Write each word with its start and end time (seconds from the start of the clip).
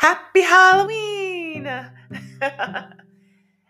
Happy 0.00 0.40
Halloween! 0.40 1.66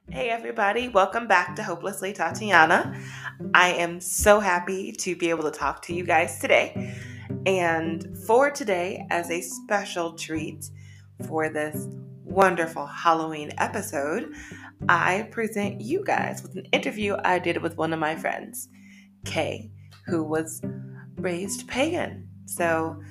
hey, 0.09 0.31
everybody, 0.31 0.87
welcome 0.87 1.27
back 1.27 1.57
to 1.57 1.63
Hopelessly 1.65 2.13
Tatiana. 2.13 2.97
I 3.53 3.71
am 3.73 4.01
so 4.01 4.39
happy 4.39 4.93
to 4.93 5.17
be 5.17 5.31
able 5.31 5.43
to 5.43 5.51
talk 5.51 5.83
to 5.87 5.93
you 5.93 6.05
guys 6.05 6.39
today. 6.39 6.95
And 7.47 8.17
for 8.17 8.49
today, 8.49 9.09
as 9.11 9.29
a 9.33 9.41
special 9.41 10.13
treat 10.13 10.71
for 11.27 11.49
this 11.49 11.89
wonderful 12.23 12.87
Halloween 12.87 13.51
episode, 13.59 14.33
I 14.89 15.27
present 15.33 15.81
you 15.81 16.05
guys 16.05 16.45
with 16.45 16.55
an 16.55 16.67
interview 16.67 17.17
I 17.25 17.41
did 17.41 17.61
with 17.61 17.77
one 17.77 17.93
of 17.93 17.99
my 17.99 18.15
friends, 18.15 18.69
Kay, 19.25 19.73
who 20.07 20.23
was 20.23 20.63
raised 21.17 21.67
pagan. 21.67 22.29
So, 22.47 23.03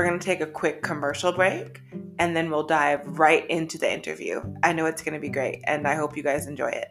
we're 0.00 0.06
going 0.06 0.18
to 0.18 0.24
take 0.24 0.40
a 0.40 0.46
quick 0.46 0.82
commercial 0.82 1.30
break 1.30 1.82
and 2.18 2.34
then 2.34 2.50
we'll 2.50 2.66
dive 2.66 3.06
right 3.18 3.46
into 3.50 3.76
the 3.76 3.92
interview. 3.92 4.40
I 4.62 4.72
know 4.72 4.86
it's 4.86 5.02
going 5.02 5.12
to 5.12 5.20
be 5.20 5.28
great 5.28 5.60
and 5.64 5.86
I 5.86 5.94
hope 5.94 6.16
you 6.16 6.22
guys 6.22 6.46
enjoy 6.46 6.70
it. 6.70 6.88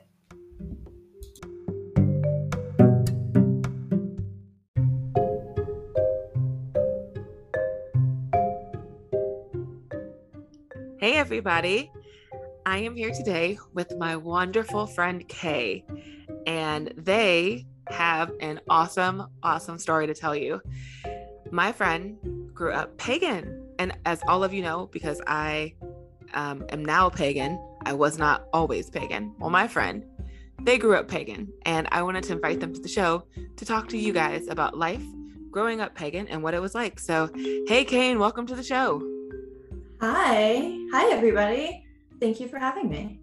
Hey, 11.00 11.14
everybody. 11.14 11.91
I 12.67 12.78
am 12.78 12.95
here 12.95 13.09
today 13.09 13.58
with 13.73 13.98
my 13.98 14.17
wonderful 14.17 14.86
friend 14.86 15.28
Kay, 15.28 15.84
and 16.45 16.94
they 16.95 17.66
have 17.88 18.31
an 18.39 18.59
awesome, 18.70 19.26
awesome 19.41 19.80
story 19.80 20.05
to 20.05 20.14
tell 20.14 20.36
you. 20.36 20.62
My 21.50 21.72
friend 21.72 22.39
grew 22.59 22.73
up 22.73 22.95
pagan. 22.97 23.65
And 23.79 23.97
as 24.05 24.21
all 24.27 24.43
of 24.43 24.53
you 24.53 24.61
know, 24.61 24.88
because 24.91 25.21
I 25.25 25.73
um, 26.33 26.65
am 26.69 26.83
now 26.83 27.09
pagan, 27.09 27.57
I 27.85 27.93
was 27.93 28.17
not 28.17 28.49
always 28.52 28.89
pagan. 28.89 29.33
Well, 29.39 29.49
my 29.49 29.65
friend, 29.65 30.05
they 30.63 30.77
grew 30.77 30.95
up 30.95 31.07
pagan. 31.07 31.47
And 31.65 31.87
I 31.93 32.03
wanted 32.03 32.25
to 32.25 32.33
invite 32.33 32.59
them 32.59 32.73
to 32.73 32.81
the 32.81 32.89
show 32.89 33.23
to 33.55 33.65
talk 33.65 33.87
to 33.89 33.97
you 33.97 34.11
guys 34.11 34.49
about 34.49 34.77
life 34.77 35.02
growing 35.49 35.80
up 35.80 35.95
pagan 35.95 36.27
and 36.27 36.43
what 36.43 36.53
it 36.53 36.61
was 36.61 36.75
like. 36.75 36.99
So, 36.99 37.31
hey, 37.65 37.85
Kane, 37.85 38.19
welcome 38.19 38.45
to 38.47 38.55
the 38.55 38.61
show. 38.61 39.02
Hi. 40.02 40.77
Hi, 40.91 41.11
everybody. 41.11 41.85
Thank 42.19 42.41
you 42.41 42.49
for 42.49 42.59
having 42.59 42.89
me. 42.89 43.21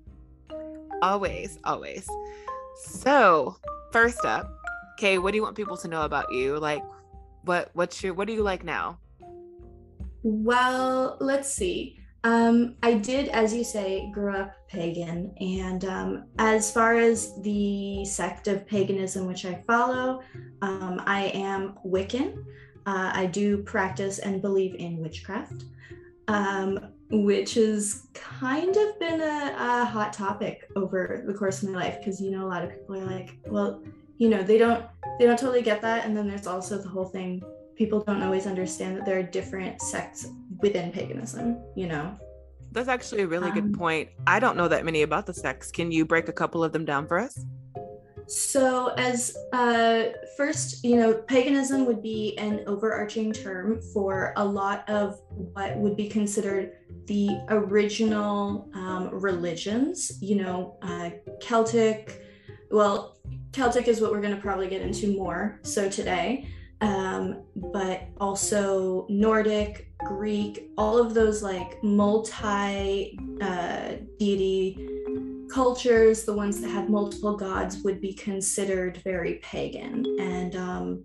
Always, 1.02 1.58
always. 1.62 2.08
So, 2.76 3.58
first 3.92 4.24
up, 4.24 4.50
Kay, 4.96 5.18
what 5.18 5.32
do 5.32 5.36
you 5.36 5.42
want 5.42 5.56
people 5.56 5.76
to 5.76 5.88
know 5.88 6.02
about 6.02 6.32
you? 6.32 6.58
Like, 6.58 6.82
what 7.42 7.68
what's 7.74 8.02
your 8.02 8.14
what 8.14 8.26
do 8.26 8.32
you 8.32 8.42
like 8.42 8.64
now? 8.64 8.98
Well, 10.28 11.18
let's 11.20 11.52
see. 11.52 12.00
Um, 12.24 12.74
I 12.82 12.94
did, 12.94 13.28
as 13.28 13.54
you 13.54 13.62
say, 13.62 14.10
grow 14.12 14.40
up 14.40 14.56
pagan. 14.66 15.32
And 15.38 15.84
um, 15.84 16.24
as 16.40 16.72
far 16.72 16.96
as 16.96 17.40
the 17.42 18.04
sect 18.04 18.48
of 18.48 18.66
paganism 18.66 19.28
which 19.28 19.44
I 19.44 19.62
follow, 19.68 20.22
um, 20.62 21.00
I 21.06 21.26
am 21.26 21.74
Wiccan. 21.86 22.44
Uh, 22.86 23.12
I 23.14 23.26
do 23.26 23.58
practice 23.58 24.18
and 24.18 24.42
believe 24.42 24.74
in 24.74 24.98
witchcraft, 24.98 25.62
um, 26.26 26.80
which 27.08 27.54
has 27.54 28.08
kind 28.12 28.76
of 28.76 28.98
been 28.98 29.20
a, 29.20 29.54
a 29.56 29.84
hot 29.84 30.12
topic 30.12 30.68
over 30.74 31.22
the 31.24 31.34
course 31.34 31.62
of 31.62 31.68
my 31.68 31.78
life 31.78 31.98
because, 32.00 32.20
you 32.20 32.32
know, 32.32 32.44
a 32.44 32.48
lot 32.48 32.64
of 32.64 32.70
people 32.70 32.96
are 32.96 33.06
like, 33.06 33.38
well, 33.46 33.80
you 34.18 34.28
know, 34.28 34.42
they 34.42 34.58
don't 34.58 34.84
they 35.20 35.26
don't 35.26 35.38
totally 35.38 35.62
get 35.62 35.82
that. 35.82 36.04
And 36.04 36.16
then 36.16 36.26
there's 36.26 36.48
also 36.48 36.78
the 36.78 36.88
whole 36.88 37.04
thing 37.04 37.44
people 37.76 38.00
don't 38.00 38.22
always 38.22 38.46
understand 38.46 38.96
that 38.96 39.04
there 39.04 39.18
are 39.18 39.22
different 39.22 39.80
sects 39.80 40.28
within 40.60 40.90
paganism, 40.90 41.58
you 41.74 41.86
know? 41.86 42.16
That's 42.72 42.88
actually 42.88 43.22
a 43.22 43.26
really 43.26 43.50
um, 43.50 43.54
good 43.54 43.74
point. 43.74 44.08
I 44.26 44.40
don't 44.40 44.56
know 44.56 44.68
that 44.68 44.84
many 44.84 45.02
about 45.02 45.26
the 45.26 45.34
sects. 45.34 45.70
Can 45.70 45.92
you 45.92 46.04
break 46.04 46.28
a 46.28 46.32
couple 46.32 46.64
of 46.64 46.72
them 46.72 46.84
down 46.84 47.06
for 47.06 47.18
us? 47.18 47.44
So, 48.28 48.88
as 48.96 49.36
uh, 49.52 50.06
first, 50.36 50.84
you 50.84 50.96
know, 50.96 51.14
paganism 51.14 51.86
would 51.86 52.02
be 52.02 52.36
an 52.38 52.64
overarching 52.66 53.32
term 53.32 53.80
for 53.94 54.32
a 54.36 54.44
lot 54.44 54.88
of 54.88 55.20
what 55.28 55.76
would 55.76 55.96
be 55.96 56.08
considered 56.08 56.72
the 57.04 57.28
original 57.50 58.68
um, 58.74 59.10
religions, 59.10 60.20
you 60.20 60.34
know, 60.36 60.76
uh, 60.82 61.10
Celtic. 61.40 62.24
Well, 62.72 63.16
Celtic 63.52 63.86
is 63.86 64.00
what 64.00 64.10
we're 64.10 64.20
going 64.20 64.34
to 64.34 64.42
probably 64.42 64.66
get 64.66 64.82
into 64.82 65.16
more 65.16 65.60
so 65.62 65.88
today 65.88 66.48
um, 66.80 67.42
but 67.72 68.08
also 68.20 69.06
Nordic, 69.08 69.90
Greek, 70.04 70.70
all 70.76 70.98
of 70.98 71.14
those 71.14 71.42
like 71.42 71.82
multi 71.82 73.18
uh, 73.40 73.92
deity 74.18 74.88
cultures, 75.50 76.24
the 76.24 76.34
ones 76.34 76.60
that 76.60 76.68
had 76.68 76.90
multiple 76.90 77.36
gods, 77.36 77.82
would 77.82 78.00
be 78.00 78.12
considered 78.12 78.98
very 78.98 79.34
pagan. 79.36 80.04
And 80.20 80.56
um, 80.56 81.04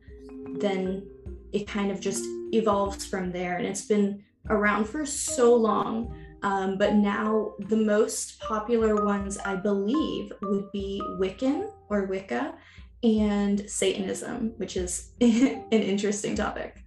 then 0.59 1.07
it 1.53 1.67
kind 1.67 1.91
of 1.91 2.01
just 2.01 2.25
evolves 2.53 3.05
from 3.05 3.31
there. 3.31 3.57
And 3.57 3.65
it's 3.65 3.85
been 3.85 4.23
around 4.49 4.85
for 4.85 5.05
so 5.05 5.55
long. 5.55 6.13
Um, 6.43 6.77
but 6.77 6.95
now 6.95 7.53
the 7.59 7.77
most 7.77 8.39
popular 8.39 9.05
ones, 9.05 9.37
I 9.37 9.55
believe, 9.55 10.33
would 10.41 10.71
be 10.71 11.01
Wiccan 11.19 11.71
or 11.89 12.05
Wicca 12.05 12.55
and 13.03 13.69
Satanism, 13.69 14.53
which 14.57 14.77
is 14.77 15.11
an 15.21 15.65
interesting 15.71 16.35
topic. 16.35 16.83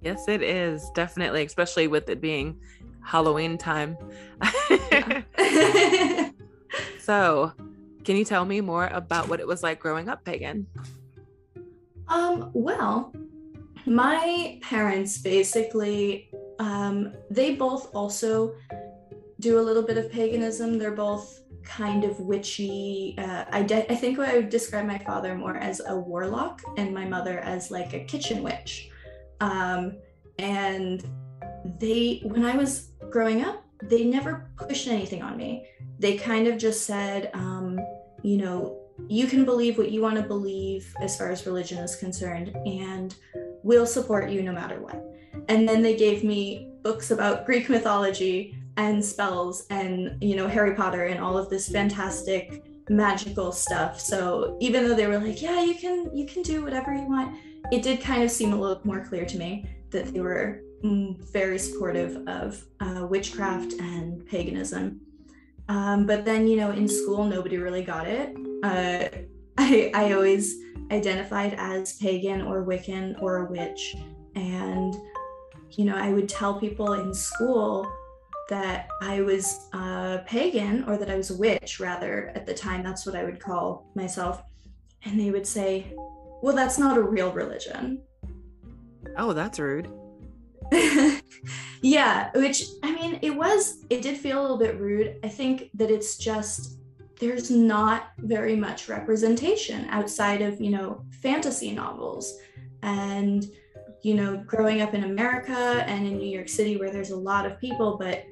Yes, 0.00 0.28
it 0.28 0.42
is 0.42 0.90
definitely, 0.94 1.44
especially 1.44 1.88
with 1.88 2.08
it 2.08 2.20
being 2.20 2.60
Halloween 3.02 3.58
time. 3.58 3.96
so, 7.00 7.52
can 8.04 8.16
you 8.16 8.24
tell 8.24 8.44
me 8.44 8.60
more 8.60 8.86
about 8.88 9.28
what 9.28 9.40
it 9.40 9.46
was 9.46 9.62
like 9.62 9.80
growing 9.80 10.08
up 10.08 10.24
pagan? 10.24 10.66
Um, 12.06 12.50
well, 12.52 13.12
my 13.86 14.58
parents 14.62 15.18
basically 15.18 16.30
um, 16.58 17.14
they 17.30 17.54
both 17.54 17.94
also 17.94 18.54
do 19.40 19.60
a 19.60 19.62
little 19.62 19.82
bit 19.82 19.96
of 19.96 20.10
paganism. 20.10 20.78
They're 20.78 20.90
both 20.90 21.40
kind 21.68 22.04
of 22.04 22.18
witchy. 22.18 23.14
Uh, 23.18 23.44
I, 23.50 23.62
de- 23.62 23.92
I 23.92 23.94
think 23.94 24.18
I 24.18 24.36
would 24.36 24.48
describe 24.48 24.86
my 24.86 24.98
father 24.98 25.34
more 25.34 25.56
as 25.56 25.80
a 25.86 25.94
warlock 25.94 26.62
and 26.76 26.94
my 26.94 27.04
mother 27.04 27.38
as 27.40 27.70
like 27.70 27.92
a 27.92 28.04
kitchen 28.04 28.42
witch. 28.42 28.90
Um, 29.40 29.98
and 30.38 31.06
they, 31.78 32.22
when 32.24 32.44
I 32.44 32.56
was 32.56 32.92
growing 33.10 33.44
up, 33.44 33.62
they 33.82 34.04
never 34.04 34.50
pushed 34.56 34.88
anything 34.88 35.22
on 35.22 35.36
me. 35.36 35.68
They 35.98 36.16
kind 36.16 36.48
of 36.48 36.58
just 36.58 36.86
said, 36.86 37.30
um, 37.34 37.78
you 38.22 38.38
know, 38.38 38.80
you 39.08 39.26
can 39.26 39.44
believe 39.44 39.78
what 39.78 39.92
you 39.92 40.02
want 40.02 40.16
to 40.16 40.22
believe 40.22 40.92
as 41.00 41.16
far 41.16 41.30
as 41.30 41.46
religion 41.46 41.78
is 41.78 41.94
concerned, 41.94 42.56
and 42.66 43.14
we'll 43.62 43.86
support 43.86 44.30
you 44.30 44.42
no 44.42 44.52
matter 44.52 44.80
what. 44.80 45.04
And 45.48 45.68
then 45.68 45.82
they 45.82 45.96
gave 45.96 46.24
me 46.24 46.72
books 46.82 47.12
about 47.12 47.46
Greek 47.46 47.68
mythology 47.68 48.57
and 48.78 49.04
spells 49.04 49.66
and 49.70 50.16
you 50.22 50.36
know 50.36 50.46
Harry 50.46 50.74
Potter 50.74 51.06
and 51.06 51.20
all 51.20 51.36
of 51.36 51.50
this 51.50 51.68
fantastic 51.68 52.64
magical 52.88 53.52
stuff. 53.52 54.00
So 54.00 54.56
even 54.60 54.88
though 54.88 54.94
they 54.94 55.06
were 55.06 55.18
like, 55.18 55.42
yeah, 55.42 55.62
you 55.62 55.74
can 55.74 56.10
you 56.16 56.24
can 56.26 56.42
do 56.42 56.62
whatever 56.62 56.94
you 56.94 57.06
want, 57.06 57.36
it 57.70 57.82
did 57.82 58.00
kind 58.00 58.22
of 58.22 58.30
seem 58.30 58.52
a 58.52 58.56
little 58.56 58.80
more 58.84 59.04
clear 59.04 59.26
to 59.26 59.36
me 59.36 59.66
that 59.90 60.06
they 60.14 60.20
were 60.20 60.62
mm, 60.82 61.18
very 61.32 61.58
supportive 61.58 62.26
of 62.28 62.64
uh, 62.80 63.06
witchcraft 63.06 63.72
and 63.74 64.24
paganism. 64.26 65.00
Um, 65.68 66.06
but 66.06 66.24
then 66.24 66.46
you 66.46 66.56
know 66.56 66.70
in 66.70 66.88
school 66.88 67.24
nobody 67.24 67.58
really 67.58 67.82
got 67.82 68.06
it. 68.06 68.34
Uh, 68.62 69.08
I 69.58 69.90
I 69.92 70.12
always 70.12 70.54
identified 70.92 71.54
as 71.58 71.94
pagan 71.96 72.42
or 72.42 72.64
Wiccan 72.64 73.20
or 73.20 73.38
a 73.38 73.50
witch, 73.50 73.96
and 74.36 74.94
you 75.72 75.84
know 75.84 75.96
I 75.96 76.12
would 76.12 76.28
tell 76.28 76.60
people 76.60 76.92
in 76.92 77.12
school 77.12 77.90
that 78.48 78.88
I 79.02 79.20
was 79.20 79.68
a 79.72 80.22
pagan 80.26 80.84
or 80.84 80.96
that 80.96 81.10
I 81.10 81.16
was 81.16 81.30
a 81.30 81.36
witch, 81.36 81.80
rather, 81.80 82.32
at 82.34 82.46
the 82.46 82.54
time. 82.54 82.82
That's 82.82 83.04
what 83.04 83.14
I 83.14 83.24
would 83.24 83.40
call 83.40 83.90
myself. 83.94 84.42
And 85.04 85.20
they 85.20 85.30
would 85.30 85.46
say, 85.46 85.92
well, 86.42 86.56
that's 86.56 86.78
not 86.78 86.96
a 86.96 87.02
real 87.02 87.30
religion. 87.30 88.00
Oh, 89.16 89.32
that's 89.32 89.58
rude. 89.58 89.90
yeah, 91.82 92.30
which 92.34 92.62
I 92.82 92.92
mean, 92.92 93.18
it 93.22 93.30
was, 93.30 93.84
it 93.90 94.02
did 94.02 94.16
feel 94.16 94.40
a 94.40 94.42
little 94.42 94.58
bit 94.58 94.78
rude. 94.80 95.16
I 95.22 95.28
think 95.28 95.70
that 95.74 95.90
it's 95.90 96.16
just, 96.16 96.78
there's 97.20 97.50
not 97.50 98.10
very 98.18 98.56
much 98.56 98.88
representation 98.88 99.86
outside 99.90 100.40
of, 100.40 100.60
you 100.60 100.70
know, 100.70 101.04
fantasy 101.22 101.72
novels. 101.72 102.38
And, 102.82 103.44
you 104.02 104.14
know, 104.14 104.36
growing 104.46 104.80
up 104.80 104.94
in 104.94 105.04
America 105.04 105.84
and 105.86 106.06
in 106.06 106.18
New 106.18 106.28
York 106.28 106.48
City 106.48 106.76
where 106.76 106.90
there's 106.90 107.10
a 107.10 107.16
lot 107.16 107.44
of 107.44 107.58
people, 107.58 107.98
but 107.98 108.24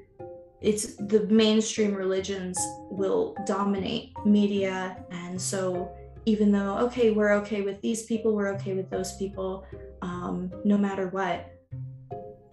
it's 0.60 0.96
the 0.96 1.26
mainstream 1.28 1.94
religions 1.94 2.58
will 2.90 3.36
dominate 3.46 4.12
media 4.24 4.96
and 5.10 5.40
so 5.40 5.90
even 6.24 6.50
though 6.50 6.78
okay 6.78 7.10
we're 7.10 7.32
okay 7.32 7.62
with 7.62 7.80
these 7.82 8.04
people 8.04 8.34
we're 8.34 8.52
okay 8.54 8.74
with 8.74 8.90
those 8.90 9.16
people 9.16 9.64
um, 10.02 10.50
no 10.64 10.76
matter 10.76 11.08
what 11.08 11.52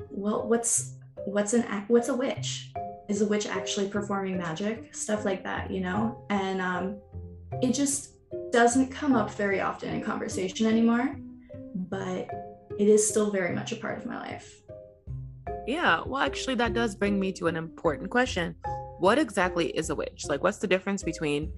well 0.09 0.47
what's 0.47 0.95
what's 1.25 1.53
an 1.53 1.85
what's 1.87 2.09
a 2.09 2.15
witch? 2.15 2.71
Is 3.09 3.21
a 3.21 3.25
witch 3.25 3.47
actually 3.47 3.89
performing 3.89 4.37
magic? 4.37 4.95
Stuff 4.95 5.25
like 5.25 5.43
that, 5.43 5.69
you 5.69 5.81
know? 5.81 6.25
And 6.29 6.61
um, 6.61 6.97
it 7.61 7.73
just 7.73 8.13
doesn't 8.51 8.89
come 8.89 9.13
up 9.13 9.31
very 9.31 9.59
often 9.59 9.93
in 9.93 10.01
conversation 10.01 10.67
anymore, 10.67 11.17
but 11.75 12.29
it 12.79 12.87
is 12.87 13.07
still 13.07 13.29
very 13.29 13.53
much 13.53 13.71
a 13.71 13.75
part 13.75 13.97
of 13.97 14.05
my 14.05 14.17
life. 14.17 14.62
Yeah, 15.65 16.01
well, 16.05 16.21
actually, 16.21 16.55
that 16.55 16.73
does 16.73 16.95
bring 16.95 17.19
me 17.19 17.31
to 17.33 17.47
an 17.47 17.55
important 17.55 18.09
question. 18.09 18.55
What 18.99 19.17
exactly 19.17 19.67
is 19.67 19.89
a 19.89 19.95
witch? 19.95 20.25
Like, 20.27 20.43
what's 20.43 20.57
the 20.57 20.67
difference 20.67 21.03
between 21.03 21.53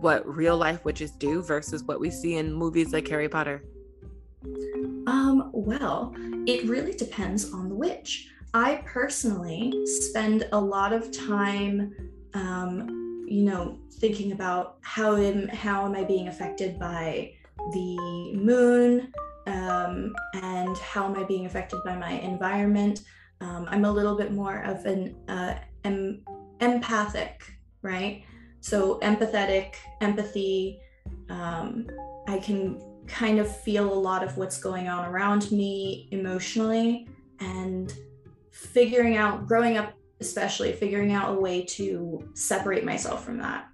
what 0.00 0.26
real 0.26 0.56
life 0.56 0.84
witches 0.84 1.10
do 1.12 1.42
versus 1.42 1.82
what 1.84 2.00
we 2.00 2.10
see 2.10 2.36
in 2.36 2.52
movies 2.52 2.92
like 2.92 3.08
Harry 3.08 3.28
Potter? 3.28 3.64
Um, 5.06 5.50
well, 5.52 6.14
it 6.46 6.68
really 6.68 6.92
depends 6.92 7.52
on 7.52 7.68
the 7.68 7.74
witch. 7.74 8.30
I 8.54 8.82
personally 8.86 9.72
spend 9.86 10.46
a 10.52 10.60
lot 10.60 10.92
of 10.92 11.10
time, 11.10 11.94
um, 12.34 13.24
you 13.26 13.42
know, 13.44 13.78
thinking 13.94 14.32
about 14.32 14.78
how 14.82 15.16
am 15.16 15.48
how 15.48 15.84
am 15.84 15.94
I 15.94 16.04
being 16.04 16.28
affected 16.28 16.78
by 16.78 17.32
the 17.72 18.32
moon, 18.34 19.12
um, 19.46 20.14
and 20.34 20.76
how 20.78 21.06
am 21.06 21.16
I 21.16 21.24
being 21.24 21.46
affected 21.46 21.80
by 21.84 21.96
my 21.96 22.12
environment. 22.12 23.00
Um, 23.40 23.66
I'm 23.68 23.84
a 23.84 23.92
little 23.92 24.16
bit 24.16 24.32
more 24.32 24.62
of 24.62 24.84
an 24.86 25.16
uh, 25.28 25.54
em- 25.84 26.24
empathic, 26.60 27.42
right? 27.82 28.24
So 28.60 28.98
empathetic, 29.00 29.74
empathy. 30.00 30.80
Um, 31.30 31.86
I 32.26 32.38
can 32.38 32.82
kind 33.06 33.38
of 33.38 33.54
feel 33.62 33.92
a 33.92 33.94
lot 33.94 34.22
of 34.22 34.36
what's 34.36 34.60
going 34.60 34.88
on 34.88 35.06
around 35.06 35.50
me 35.50 36.08
emotionally 36.10 37.08
and 37.40 37.94
figuring 38.50 39.16
out, 39.16 39.46
growing 39.46 39.78
up, 39.78 39.94
especially 40.20 40.72
figuring 40.72 41.12
out 41.12 41.36
a 41.36 41.40
way 41.40 41.64
to 41.64 42.28
separate 42.34 42.84
myself 42.84 43.24
from 43.24 43.38
that 43.38 43.68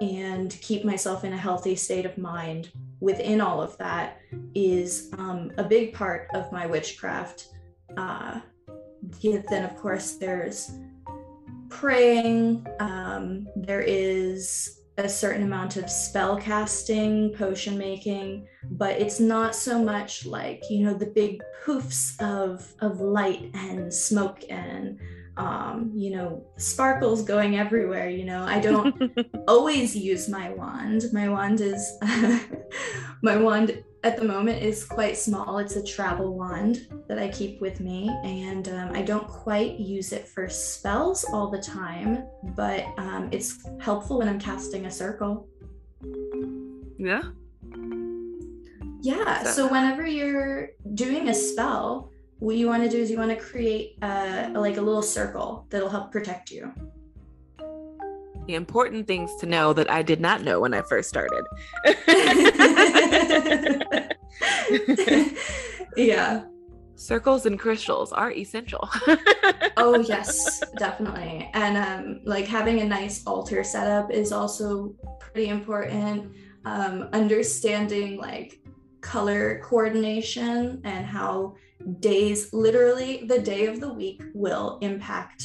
and 0.00 0.58
keep 0.60 0.84
myself 0.84 1.24
in 1.24 1.32
a 1.32 1.36
healthy 1.36 1.76
state 1.76 2.04
of 2.04 2.18
mind 2.18 2.70
within 3.00 3.40
all 3.40 3.60
of 3.60 3.76
that 3.78 4.18
is 4.54 5.10
um, 5.18 5.52
a 5.58 5.64
big 5.64 5.92
part 5.92 6.28
of 6.34 6.50
my 6.50 6.66
witchcraft. 6.66 7.48
Uh, 7.96 8.40
then, 9.48 9.64
of 9.64 9.76
course, 9.76 10.12
there's 10.12 10.72
praying, 11.68 12.66
um, 12.80 13.46
there 13.56 13.80
is 13.80 14.80
a 14.96 15.08
certain 15.08 15.42
amount 15.42 15.76
of 15.76 15.90
spell 15.90 16.36
casting, 16.36 17.32
potion 17.32 17.76
making, 17.76 18.46
but 18.70 19.00
it's 19.00 19.18
not 19.18 19.54
so 19.54 19.82
much 19.82 20.24
like, 20.24 20.62
you 20.70 20.84
know, 20.86 20.94
the 20.94 21.06
big 21.06 21.42
poofs 21.64 22.20
of 22.20 22.72
of 22.80 23.00
light 23.00 23.50
and 23.54 23.92
smoke 23.92 24.42
and 24.48 24.98
um, 25.36 25.90
you 25.94 26.10
know, 26.10 26.46
sparkles 26.56 27.22
going 27.22 27.56
everywhere, 27.56 28.08
you 28.08 28.24
know. 28.24 28.44
I 28.44 28.60
don't 28.60 29.10
always 29.48 29.96
use 29.96 30.28
my 30.28 30.50
wand. 30.50 31.06
My 31.12 31.28
wand 31.28 31.60
is 31.60 31.98
my 33.22 33.36
wand 33.36 33.82
at 34.04 34.18
the 34.18 34.24
moment 34.24 34.62
is 34.62 34.84
quite 34.84 35.16
small. 35.16 35.58
It's 35.58 35.76
a 35.76 35.82
travel 35.82 36.36
wand 36.36 36.86
that 37.08 37.18
I 37.18 37.28
keep 37.28 37.60
with 37.62 37.80
me, 37.80 38.10
and 38.22 38.68
um, 38.68 38.90
I 38.92 39.00
don't 39.00 39.26
quite 39.26 39.80
use 39.80 40.12
it 40.12 40.28
for 40.28 40.48
spells 40.48 41.24
all 41.24 41.50
the 41.50 41.60
time, 41.60 42.24
but 42.54 42.84
um, 42.98 43.30
it's 43.32 43.66
helpful 43.80 44.18
when 44.18 44.28
I'm 44.28 44.38
casting 44.38 44.84
a 44.84 44.90
circle. 44.90 45.48
Yeah. 46.98 47.22
Yeah. 49.00 49.42
So 49.44 49.66
whenever 49.68 50.06
you're 50.06 50.68
doing 50.92 51.30
a 51.30 51.34
spell, 51.34 52.10
what 52.40 52.56
you 52.56 52.66
want 52.66 52.82
to 52.82 52.90
do 52.90 52.98
is 52.98 53.10
you 53.10 53.16
want 53.16 53.30
to 53.30 53.36
create 53.36 53.96
a, 54.02 54.50
like 54.54 54.76
a 54.76 54.82
little 54.82 55.02
circle 55.02 55.66
that'll 55.70 55.88
help 55.88 56.12
protect 56.12 56.50
you 56.50 56.72
the 58.46 58.54
important 58.54 59.06
things 59.06 59.34
to 59.36 59.46
know 59.46 59.72
that 59.72 59.90
I 59.90 60.02
did 60.02 60.20
not 60.20 60.42
know 60.42 60.60
when 60.60 60.74
I 60.74 60.82
first 60.82 61.08
started. 61.08 61.44
yeah. 65.96 66.44
Circles 66.96 67.46
and 67.46 67.58
crystals 67.58 68.12
are 68.12 68.30
essential. 68.30 68.88
oh 69.76 70.04
yes, 70.06 70.62
definitely. 70.78 71.50
And 71.54 71.76
um, 71.76 72.20
like 72.24 72.46
having 72.46 72.80
a 72.80 72.84
nice 72.84 73.26
altar 73.26 73.64
setup 73.64 74.10
is 74.10 74.30
also 74.30 74.94
pretty 75.18 75.48
important. 75.48 76.32
Um, 76.64 77.08
understanding 77.12 78.16
like 78.16 78.60
color 79.00 79.60
coordination 79.64 80.80
and 80.84 81.04
how 81.04 81.56
days, 82.00 82.52
literally 82.52 83.26
the 83.26 83.38
day 83.38 83.66
of 83.66 83.80
the 83.80 83.92
week, 83.92 84.22
will 84.32 84.78
impact 84.80 85.44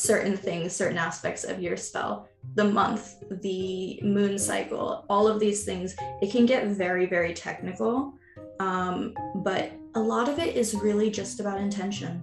certain 0.00 0.34
things, 0.34 0.72
certain 0.74 0.96
aspects 0.96 1.44
of 1.44 1.60
your 1.60 1.76
spell. 1.76 2.26
The 2.54 2.64
month, 2.64 3.16
the 3.42 4.00
moon 4.02 4.38
cycle, 4.38 5.04
all 5.10 5.28
of 5.28 5.38
these 5.38 5.64
things, 5.64 5.94
it 6.22 6.30
can 6.30 6.46
get 6.46 6.68
very, 6.68 7.04
very 7.04 7.34
technical. 7.34 8.14
Um, 8.60 9.14
but 9.36 9.72
a 9.94 10.00
lot 10.00 10.28
of 10.28 10.38
it 10.38 10.56
is 10.56 10.74
really 10.74 11.10
just 11.10 11.38
about 11.38 11.60
intention. 11.60 12.22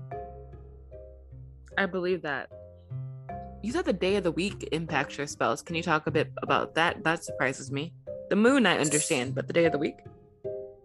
I 1.77 1.85
believe 1.85 2.23
that. 2.23 2.49
You 3.61 3.71
said 3.71 3.85
the 3.85 3.93
day 3.93 4.15
of 4.15 4.23
the 4.23 4.31
week 4.31 4.69
impacts 4.71 5.17
your 5.17 5.27
spells. 5.27 5.61
Can 5.61 5.75
you 5.75 5.83
talk 5.83 6.07
a 6.07 6.11
bit 6.11 6.31
about 6.41 6.73
that? 6.75 7.03
That 7.03 7.23
surprises 7.23 7.71
me. 7.71 7.93
The 8.29 8.35
moon, 8.35 8.65
I 8.65 8.79
understand, 8.79 9.35
but 9.35 9.45
the 9.45 9.53
day 9.53 9.65
of 9.65 9.71
the 9.71 9.77
week? 9.77 9.99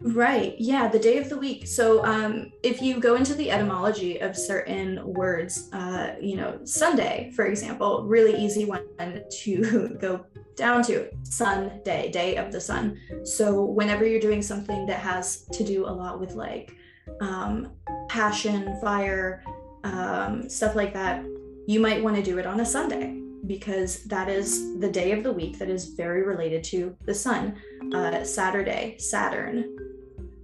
Right. 0.05 0.57
Yeah, 0.59 0.89
the 0.89 0.99
day 0.99 1.19
of 1.19 1.29
the 1.29 1.39
week. 1.39 1.67
So, 1.67 2.05
um, 2.05 2.51
if 2.65 2.83
you 2.83 2.99
go 2.99 3.15
into 3.15 3.35
the 3.35 3.51
etymology 3.51 4.21
of 4.21 4.37
certain 4.37 5.01
words, 5.05 5.71
uh, 5.73 6.17
you 6.21 6.37
know, 6.37 6.59
Sunday, 6.65 7.33
for 7.37 7.47
example, 7.47 8.05
really 8.05 8.37
easy 8.37 8.65
one 8.65 8.85
to 9.43 9.97
go 10.01 10.27
down 10.57 10.83
to 10.85 11.09
Sunday, 11.23 12.11
day 12.11 12.37
of 12.37 12.51
the 12.51 12.61
sun. 12.61 12.99
So, 13.23 13.65
whenever 13.65 14.05
you're 14.05 14.21
doing 14.21 14.43
something 14.43 14.87
that 14.87 14.99
has 14.99 15.47
to 15.53 15.63
do 15.63 15.87
a 15.87 15.93
lot 15.93 16.19
with 16.19 16.35
like 16.35 16.75
um, 17.21 17.71
passion, 18.09 18.77
fire, 18.81 19.45
um, 19.85 20.49
stuff 20.49 20.75
like 20.75 20.93
that, 20.95 21.25
you 21.69 21.79
might 21.79 22.03
want 22.03 22.17
to 22.17 22.23
do 22.23 22.39
it 22.39 22.47
on 22.47 22.59
a 22.59 22.67
Sunday 22.67 23.22
because 23.47 24.05
that 24.05 24.29
is 24.29 24.79
the 24.81 24.91
day 24.91 25.13
of 25.13 25.23
the 25.23 25.33
week 25.33 25.59
that 25.59 25.69
is 25.69 25.87
very 25.95 26.23
related 26.23 26.63
to 26.65 26.97
the 27.05 27.15
sun. 27.15 27.57
Uh, 27.93 28.25
Saturday, 28.25 28.97
Saturn, 28.99 29.77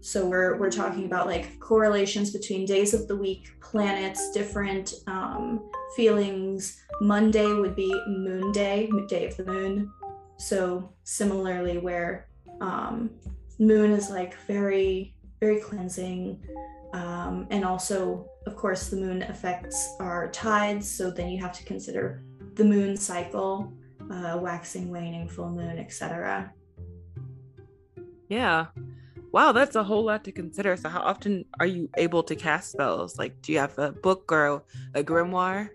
so 0.00 0.26
we're 0.26 0.56
we're 0.56 0.70
talking 0.70 1.04
about 1.06 1.26
like 1.26 1.58
correlations 1.58 2.30
between 2.30 2.64
days 2.64 2.94
of 2.94 3.08
the 3.08 3.16
week, 3.16 3.50
planets, 3.60 4.30
different 4.30 4.94
um, 5.06 5.68
feelings. 5.96 6.80
Monday 7.00 7.52
would 7.52 7.74
be 7.74 7.92
Moon 8.06 8.52
Day, 8.52 8.88
day 9.08 9.26
of 9.26 9.36
the 9.36 9.44
moon. 9.44 9.92
So 10.38 10.92
similarly, 11.04 11.78
where 11.78 12.28
um, 12.60 13.10
moon 13.58 13.90
is 13.90 14.08
like 14.08 14.34
very 14.46 15.14
very 15.40 15.60
cleansing, 15.60 16.40
um, 16.92 17.46
and 17.50 17.64
also 17.64 18.28
of 18.46 18.56
course 18.56 18.88
the 18.88 18.96
moon 18.96 19.22
affects 19.24 19.96
our 20.00 20.30
tides. 20.30 20.88
So 20.88 21.10
then 21.10 21.28
you 21.28 21.42
have 21.42 21.52
to 21.54 21.64
consider 21.64 22.22
the 22.58 22.64
moon 22.64 22.96
cycle, 22.96 23.72
uh, 24.10 24.36
waxing, 24.38 24.90
waning, 24.90 25.28
full 25.28 25.48
moon, 25.48 25.78
etc. 25.78 26.52
Yeah, 28.28 28.66
wow, 29.32 29.52
that's 29.52 29.76
a 29.76 29.82
whole 29.82 30.04
lot 30.04 30.24
to 30.24 30.32
consider. 30.32 30.76
So, 30.76 30.90
how 30.90 31.00
often 31.00 31.46
are 31.58 31.66
you 31.66 31.88
able 31.96 32.22
to 32.24 32.36
cast 32.36 32.72
spells? 32.72 33.16
Like, 33.16 33.40
do 33.40 33.52
you 33.52 33.60
have 33.60 33.78
a 33.78 33.92
book 33.92 34.30
or 34.30 34.64
a 34.94 35.02
grimoire? 35.02 35.70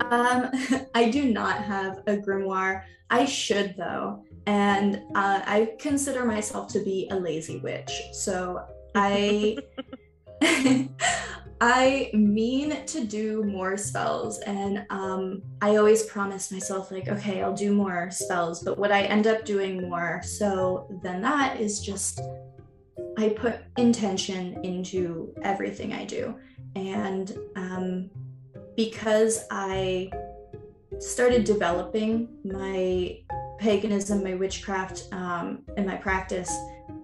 Um, 0.00 0.50
I 0.94 1.10
do 1.10 1.32
not 1.32 1.64
have 1.64 2.02
a 2.06 2.16
grimoire. 2.16 2.84
I 3.08 3.24
should 3.24 3.74
though, 3.76 4.22
and 4.46 5.02
uh, 5.16 5.40
I 5.44 5.72
consider 5.80 6.24
myself 6.24 6.70
to 6.74 6.84
be 6.84 7.08
a 7.10 7.16
lazy 7.16 7.58
witch. 7.58 7.90
So 8.12 8.62
I. 8.94 9.56
I 11.60 12.10
mean 12.14 12.86
to 12.86 13.04
do 13.04 13.44
more 13.44 13.76
spells, 13.76 14.38
and 14.40 14.86
um, 14.88 15.42
I 15.60 15.76
always 15.76 16.04
promise 16.04 16.50
myself, 16.50 16.90
like, 16.90 17.08
okay, 17.08 17.42
I'll 17.42 17.54
do 17.54 17.72
more 17.72 18.10
spells, 18.10 18.62
but 18.62 18.78
what 18.78 18.90
I 18.90 19.02
end 19.02 19.26
up 19.26 19.44
doing 19.44 19.88
more 19.88 20.22
so 20.24 20.88
than 21.02 21.20
that 21.20 21.60
is 21.60 21.80
just 21.80 22.20
I 23.18 23.28
put 23.30 23.60
intention 23.76 24.58
into 24.64 25.34
everything 25.42 25.92
I 25.92 26.06
do. 26.06 26.34
And 26.76 27.36
um, 27.56 28.10
because 28.74 29.44
I 29.50 30.10
started 30.98 31.44
developing 31.44 32.28
my 32.44 33.18
paganism, 33.58 34.24
my 34.24 34.34
witchcraft, 34.34 35.08
um, 35.12 35.62
and 35.76 35.86
my 35.86 35.96
practice 35.96 36.50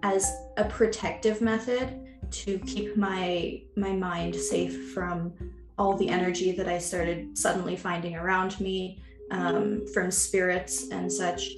as 0.03 0.33
a 0.57 0.65
protective 0.65 1.43
method 1.43 2.06
to 2.31 2.59
keep 2.61 2.97
my 2.97 3.63
my 3.77 3.93
mind 3.93 4.35
safe 4.35 4.93
from 4.93 5.33
all 5.79 5.97
the 5.97 6.09
energy 6.09 6.53
that 6.53 6.69
I 6.69 6.79
started 6.79 7.37
suddenly 7.37 7.77
finding 7.77 8.17
around 8.17 8.59
me 8.61 9.03
um, 9.31 9.87
from 9.93 10.11
spirits 10.11 10.91
and 10.91 11.13
such. 11.13 11.49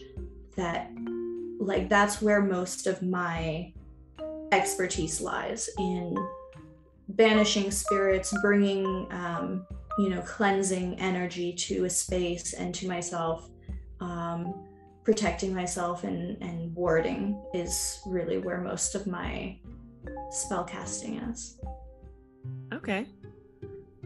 That 0.57 0.91
like 1.61 1.89
that's 1.89 2.21
where 2.21 2.43
most 2.43 2.87
of 2.87 3.03
my 3.03 3.73
expertise 4.51 5.21
lies 5.21 5.69
in 5.79 6.17
banishing 7.11 7.71
spirits, 7.71 8.35
bringing 8.43 9.07
um, 9.13 9.67
you 9.99 10.09
know, 10.09 10.21
cleansing 10.23 10.99
energy 11.01 11.53
to 11.53 11.85
a 11.85 11.91
space 11.91 12.55
and 12.55 12.75
to 12.75 12.89
myself. 12.89 13.49
Um, 14.01 14.55
protecting 15.09 15.55
myself 15.55 16.05
and, 16.05 16.37
and 16.43 16.75
warding 16.75 17.43
is 17.55 17.99
really 18.05 18.37
where 18.37 18.61
most 18.61 18.95
of 18.95 19.07
my 19.07 19.57
spell 20.31 20.65
casting 20.65 21.17
is. 21.17 21.59
Okay. 22.73 23.07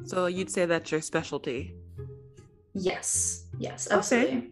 So 0.05 0.27
you'd 0.27 0.51
say 0.51 0.67
that's 0.67 0.91
your 0.91 1.01
specialty? 1.01 1.75
Yes. 2.75 3.47
Yes, 3.59 3.89
absolutely. 3.91 4.51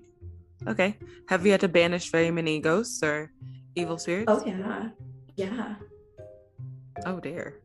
Okay. 0.67 0.95
okay. 0.95 0.99
Have 1.29 1.45
you 1.45 1.53
had 1.53 1.61
to 1.61 1.69
banish 1.69 2.11
very 2.11 2.31
many 2.31 2.61
ghosts 2.61 3.03
or 3.03 3.33
evil 3.75 3.99
spirits? 3.99 4.27
Oh 4.29 4.43
yeah. 4.47 4.91
Yeah. 5.37 5.75
Oh 7.07 7.21
dear. 7.21 7.61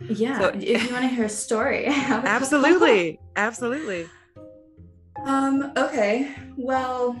Yeah. 0.00 0.38
So, 0.38 0.48
if 0.54 0.84
you 0.84 0.92
want 0.92 1.08
to 1.08 1.08
hear 1.08 1.24
a 1.24 1.28
story. 1.28 1.86
absolutely. 1.88 3.18
Absolutely. 3.36 4.06
Um, 5.24 5.72
okay. 5.76 6.34
Well, 6.56 7.16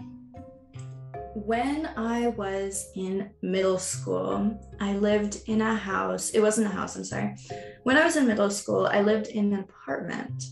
when 1.34 1.90
I 1.96 2.28
was 2.28 2.90
in 2.94 3.30
middle 3.42 3.78
school, 3.78 4.58
I 4.80 4.94
lived 4.94 5.42
in 5.46 5.60
a 5.60 5.74
house. 5.74 6.30
It 6.30 6.40
wasn't 6.40 6.68
a 6.68 6.70
house, 6.70 6.96
I'm 6.96 7.04
sorry. 7.04 7.36
When 7.82 7.96
I 7.96 8.04
was 8.04 8.16
in 8.16 8.26
middle 8.26 8.50
school, 8.50 8.86
I 8.86 9.00
lived 9.00 9.26
in 9.28 9.52
an 9.52 9.60
apartment 9.60 10.44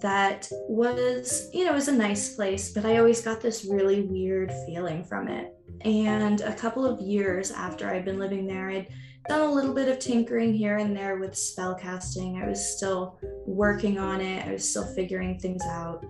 that 0.00 0.48
was, 0.68 1.50
you 1.52 1.64
know, 1.64 1.72
it 1.72 1.74
was 1.74 1.88
a 1.88 1.92
nice 1.92 2.34
place, 2.36 2.72
but 2.72 2.84
I 2.84 2.98
always 2.98 3.20
got 3.20 3.40
this 3.40 3.64
really 3.64 4.02
weird 4.02 4.52
feeling 4.64 5.04
from 5.04 5.28
it. 5.28 5.54
And 5.82 6.40
a 6.40 6.54
couple 6.54 6.86
of 6.86 7.00
years 7.00 7.50
after 7.50 7.90
I'd 7.90 8.04
been 8.04 8.18
living 8.18 8.46
there, 8.46 8.70
I'd 8.70 8.88
done 9.28 9.40
a 9.40 9.52
little 9.52 9.74
bit 9.74 9.88
of 9.88 9.98
tinkering 9.98 10.54
here 10.54 10.78
and 10.78 10.96
there 10.96 11.16
with 11.18 11.36
spell 11.36 11.74
casting. 11.74 12.40
I 12.40 12.48
was 12.48 12.76
still 12.76 13.18
working 13.46 13.98
on 13.98 14.20
it, 14.20 14.46
I 14.46 14.52
was 14.52 14.68
still 14.68 14.86
figuring 14.94 15.38
things 15.38 15.62
out. 15.66 16.06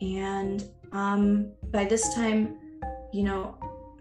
And 0.00 0.64
um, 0.92 1.52
by 1.70 1.84
this 1.84 2.12
time, 2.14 2.58
you 3.12 3.22
know, 3.22 3.56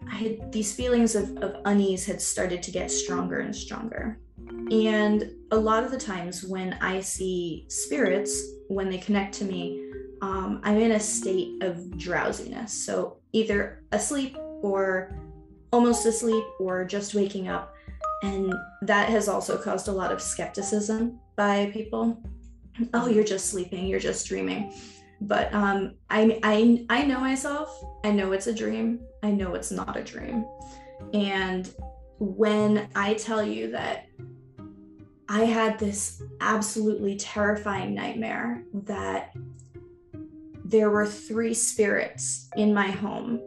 I 0.10 0.16
had 0.16 0.52
these 0.52 0.74
feelings 0.74 1.16
of, 1.16 1.38
of 1.38 1.62
unease 1.66 2.06
had 2.06 2.22
started 2.22 2.64
to 2.64 2.72
get 2.72 2.90
stronger 2.90 3.40
and 3.40 3.56
stronger. 3.56 4.18
And 4.72 5.32
a 5.52 5.56
lot 5.56 5.84
of 5.84 5.92
the 5.92 5.98
times 5.98 6.44
when 6.44 6.74
I 6.82 7.02
see 7.02 7.66
spirits, 7.68 8.42
when 8.68 8.90
they 8.90 8.98
connect 8.98 9.36
to 9.36 9.46
me, 9.46 9.92
um, 10.22 10.62
I'm 10.64 10.78
in 10.78 10.94
a 10.94 11.00
state 11.00 11.62
of 11.62 11.98
drowsiness. 11.98 12.74
So 12.74 13.18
either 13.34 13.84
asleep 13.92 14.38
or 14.62 15.16
almost 15.72 16.06
asleep 16.06 16.44
or 16.60 16.86
just 16.86 17.14
waking 17.14 17.48
up. 17.48 17.76
And 18.24 18.54
that 18.84 19.10
has 19.10 19.28
also 19.28 19.58
caused 19.58 19.88
a 19.88 19.92
lot 19.92 20.12
of 20.12 20.22
skepticism 20.22 21.20
by 21.36 21.70
people. 21.74 22.22
Oh, 22.94 23.08
you're 23.08 23.24
just 23.24 23.50
sleeping, 23.50 23.88
you're 23.88 24.00
just 24.00 24.28
dreaming 24.28 24.74
but 25.22 25.54
um, 25.54 25.96
I, 26.10 26.40
I 26.44 26.86
I 26.90 27.04
know 27.04 27.20
myself. 27.20 27.80
I 28.04 28.12
know 28.12 28.32
it's 28.32 28.48
a 28.48 28.54
dream. 28.54 29.00
I 29.24 29.32
know 29.32 29.54
it's 29.54 29.72
not 29.72 29.96
a 29.96 30.04
dream. 30.04 30.46
And 31.14 31.72
when 32.20 32.90
I 32.96 33.14
tell 33.14 33.44
you 33.44 33.72
that 33.72 34.08
I 35.30 35.46
had 35.46 35.80
this 35.80 36.22
absolutely 36.42 37.16
terrifying 37.16 37.94
nightmare 37.94 38.64
that 38.74 39.34
there 40.66 40.90
were 40.90 41.06
three 41.06 41.54
spirits 41.54 42.50
in 42.56 42.74
my 42.74 42.90
home 42.90 43.42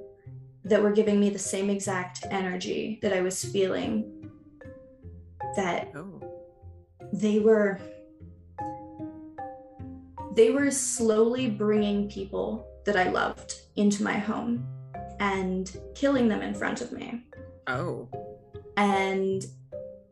that 0.64 0.83
were 0.83 0.93
giving 0.93 1.21
me 1.21 1.28
the 1.28 1.38
same 1.38 1.71
exact 1.71 2.25
energy 2.31 2.99
that 3.02 3.12
I 3.12 3.21
was 3.21 3.45
feeling. 3.45 4.31
That 5.57 5.93
oh. 5.95 6.21
they 7.12 7.38
were 7.38 7.81
they 10.35 10.50
were 10.50 10.71
slowly 10.71 11.49
bringing 11.49 12.09
people 12.09 12.67
that 12.85 12.97
I 12.97 13.11
loved 13.11 13.55
into 13.76 14.03
my 14.03 14.19
home 14.19 14.67
and 15.21 15.76
killing 15.95 16.29
them 16.29 16.43
in 16.43 16.55
front 16.55 16.81
of 16.81 16.93
me. 16.93 17.25
Oh. 17.67 18.09
And 18.76 19.45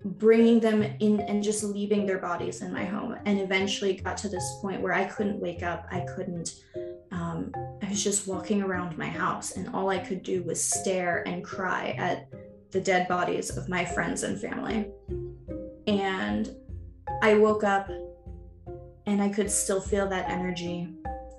bringing 0.05 0.61
them 0.61 0.83
in 1.01 1.21
and 1.21 1.43
just 1.43 1.63
leaving 1.63 2.07
their 2.07 2.19
bodies 2.19 2.63
in 2.63 2.73
my 2.73 2.85
home. 2.85 3.17
And 3.27 3.41
eventually 3.41 3.95
got 3.95 4.17
to 4.19 4.29
this 4.29 4.59
point 4.61 4.81
where 4.81 4.93
I 4.93 5.05
couldn't 5.05 5.41
wake 5.41 5.63
up. 5.63 5.87
I 5.91 6.01
couldn't, 6.01 6.63
um, 7.11 7.53
I 7.83 7.89
was 7.89 8.03
just 8.03 8.27
walking 8.27 8.63
around 8.63 8.97
my 8.97 9.09
house 9.09 9.57
and 9.57 9.69
all 9.75 9.91
I 9.91 9.99
could 9.99 10.23
do 10.23 10.43
was 10.45 10.63
stare 10.63 11.27
and 11.27 11.45
cry 11.45 11.95
at 11.99 12.29
the 12.71 12.81
dead 12.81 13.07
bodies 13.09 13.57
of 13.57 13.69
my 13.69 13.85
friends 13.85 14.23
and 14.23 14.41
family. 14.41 14.89
And 15.87 16.55
I 17.23 17.35
woke 17.35 17.65
up 17.65 17.91
and 19.07 19.23
I 19.23 19.29
could 19.29 19.51
still 19.51 19.81
feel 19.81 20.09
that 20.09 20.29
energy. 20.29 20.89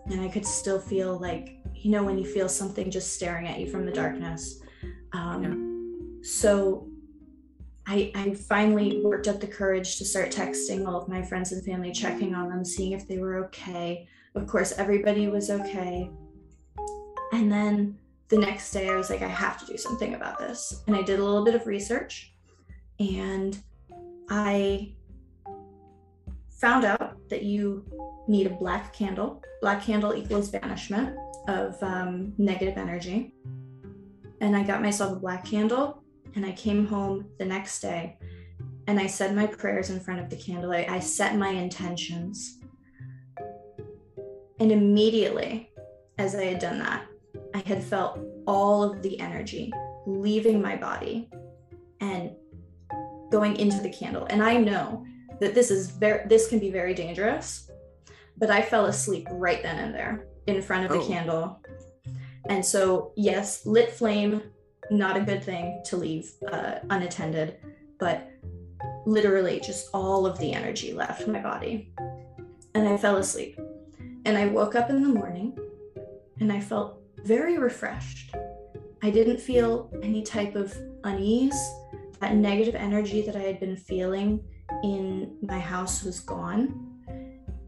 And 0.07 0.21
I 0.21 0.27
could 0.27 0.45
still 0.45 0.79
feel 0.79 1.17
like, 1.17 1.59
you 1.73 1.91
know, 1.91 2.03
when 2.03 2.17
you 2.17 2.25
feel 2.25 2.49
something 2.49 2.91
just 2.91 3.13
staring 3.13 3.47
at 3.47 3.59
you 3.59 3.67
from 3.67 3.85
the 3.85 3.91
darkness. 3.91 4.59
Um, 5.13 5.43
yeah. 5.43 6.27
So 6.27 6.89
I, 7.87 8.11
I 8.15 8.33
finally 8.33 9.01
worked 9.03 9.27
up 9.27 9.39
the 9.39 9.47
courage 9.47 9.97
to 9.97 10.05
start 10.05 10.31
texting 10.31 10.87
all 10.87 11.01
of 11.01 11.07
my 11.07 11.21
friends 11.21 11.51
and 11.51 11.63
family, 11.63 11.91
checking 11.91 12.33
on 12.33 12.49
them, 12.49 12.65
seeing 12.65 12.93
if 12.93 13.07
they 13.07 13.17
were 13.17 13.45
okay. 13.45 14.07
Of 14.35 14.47
course, 14.47 14.73
everybody 14.77 15.27
was 15.27 15.49
okay. 15.49 16.09
And 17.31 17.51
then 17.51 17.97
the 18.29 18.37
next 18.37 18.71
day, 18.71 18.89
I 18.89 18.95
was 18.95 19.09
like, 19.09 19.21
I 19.21 19.27
have 19.27 19.59
to 19.59 19.65
do 19.65 19.77
something 19.77 20.15
about 20.15 20.39
this. 20.39 20.83
And 20.87 20.95
I 20.95 21.01
did 21.01 21.19
a 21.19 21.23
little 21.23 21.43
bit 21.43 21.55
of 21.55 21.67
research 21.67 22.33
and 22.99 23.61
I 24.29 24.93
found 26.49 26.85
out 26.85 27.02
that 27.33 27.41
you 27.41 27.83
need 28.27 28.45
a 28.45 28.51
black 28.51 28.93
candle. 28.93 29.41
Black 29.59 29.83
candle 29.83 30.13
equals 30.13 30.49
banishment 30.49 31.17
of 31.47 31.81
um, 31.81 32.33
negative 32.37 32.77
energy. 32.77 33.33
And 34.39 34.55
I 34.55 34.61
got 34.61 34.83
myself 34.83 35.17
a 35.17 35.19
black 35.19 35.43
candle 35.43 36.03
and 36.35 36.45
I 36.45 36.51
came 36.51 36.85
home 36.85 37.25
the 37.39 37.45
next 37.45 37.79
day 37.79 38.17
and 38.87 38.99
I 38.99 39.07
said 39.07 39.35
my 39.35 39.47
prayers 39.47 39.89
in 39.89 39.99
front 39.99 40.19
of 40.19 40.29
the 40.29 40.35
candle. 40.35 40.71
I, 40.71 40.85
I 40.87 40.99
set 40.99 41.35
my 41.35 41.49
intentions. 41.49 42.59
And 44.59 44.71
immediately, 44.71 45.71
as 46.19 46.35
I 46.35 46.43
had 46.43 46.59
done 46.59 46.77
that, 46.79 47.07
I 47.55 47.63
had 47.65 47.83
felt 47.83 48.19
all 48.45 48.83
of 48.83 49.01
the 49.01 49.19
energy 49.19 49.73
leaving 50.05 50.61
my 50.61 50.75
body 50.75 51.29
and 51.99 52.31
going 53.31 53.55
into 53.55 53.81
the 53.81 53.89
candle. 53.89 54.27
And 54.29 54.43
I 54.43 54.57
know 54.57 55.03
that 55.43 55.53
this 55.53 55.69
is 55.69 55.89
very 55.89 56.25
this 56.27 56.47
can 56.47 56.57
be 56.57 56.71
very 56.71 56.93
dangerous 56.93 57.69
but 58.37 58.49
i 58.49 58.61
fell 58.61 58.85
asleep 58.85 59.27
right 59.31 59.61
then 59.61 59.77
and 59.77 59.93
there 59.93 60.25
in 60.47 60.61
front 60.61 60.85
of 60.85 60.91
the 60.91 61.03
oh. 61.03 61.07
candle. 61.07 61.61
And 62.49 62.65
so 62.65 63.11
yes 63.15 63.65
lit 63.65 63.91
flame 63.91 64.41
not 64.89 65.17
a 65.17 65.21
good 65.21 65.43
thing 65.43 65.81
to 65.85 65.97
leave 65.97 66.31
uh, 66.51 66.75
unattended 66.89 67.57
but 67.99 68.29
literally 69.05 69.59
just 69.59 69.89
all 69.93 70.25
of 70.25 70.37
the 70.39 70.53
energy 70.53 70.93
left 70.93 71.27
my 71.27 71.41
body. 71.41 71.93
And 72.73 72.87
i 72.87 72.95
fell 72.97 73.17
asleep. 73.17 73.59
And 74.25 74.37
i 74.37 74.45
woke 74.47 74.75
up 74.75 74.89
in 74.89 75.03
the 75.03 75.09
morning 75.09 75.57
and 76.39 76.51
i 76.51 76.59
felt 76.59 76.99
very 77.23 77.57
refreshed. 77.57 78.33
I 79.01 79.09
didn't 79.09 79.39
feel 79.39 79.91
any 80.01 80.21
type 80.23 80.55
of 80.55 80.73
unease 81.03 81.61
that 82.19 82.35
negative 82.35 82.75
energy 82.75 83.21
that 83.21 83.35
i 83.35 83.41
had 83.41 83.59
been 83.59 83.75
feeling 83.75 84.41
in 84.83 85.37
my 85.41 85.59
house 85.59 86.03
was 86.03 86.19
gone. 86.19 86.89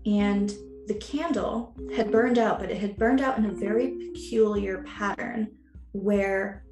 And 0.05 0.53
the 0.87 0.95
candle 0.95 1.75
had 1.95 2.11
burned 2.11 2.37
out, 2.37 2.59
but 2.59 2.69
it 2.69 2.77
had 2.77 2.97
burned 2.97 3.21
out 3.21 3.37
in 3.37 3.45
a 3.45 3.51
very 3.51 3.91
peculiar 3.91 4.83
pattern 4.83 5.51
where 5.93 6.63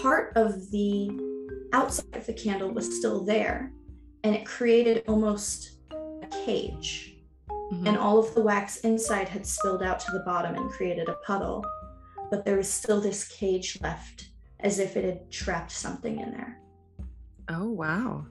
part 0.00 0.32
of 0.36 0.70
the 0.70 1.10
outside 1.72 2.16
of 2.16 2.26
the 2.26 2.32
candle 2.32 2.70
was 2.70 2.96
still 2.98 3.24
there 3.24 3.72
and 4.24 4.34
it 4.34 4.46
created 4.46 5.02
almost 5.08 5.78
a 5.90 6.26
cage. 6.44 7.16
Mm-hmm. 7.50 7.86
And 7.86 7.96
all 7.96 8.18
of 8.18 8.34
the 8.34 8.42
wax 8.42 8.78
inside 8.80 9.28
had 9.28 9.46
spilled 9.46 9.82
out 9.82 9.98
to 10.00 10.12
the 10.12 10.20
bottom 10.20 10.54
and 10.54 10.70
created 10.70 11.08
a 11.08 11.14
puddle. 11.26 11.64
But 12.30 12.44
there 12.44 12.56
was 12.56 12.72
still 12.72 13.00
this 13.00 13.26
cage 13.28 13.78
left 13.82 14.28
as 14.60 14.78
if 14.78 14.96
it 14.96 15.04
had 15.04 15.30
trapped 15.30 15.72
something 15.72 16.20
in 16.20 16.30
there. 16.30 16.60
Oh, 17.48 17.68
wow. 17.68 18.26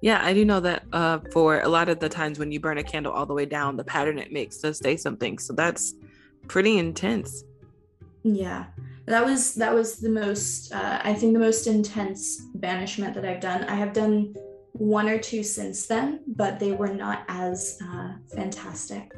Yeah, 0.00 0.24
I 0.24 0.32
do 0.32 0.44
know 0.44 0.60
that 0.60 0.84
uh, 0.92 1.18
for 1.32 1.60
a 1.60 1.68
lot 1.68 1.88
of 1.88 1.98
the 1.98 2.08
times 2.08 2.38
when 2.38 2.52
you 2.52 2.60
burn 2.60 2.78
a 2.78 2.84
candle 2.84 3.12
all 3.12 3.26
the 3.26 3.34
way 3.34 3.46
down, 3.46 3.76
the 3.76 3.84
pattern 3.84 4.18
it 4.18 4.32
makes 4.32 4.58
does 4.58 4.78
say 4.78 4.96
something. 4.96 5.38
So 5.38 5.52
that's 5.52 5.94
pretty 6.46 6.78
intense. 6.78 7.44
Yeah, 8.22 8.66
that 9.06 9.24
was 9.24 9.54
that 9.54 9.74
was 9.74 9.96
the 9.96 10.10
most 10.10 10.72
uh, 10.72 11.00
I 11.02 11.14
think 11.14 11.32
the 11.32 11.40
most 11.40 11.66
intense 11.66 12.40
banishment 12.54 13.14
that 13.14 13.24
I've 13.24 13.40
done. 13.40 13.64
I 13.64 13.74
have 13.74 13.92
done 13.92 14.34
one 14.72 15.08
or 15.08 15.18
two 15.18 15.42
since 15.42 15.86
then, 15.86 16.20
but 16.26 16.60
they 16.60 16.72
were 16.72 16.94
not 16.94 17.24
as 17.28 17.78
uh, 17.82 18.12
fantastic. 18.34 19.10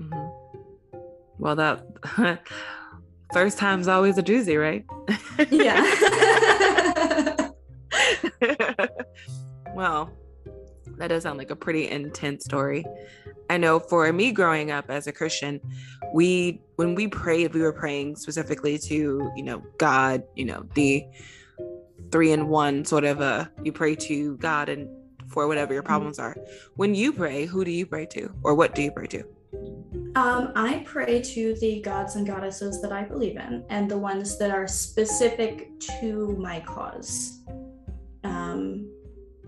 Mm-hmm. 0.00 0.28
Well, 1.38 1.56
that 1.56 1.86
first 3.32 3.56
time's 3.56 3.88
always 3.88 4.18
a 4.18 4.22
doozy, 4.22 4.60
right? 4.60 4.84
yeah. 5.50 5.80
Well, 9.80 10.10
that 10.98 11.08
does 11.08 11.22
sound 11.22 11.38
like 11.38 11.50
a 11.50 11.56
pretty 11.56 11.88
intense 11.88 12.44
story. 12.44 12.84
I 13.48 13.56
know 13.56 13.80
for 13.80 14.12
me 14.12 14.30
growing 14.30 14.70
up 14.70 14.90
as 14.90 15.06
a 15.06 15.12
Christian, 15.12 15.58
we 16.12 16.60
when 16.76 16.94
we 16.94 17.08
prayed, 17.08 17.54
we 17.54 17.62
were 17.62 17.72
praying 17.72 18.16
specifically 18.16 18.76
to, 18.76 19.32
you 19.34 19.42
know, 19.42 19.62
God, 19.78 20.22
you 20.36 20.44
know, 20.44 20.66
the 20.74 21.06
three 22.12 22.32
in 22.32 22.48
one 22.48 22.84
sort 22.84 23.04
of 23.04 23.22
a 23.22 23.50
you 23.62 23.72
pray 23.72 23.94
to 23.94 24.36
God 24.36 24.68
and 24.68 24.86
for 25.28 25.48
whatever 25.48 25.72
your 25.72 25.82
problems 25.82 26.18
are. 26.18 26.36
When 26.76 26.94
you 26.94 27.10
pray, 27.10 27.46
who 27.46 27.64
do 27.64 27.70
you 27.70 27.86
pray 27.86 28.04
to? 28.04 28.34
Or 28.42 28.54
what 28.54 28.74
do 28.74 28.82
you 28.82 28.90
pray 28.90 29.06
to? 29.06 29.24
Um, 30.14 30.52
I 30.56 30.82
pray 30.84 31.22
to 31.22 31.54
the 31.54 31.80
gods 31.80 32.16
and 32.16 32.26
goddesses 32.26 32.82
that 32.82 32.92
I 32.92 33.04
believe 33.04 33.38
in 33.38 33.64
and 33.70 33.90
the 33.90 33.96
ones 33.96 34.36
that 34.40 34.50
are 34.50 34.68
specific 34.68 35.70
to 36.00 36.36
my 36.36 36.60
cause. 36.60 37.40
Um, 38.24 38.86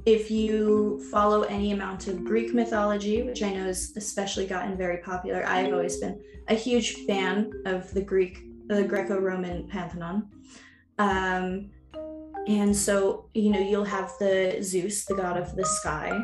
if 0.04 0.30
you 0.30 1.00
follow 1.11 1.42
any 1.42 1.73
amount 1.73 2.09
of 2.09 2.25
Greek 2.25 2.52
mythology, 2.54 3.23
which 3.23 3.42
I 3.42 3.52
know 3.52 3.64
has 3.64 3.92
especially 3.97 4.47
gotten 4.47 4.76
very 4.76 4.99
popular, 4.99 5.44
I've 5.47 5.73
always 5.73 5.99
been 5.99 6.21
a 6.49 6.54
huge 6.54 6.94
fan 7.06 7.52
of 7.66 7.92
the 7.94 8.02
Greek, 8.02 8.44
the 8.66 8.82
Greco-Roman 8.82 9.68
pantheon. 9.68 10.28
Um, 10.99 11.71
and 12.49 12.76
so, 12.76 13.28
you 13.35 13.50
know, 13.50 13.61
you'll 13.61 13.85
have 13.85 14.12
the 14.18 14.59
Zeus, 14.61 15.04
the 15.04 15.14
god 15.14 15.37
of 15.37 15.54
the 15.54 15.64
sky, 15.64 16.21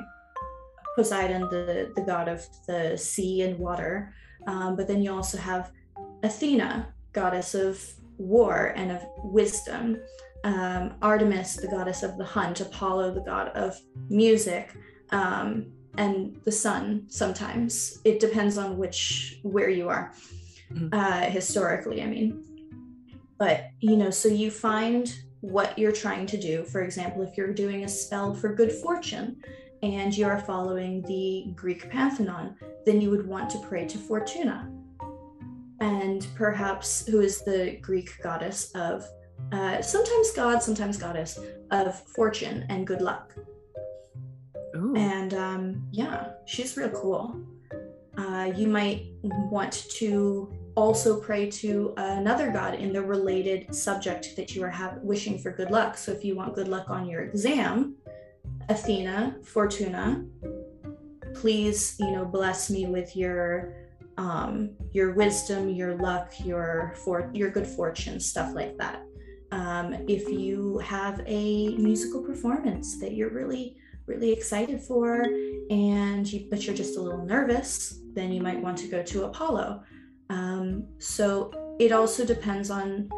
Poseidon, 0.97 1.43
the, 1.43 1.93
the 1.95 2.03
god 2.03 2.29
of 2.29 2.45
the 2.67 2.97
sea 2.97 3.43
and 3.43 3.59
water. 3.59 4.13
Um, 4.49 4.75
but 4.75 4.89
then 4.89 5.03
you 5.03 5.13
also 5.13 5.39
have 5.39 5.71
Athena, 6.25 6.93
goddess 7.13 7.55
of 7.55 7.81
war 8.17 8.73
and 8.75 8.91
of 8.91 9.07
wisdom 9.19 10.01
um, 10.45 10.95
Artemis, 11.03 11.57
the 11.57 11.69
goddess 11.69 12.03
of 12.03 12.17
the 12.17 12.25
hunt, 12.25 12.61
Apollo, 12.61 13.15
the 13.15 13.21
god 13.21 13.49
of 13.49 13.79
music, 14.09 14.75
um, 15.11 15.67
and 15.97 16.41
the 16.45 16.53
sun. 16.53 17.05
Sometimes 17.09 18.01
it 18.05 18.21
depends 18.21 18.59
on 18.59 18.79
which 18.79 19.41
where 19.43 19.69
you 19.69 19.89
are 19.89 20.13
mm-hmm. 20.73 20.89
uh, 20.93 21.23
historically. 21.23 22.03
I 22.03 22.07
mean, 22.07 22.45
but 23.39 23.71
you 23.81 23.97
know, 23.97 24.11
so 24.11 24.29
you 24.29 24.51
find 24.51 25.13
what 25.41 25.79
you're 25.79 25.93
trying 25.93 26.27
to 26.27 26.37
do. 26.37 26.65
For 26.65 26.83
example, 26.83 27.23
if 27.23 27.37
you're 27.37 27.53
doing 27.53 27.85
a 27.85 27.89
spell 27.89 28.35
for 28.35 28.55
good 28.55 28.73
fortune 28.73 29.37
and 29.83 30.17
you're 30.17 30.39
following 30.39 31.03
the 31.03 31.53
Greek 31.55 31.89
pantheon, 31.91 32.57
then 32.85 33.01
you 33.01 33.11
would 33.11 33.27
want 33.27 33.49
to 33.51 33.59
pray 33.61 33.87
to 33.87 33.99
Fortuna. 33.99 34.71
And 35.81 36.27
perhaps 36.35 37.07
who 37.07 37.21
is 37.21 37.43
the 37.43 37.79
Greek 37.81 38.11
goddess 38.21 38.73
of 38.75 39.07
uh, 39.53 39.83
sometimes 39.83 40.31
god, 40.33 40.63
sometimes 40.63 40.97
goddess 40.97 41.39
of 41.71 41.99
fortune 42.09 42.67
and 42.69 42.87
good 42.87 43.01
luck. 43.01 43.35
Ooh. 44.77 44.95
And 44.97 45.35
um, 45.35 45.83
yeah, 45.91 46.31
she's 46.47 46.77
real 46.77 46.91
cool. 46.91 47.41
Uh, 48.17 48.53
you 48.55 48.67
might 48.67 49.07
want 49.23 49.87
to 49.91 50.53
also 50.75 51.21
pray 51.21 51.51
to 51.51 51.93
another 51.97 52.51
god 52.51 52.75
in 52.75 52.93
the 52.93 53.03
related 53.03 53.75
subject 53.75 54.37
that 54.37 54.55
you 54.55 54.63
are 54.63 54.71
have, 54.71 54.99
wishing 55.03 55.39
for 55.39 55.51
good 55.51 55.71
luck. 55.71 55.97
So 55.97 56.13
if 56.13 56.25
you 56.25 56.37
want 56.37 56.55
good 56.55 56.69
luck 56.69 56.91
on 56.91 57.09
your 57.09 57.23
exam, 57.23 57.97
Athena, 58.69 59.37
Fortuna, 59.45 60.25
please, 61.35 61.97
you 61.99 62.11
know, 62.11 62.25
bless 62.25 62.71
me 62.71 62.87
with 62.87 63.17
your 63.17 63.75
um, 64.19 64.71
your 64.93 65.13
wisdom, 65.13 65.69
your 65.69 65.95
luck, 65.95 66.33
your 66.45 66.93
for 67.05 67.31
your 67.33 67.51
good 67.51 67.67
fortune, 67.67 68.19
stuff 68.19 68.53
like 68.53 68.77
that. 68.79 69.03
Um, 69.51 69.95
if 70.09 70.29
you 70.29 70.79
have 70.79 71.23
a 71.27 71.77
musical 71.77 72.23
performance 72.23 72.99
that 73.01 73.13
you're 73.13 73.31
really, 73.31 73.77
really 74.07 74.33
excited 74.33 74.81
for, 74.81 75.25
and 75.71 76.31
you, 76.31 76.47
but 76.51 76.67
you're 76.67 76.77
just 76.77 76.99
a 76.99 77.01
little 77.01 77.25
nervous, 77.25 78.01
then 78.13 78.33
you 78.33 78.43
might 78.43 78.61
want 78.61 78.77
to 78.79 78.89
go 78.89 79.03
to 79.03 79.25
Apollo. 79.25 79.83
Um, 80.31 80.87
so 80.99 81.77
it 81.79 81.93
also 81.93 82.25
depends 82.25 82.71
on 82.71 83.09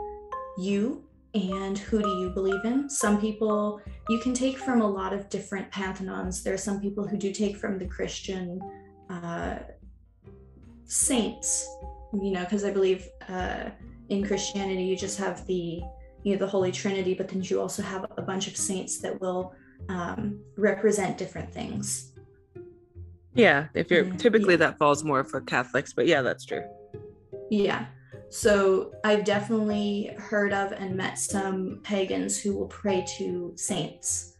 you 0.59 1.05
and 1.35 1.79
who 1.79 2.03
do 2.03 2.09
you 2.09 2.31
believe 2.31 2.65
in. 2.65 2.89
Some 2.91 3.21
people 3.21 3.81
you 4.09 4.19
can 4.19 4.35
take 4.35 4.59
from 4.59 4.81
a 4.81 4.87
lot 4.87 5.13
of 5.13 5.29
different 5.29 5.71
pantheons. 5.71 6.43
There 6.43 6.55
are 6.55 6.59
some 6.59 6.81
people 6.81 7.07
who 7.07 7.17
do 7.17 7.33
take 7.33 7.57
from 7.57 7.79
the 7.79 7.87
Christian 7.87 8.61
uh, 9.09 9.61
saints, 10.85 11.69
you 12.13 12.33
know, 12.33 12.43
because 12.45 12.65
I 12.65 12.73
believe 12.73 13.09
uh, 13.29 13.71
in 14.09 14.27
Christianity 14.27 14.83
you 14.83 14.97
just 14.97 15.19
have 15.19 15.47
the 15.47 15.81
you 16.23 16.33
know 16.33 16.39
the 16.39 16.47
Holy 16.47 16.73
Trinity, 16.73 17.15
but 17.15 17.29
then 17.29 17.43
you 17.43 17.61
also 17.61 17.83
have 17.83 18.07
a 18.17 18.23
bunch 18.23 18.47
of 18.49 18.57
saints 18.57 18.99
that 18.99 19.21
will 19.21 19.55
um, 19.89 20.41
represent 20.57 21.19
different 21.19 21.53
things. 21.53 22.13
Yeah, 23.35 23.69
if 23.75 23.91
you're 23.91 24.11
typically 24.17 24.55
yeah. 24.55 24.59
that 24.59 24.79
falls 24.79 25.05
more 25.05 25.25
for 25.25 25.41
Catholics, 25.41 25.93
but 25.93 26.07
yeah, 26.07 26.23
that's 26.23 26.45
true. 26.45 26.65
Yeah. 27.51 27.87
So 28.29 28.93
I've 29.05 29.25
definitely 29.25 30.15
heard 30.17 30.53
of 30.53 30.73
and 30.73 30.97
met 30.97 31.19
some 31.19 31.81
pagans 31.83 32.41
who 32.41 32.57
will 32.57 32.69
pray 32.69 33.05
to 33.19 33.53
saints. 33.57 34.37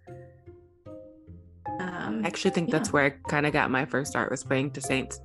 Um, 1.81 2.23
I 2.25 2.27
actually 2.27 2.53
think 2.53 2.69
yeah. 2.69 2.79
that's 2.79 2.93
where 2.93 3.05
I 3.05 3.11
kind 3.29 3.47
of 3.47 3.53
got 3.53 3.71
my 3.71 3.85
first 3.85 4.11
start 4.11 4.31
was 4.31 4.45
praying 4.45 4.73
to 4.73 4.81
saints. 4.81 5.21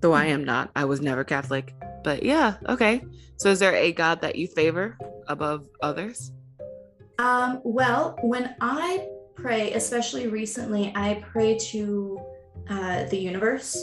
Though 0.00 0.14
I 0.14 0.26
mm-hmm. 0.26 0.34
am 0.34 0.44
not, 0.44 0.70
I 0.74 0.84
was 0.84 1.00
never 1.00 1.22
Catholic. 1.22 1.74
But 2.02 2.22
yeah, 2.22 2.54
okay. 2.68 3.02
So 3.36 3.50
is 3.50 3.58
there 3.58 3.74
a 3.74 3.92
God 3.92 4.20
that 4.20 4.36
you 4.36 4.46
favor 4.46 4.98
above 5.28 5.66
others? 5.82 6.32
Um, 7.18 7.60
well, 7.64 8.16
when 8.22 8.54
I 8.60 9.08
pray, 9.34 9.72
especially 9.72 10.26
recently, 10.26 10.92
I 10.94 11.22
pray 11.32 11.58
to 11.58 12.20
uh, 12.68 13.04
the 13.04 13.18
universe 13.18 13.76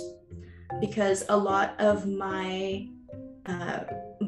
because 0.80 1.26
a 1.30 1.38
lot 1.38 1.80
of 1.80 2.08
my 2.08 2.88
uh, 3.46 3.80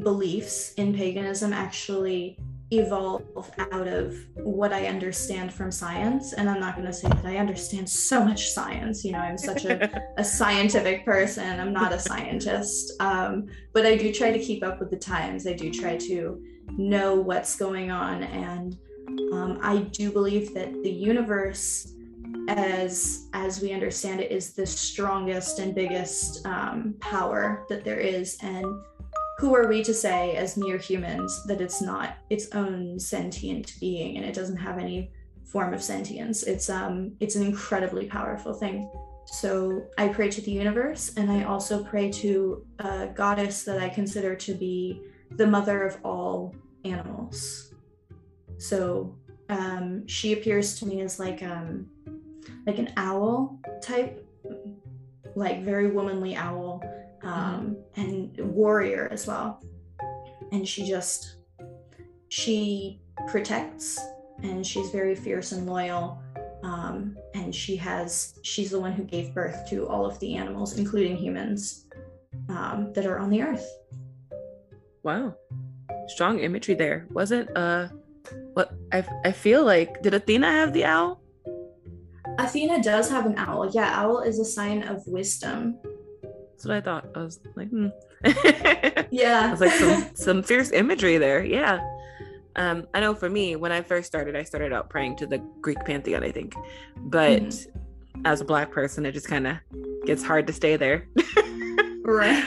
beliefs 0.01 0.73
in 0.75 0.93
paganism 0.93 1.53
actually 1.53 2.37
evolve 2.71 3.51
out 3.57 3.87
of 3.87 4.15
what 4.35 4.71
I 4.71 4.85
understand 4.87 5.51
from 5.53 5.71
science. 5.71 6.33
And 6.33 6.49
I'm 6.49 6.59
not 6.59 6.75
going 6.75 6.85
to 6.85 6.93
say 6.93 7.07
that 7.07 7.25
I 7.25 7.37
understand 7.37 7.89
so 7.89 8.23
much 8.23 8.51
science. 8.51 9.03
You 9.03 9.13
know, 9.13 9.19
I'm 9.19 9.37
such 9.37 9.65
a, 9.65 10.03
a 10.17 10.23
scientific 10.23 11.03
person. 11.03 11.59
I'm 11.59 11.73
not 11.73 11.93
a 11.93 11.99
scientist. 11.99 12.93
Um, 12.99 13.47
but 13.73 13.85
I 13.85 13.97
do 13.97 14.13
try 14.13 14.31
to 14.31 14.39
keep 14.39 14.63
up 14.63 14.79
with 14.79 14.91
the 14.91 14.97
times. 14.97 15.47
I 15.47 15.53
do 15.53 15.71
try 15.71 15.97
to 15.97 16.43
know 16.77 17.15
what's 17.15 17.55
going 17.55 17.89
on. 17.89 18.23
And 18.23 18.77
um, 19.33 19.59
I 19.63 19.77
do 19.77 20.11
believe 20.11 20.53
that 20.53 20.71
the 20.83 20.91
universe, 20.91 21.93
as 22.47 23.27
as 23.33 23.61
we 23.61 23.71
understand 23.73 24.21
it, 24.21 24.31
is 24.31 24.53
the 24.53 24.65
strongest 24.65 25.57
and 25.59 25.73
biggest 25.73 26.45
um, 26.45 26.93
power 26.99 27.65
that 27.69 27.83
there 27.83 27.99
is. 27.99 28.37
And 28.43 28.65
who 29.39 29.55
are 29.55 29.67
we 29.67 29.81
to 29.81 29.93
say 29.93 30.35
as 30.35 30.57
mere 30.57 30.77
humans 30.77 31.45
that 31.45 31.61
it's 31.61 31.81
not 31.81 32.17
its 32.29 32.51
own 32.53 32.99
sentient 32.99 33.73
being 33.79 34.17
and 34.17 34.25
it 34.25 34.35
doesn't 34.35 34.57
have 34.57 34.77
any 34.77 35.11
form 35.45 35.73
of 35.73 35.81
sentience? 35.81 36.43
It's 36.43 36.69
um 36.69 37.13
it's 37.21 37.35
an 37.35 37.43
incredibly 37.43 38.05
powerful 38.05 38.53
thing. 38.53 38.91
So 39.25 39.85
i 39.97 40.09
pray 40.09 40.29
to 40.29 40.41
the 40.41 40.51
universe 40.51 41.13
and 41.15 41.31
i 41.31 41.43
also 41.43 41.83
pray 41.85 42.11
to 42.11 42.65
a 42.79 43.07
goddess 43.07 43.63
that 43.63 43.79
i 43.79 43.87
consider 43.87 44.35
to 44.35 44.53
be 44.53 45.01
the 45.37 45.47
mother 45.47 45.83
of 45.83 45.97
all 46.03 46.53
animals. 46.83 47.73
So 48.57 49.15
um 49.47 50.05
she 50.05 50.33
appears 50.33 50.77
to 50.79 50.85
me 50.85 50.99
as 50.99 51.17
like 51.17 51.41
um 51.43 51.87
like 52.67 52.77
an 52.77 52.91
owl 52.97 53.57
type 53.81 54.21
like 55.35 55.63
very 55.63 55.89
womanly 55.91 56.35
owl 56.35 56.83
um, 57.23 57.77
and 57.95 58.35
warrior 58.37 59.07
as 59.11 59.27
well. 59.27 59.61
And 60.51 60.67
she 60.67 60.87
just 60.87 61.37
she 62.29 63.01
protects 63.27 63.99
and 64.43 64.65
she's 64.65 64.89
very 64.91 65.15
fierce 65.15 65.51
and 65.51 65.65
loyal. 65.65 66.21
Um, 66.63 67.17
and 67.33 67.53
she 67.53 67.75
has 67.77 68.39
she's 68.43 68.71
the 68.71 68.79
one 68.79 68.91
who 68.91 69.03
gave 69.03 69.33
birth 69.33 69.67
to 69.69 69.87
all 69.87 70.05
of 70.05 70.19
the 70.19 70.35
animals, 70.35 70.77
including 70.77 71.15
humans, 71.15 71.85
um, 72.49 72.91
that 72.93 73.05
are 73.05 73.17
on 73.17 73.29
the 73.29 73.41
earth. 73.41 73.65
Wow, 75.03 75.35
strong 76.07 76.39
imagery 76.39 76.75
there. 76.75 77.07
Wasn't 77.11 77.49
uh, 77.55 77.87
what 78.53 78.73
I 78.91 79.05
I 79.23 79.31
feel 79.31 79.63
like 79.63 80.01
did 80.01 80.13
Athena 80.13 80.51
have 80.51 80.73
the 80.73 80.83
owl? 80.83 81.21
Athena 82.37 82.83
does 82.83 83.09
have 83.09 83.25
an 83.25 83.37
owl. 83.37 83.69
Yeah, 83.73 83.91
owl 83.93 84.19
is 84.19 84.39
a 84.39 84.45
sign 84.45 84.83
of 84.83 85.05
wisdom. 85.07 85.79
That's 86.59 86.67
what 86.67 86.75
I 86.75 86.81
thought. 86.81 87.07
I 87.15 87.23
was 87.23 87.39
like, 87.55 87.69
hmm. 87.69 87.87
yeah. 89.11 89.45
I 89.47 89.51
was 89.51 89.61
like 89.61 89.71
some 89.71 90.09
some 90.13 90.43
fierce 90.43 90.73
imagery 90.73 91.17
there. 91.17 91.41
Yeah. 91.41 91.79
Um, 92.57 92.85
I 92.93 92.99
know 92.99 93.15
for 93.15 93.29
me, 93.29 93.55
when 93.55 93.71
I 93.71 93.81
first 93.81 94.07
started, 94.07 94.35
I 94.35 94.43
started 94.43 94.73
out 94.73 94.89
praying 94.89 95.15
to 95.17 95.25
the 95.25 95.37
Greek 95.61 95.77
pantheon, 95.85 96.21
I 96.21 96.33
think. 96.33 96.53
But 96.97 97.43
mm-hmm. 97.43 98.25
as 98.25 98.41
a 98.41 98.45
black 98.45 98.71
person, 98.71 99.05
it 99.05 99.13
just 99.13 99.29
kind 99.29 99.47
of 99.47 99.55
gets 100.05 100.21
hard 100.21 100.47
to 100.47 100.53
stay 100.53 100.75
there. 100.75 101.07
right. 102.03 102.43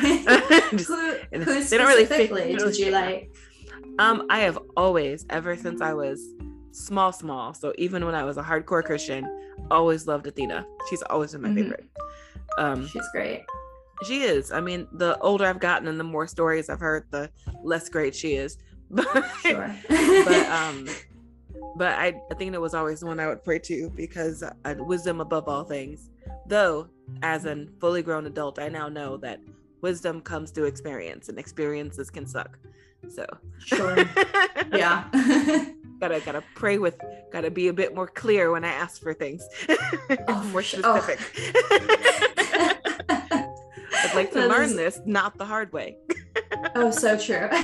just, 0.73 0.89
who, 0.89 1.15
who 1.33 1.65
they 1.65 1.79
don't 1.79 1.87
really 1.87 2.05
fit, 2.05 2.35
did 2.35 2.77
you 2.77 2.91
like? 2.91 3.35
Um, 3.99 4.27
I 4.29 4.41
have 4.41 4.59
always, 4.77 5.25
ever 5.31 5.57
since 5.57 5.81
I 5.81 5.95
was 5.95 6.35
small, 6.73 7.13
small. 7.13 7.55
So 7.55 7.73
even 7.79 8.05
when 8.05 8.15
I 8.15 8.25
was 8.25 8.37
a 8.37 8.43
hardcore 8.43 8.85
Christian, 8.85 9.27
always 9.71 10.07
loved 10.07 10.27
Athena. 10.27 10.67
She's 10.91 11.01
always 11.05 11.33
been 11.33 11.41
my 11.41 11.49
Mhm. 11.49 11.55
favorite. 11.55 11.85
Um, 12.59 12.87
She's 12.87 13.09
great. 13.13 13.45
She 14.05 14.23
is. 14.23 14.53
I 14.53 14.61
mean, 14.61 14.87
the 14.93 15.19
older 15.21 15.45
I've 15.47 15.61
gotten 15.61 15.89
and 15.89 15.99
the 15.99 16.05
more 16.05 16.27
stories 16.27 16.69
I've 16.69 16.81
heard, 16.81 17.07
the 17.11 17.31
less 17.63 17.89
great 17.89 18.15
she 18.15 18.35
is. 18.35 18.59
But 18.95 19.07
Sure. 19.41 19.75
but 19.89 20.47
um 20.51 20.87
but 21.77 21.93
I 21.93 22.21
Athena 22.31 22.61
was 22.61 22.75
always 22.75 23.01
the 23.01 23.07
one 23.07 23.19
I 23.21 23.27
would 23.27 23.43
pray 23.43 23.59
to 23.61 23.89
because 23.97 24.43
uh, 24.43 24.53
wisdom 24.81 25.21
above 25.23 25.49
all 25.49 25.65
things. 25.65 26.11
Though 26.47 26.89
as 27.23 27.47
a 27.47 27.67
fully 27.81 28.03
grown 28.03 28.27
adult, 28.27 28.59
I 28.59 28.69
now 28.69 28.89
know 28.91 29.17
that 29.19 29.41
wisdom 29.81 30.21
comes 30.21 30.51
through 30.51 30.67
experience 30.67 31.31
and 31.31 31.39
experiences 31.39 32.11
can 32.11 32.27
suck. 32.27 32.59
So 33.09 33.25
sure. 33.59 33.97
Yeah. 34.73 35.09
gotta 36.01 36.21
gotta 36.21 36.43
pray 36.55 36.77
with 36.79 36.97
gotta 37.33 37.51
be 37.51 37.69
a 37.69 37.73
bit 37.73 37.95
more 37.95 38.07
clear 38.09 38.51
when 38.53 38.65
I 38.65 38.73
ask 38.73 39.01
for 39.03 39.15
things. 39.15 39.43
Oh, 40.29 40.43
more 40.53 40.63
su- 40.63 40.81
oh. 40.85 41.17
I'd 44.03 44.15
like 44.15 44.33
to 44.33 44.47
learn 44.47 44.65
is- 44.65 44.77
this 44.77 45.01
not 45.07 45.39
the 45.39 45.45
hard 45.45 45.73
way. 45.73 45.99
oh, 46.75 46.91
so 46.91 47.19
true. 47.19 47.49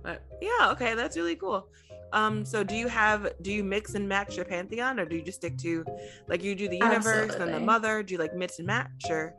But 0.03 0.23
yeah, 0.41 0.71
okay, 0.71 0.95
that's 0.95 1.15
really 1.15 1.35
cool. 1.35 1.67
Um, 2.13 2.43
so 2.43 2.63
do 2.63 2.75
you 2.75 2.87
have 2.87 3.31
do 3.41 3.51
you 3.51 3.63
mix 3.63 3.93
and 3.93 4.07
match 4.07 4.35
your 4.35 4.45
pantheon 4.45 4.99
or 4.99 5.05
do 5.05 5.15
you 5.15 5.21
just 5.21 5.37
stick 5.37 5.57
to 5.59 5.85
like 6.27 6.43
you 6.43 6.55
do 6.55 6.67
the 6.67 6.77
universe 6.77 7.35
and 7.35 7.53
the 7.53 7.59
mother? 7.59 8.03
Do 8.03 8.13
you 8.13 8.19
like 8.19 8.35
mix 8.35 8.57
and 8.59 8.67
match 8.67 9.05
or 9.09 9.35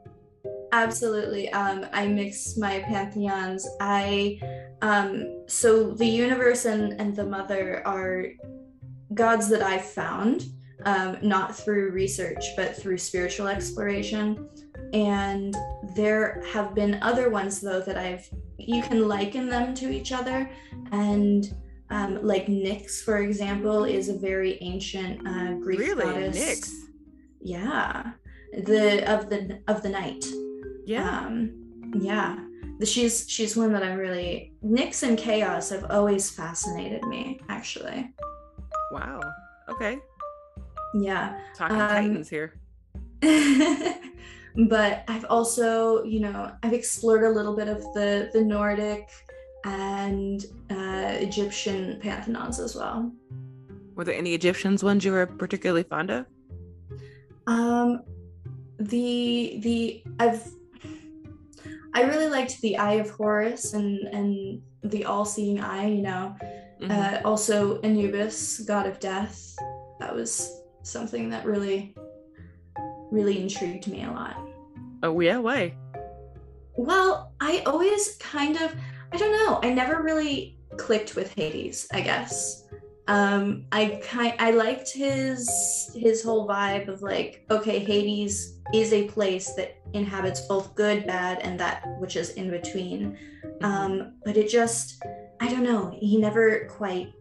Absolutely. 0.72 1.52
Um, 1.52 1.87
I 1.92 2.07
mix 2.07 2.57
my 2.57 2.81
pantheons. 2.81 3.68
I 3.81 4.40
um, 4.81 5.44
so 5.46 5.90
the 5.90 6.07
universe 6.07 6.64
and 6.64 6.98
and 6.98 7.14
the 7.14 7.26
mother 7.26 7.87
are 7.87 8.28
gods 9.12 9.48
that 9.50 9.62
I've 9.62 9.85
found, 9.85 10.46
um, 10.86 11.18
not 11.22 11.56
through 11.56 11.90
research 11.90 12.44
but 12.56 12.76
through 12.76 12.98
spiritual 12.98 13.48
exploration. 13.48 14.48
And 14.92 15.56
there 15.94 16.42
have 16.52 16.74
been 16.74 16.98
other 17.02 17.30
ones 17.30 17.60
though 17.60 17.80
that 17.80 17.96
I've 17.96 18.28
you 18.58 18.82
can 18.82 19.08
liken 19.08 19.48
them 19.48 19.74
to 19.74 19.90
each 19.90 20.12
other, 20.12 20.50
and 20.92 21.52
um, 21.90 22.22
like 22.22 22.46
Nyx, 22.46 23.02
for 23.02 23.18
example, 23.18 23.84
is 23.84 24.08
a 24.08 24.16
very 24.16 24.58
ancient 24.60 25.26
uh, 25.26 25.54
Greek 25.54 25.80
really 25.80 26.04
goddess. 26.04 26.38
Nyx? 26.38 26.70
Yeah, 27.40 28.12
the 28.52 29.10
of 29.12 29.28
the 29.30 29.60
of 29.68 29.82
the 29.82 29.88
night. 29.88 30.24
Yeah. 30.86 31.26
Um, 31.26 31.52
yeah. 31.94 32.38
She's 32.84 33.28
she's 33.28 33.56
one 33.56 33.72
that 33.72 33.82
I'm 33.82 33.96
really 33.96 34.54
Nyx 34.64 35.02
and 35.02 35.16
Chaos 35.16 35.70
have 35.70 35.90
always 35.90 36.30
fascinated 36.30 37.04
me, 37.04 37.40
actually. 37.48 38.12
wow. 38.90 39.20
Okay. 39.68 39.98
Yeah. 40.94 41.38
Talking 41.57 41.81
Um, 41.81 41.88
titans 41.88 42.28
here. 42.28 42.55
but 44.68 45.05
I've 45.09 45.24
also, 45.31 46.02
you 46.05 46.20
know, 46.20 46.52
I've 46.62 46.72
explored 46.72 47.24
a 47.24 47.31
little 47.31 47.57
bit 47.57 47.68
of 47.68 47.83
the 47.94 48.31
the 48.33 48.42
Nordic 48.42 49.09
and 49.64 50.44
uh, 50.70 51.14
Egyptian 51.20 51.98
pantheons 52.00 52.59
as 52.59 52.74
well. 52.74 53.12
Were 53.94 54.05
there 54.05 54.14
any 54.16 54.35
Egyptians 54.35 54.83
ones 54.83 55.05
you 55.05 55.12
were 55.12 55.26
particularly 55.26 55.85
fond 55.85 56.11
of? 56.11 56.26
Um, 57.46 58.02
the 58.78 59.59
the 59.62 60.02
I've 60.18 60.46
I 61.94 62.02
really 62.05 62.28
liked 62.28 62.61
the 62.62 62.76
Eye 62.78 62.94
of 62.94 63.11
Horus 63.11 63.74
and 63.74 63.98
and 64.09 64.62
the 64.83 65.05
all-seeing 65.05 65.61
eye. 65.61 65.87
You 65.87 66.02
know, 66.02 66.35
Mhm. 66.81 66.90
uh, 66.90 67.20
also 67.24 67.81
Anubis, 67.83 68.61
god 68.61 68.87
of 68.87 68.98
death. 68.98 69.55
That 70.00 70.12
was 70.14 70.62
something 70.82 71.30
that 71.30 71.44
really 71.44 71.94
really 73.10 73.40
intrigued 73.40 73.86
me 73.88 74.04
a 74.04 74.10
lot. 74.10 74.36
oh 75.02 75.20
yeah, 75.20 75.38
why? 75.38 75.74
Well, 76.76 77.34
I 77.40 77.62
always 77.66 78.16
kind 78.16 78.56
of, 78.56 78.74
I 79.12 79.16
don't 79.18 79.32
know, 79.32 79.60
I 79.62 79.72
never 79.74 80.02
really 80.02 80.58
clicked 80.78 81.14
with 81.14 81.34
Hades, 81.34 81.86
I 81.92 82.00
guess. 82.00 82.64
Um, 83.08 83.66
I 83.72 84.00
kind 84.02 84.34
I 84.38 84.52
liked 84.52 84.90
his 84.90 85.90
his 85.94 86.22
whole 86.22 86.48
vibe 86.48 86.88
of 86.88 87.02
like, 87.02 87.44
okay, 87.50 87.80
Hades 87.80 88.60
is 88.72 88.92
a 88.92 89.08
place 89.08 89.52
that 89.54 89.76
inhabits 89.92 90.42
both 90.46 90.74
good, 90.74 91.06
bad, 91.06 91.40
and 91.40 91.58
that 91.60 91.84
which 91.98 92.16
is 92.16 92.30
in 92.30 92.50
between. 92.50 93.18
Mm-hmm. 93.44 93.64
Um, 93.64 94.14
but 94.24 94.36
it 94.36 94.48
just, 94.48 95.02
I 95.40 95.48
don't 95.48 95.64
know, 95.64 95.94
he 96.00 96.16
never 96.16 96.66
quite 96.70 97.12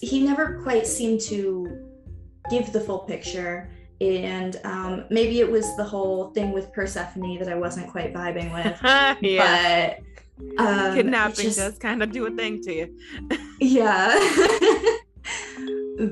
he 0.00 0.22
never 0.22 0.60
quite 0.62 0.86
seemed 0.86 1.20
to 1.22 1.86
give 2.50 2.72
the 2.72 2.80
full 2.80 3.00
picture 3.00 3.70
and 4.00 4.58
um, 4.64 5.04
maybe 5.10 5.40
it 5.40 5.50
was 5.50 5.76
the 5.76 5.84
whole 5.84 6.30
thing 6.30 6.52
with 6.52 6.72
Persephone 6.72 7.38
that 7.38 7.48
I 7.48 7.54
wasn't 7.54 7.90
quite 7.90 8.14
vibing 8.14 8.52
with. 8.54 8.78
yeah. 9.22 9.94
But 10.56 10.64
um, 10.66 10.94
Kidnapping 10.94 11.44
just- 11.44 11.58
does 11.58 11.78
kind 11.78 12.02
of 12.02 12.10
do 12.12 12.26
a 12.26 12.30
thing 12.30 12.62
to 12.62 12.72
you. 12.72 12.98
yeah. 13.60 14.18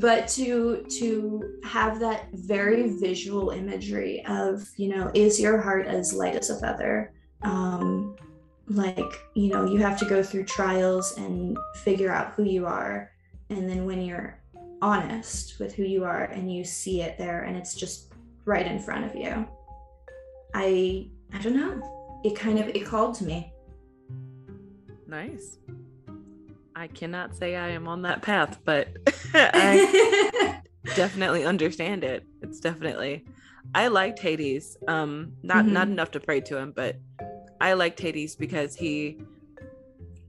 but 0.01 0.29
to 0.29 0.85
to 0.99 1.59
have 1.65 1.99
that 1.99 2.29
very 2.35 2.91
visual 2.99 3.51
imagery 3.51 4.23
of 4.27 4.69
you 4.77 4.89
know 4.95 5.11
is 5.15 5.41
your 5.41 5.59
heart 5.59 5.87
as 5.87 6.13
light 6.13 6.37
as 6.37 6.51
a 6.51 6.61
feather 6.61 7.11
um 7.43 8.15
like 8.67 9.01
you 9.35 9.49
know 9.49 9.65
you 9.65 9.79
have 9.79 9.99
to 9.99 10.05
go 10.05 10.23
through 10.23 10.45
trials 10.45 11.17
and 11.17 11.57
figure 11.77 12.13
out 12.13 12.35
who 12.35 12.45
you 12.45 12.67
are 12.67 13.11
and 13.51 13.69
then 13.69 13.85
when 13.87 14.01
you're 14.03 14.41
honest 14.83 15.59
with 15.59 15.75
who 15.75 15.83
you 15.83 16.05
are 16.05 16.25
and 16.25 16.53
you 16.53 16.65
see 16.65 17.03
it 17.03 17.19
there 17.19 17.43
and 17.43 17.57
it's 17.57 17.75
just 17.75 18.13
right 18.45 18.67
in 18.67 18.79
front 18.79 19.05
of 19.05 19.15
you 19.17 19.47
i 20.55 21.09
i 21.33 21.39
don't 21.43 21.57
know 21.57 22.21
it 22.25 22.37
kind 22.37 22.59
of 22.59 22.69
it 22.69 22.85
called 22.87 23.15
to 23.15 23.25
me 23.25 23.53
Nice. 25.07 25.57
I 26.77 26.87
cannot 26.87 27.35
say 27.35 27.57
I 27.57 27.71
am 27.71 27.89
on 27.89 28.03
that 28.03 28.21
path, 28.21 28.59
but 28.65 28.89
I 29.35 30.61
definitely 30.95 31.45
understand 31.47 32.05
it. 32.05 32.25
It's 32.43 32.61
definitely 32.61 33.25
I 33.75 33.89
liked 33.89 34.19
Hades. 34.19 34.77
Um 34.87 35.33
not 35.43 35.65
Mhm. 35.65 35.71
not 35.73 35.89
enough 35.89 36.11
to 36.13 36.21
pray 36.21 36.41
to 36.43 36.59
him, 36.59 36.73
but 36.77 36.97
I 37.59 37.73
liked 37.73 37.99
Hades 37.99 38.37
because 38.37 38.77
he 38.77 39.19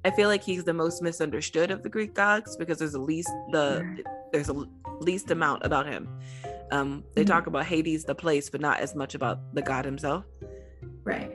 I 0.05 0.11
feel 0.11 0.29
like 0.29 0.43
he's 0.43 0.63
the 0.63 0.73
most 0.73 1.01
misunderstood 1.01 1.71
of 1.71 1.83
the 1.83 1.89
Greek 1.89 2.13
gods 2.13 2.55
because 2.57 2.79
there's 2.79 2.93
the 2.93 2.99
least 3.01 3.29
the 3.51 4.03
there's 4.31 4.49
a 4.49 4.65
least 5.01 5.31
amount 5.31 5.65
about 5.65 5.85
him. 5.87 6.07
Um 6.71 7.03
they 7.15 7.23
Mhm. 7.23 7.27
talk 7.27 7.47
about 7.47 7.65
Hades 7.65 8.05
the 8.05 8.15
place, 8.15 8.49
but 8.49 8.61
not 8.61 8.79
as 8.79 8.95
much 8.95 9.15
about 9.15 9.39
the 9.53 9.61
god 9.61 9.85
himself. 9.85 10.25
right 11.03 11.31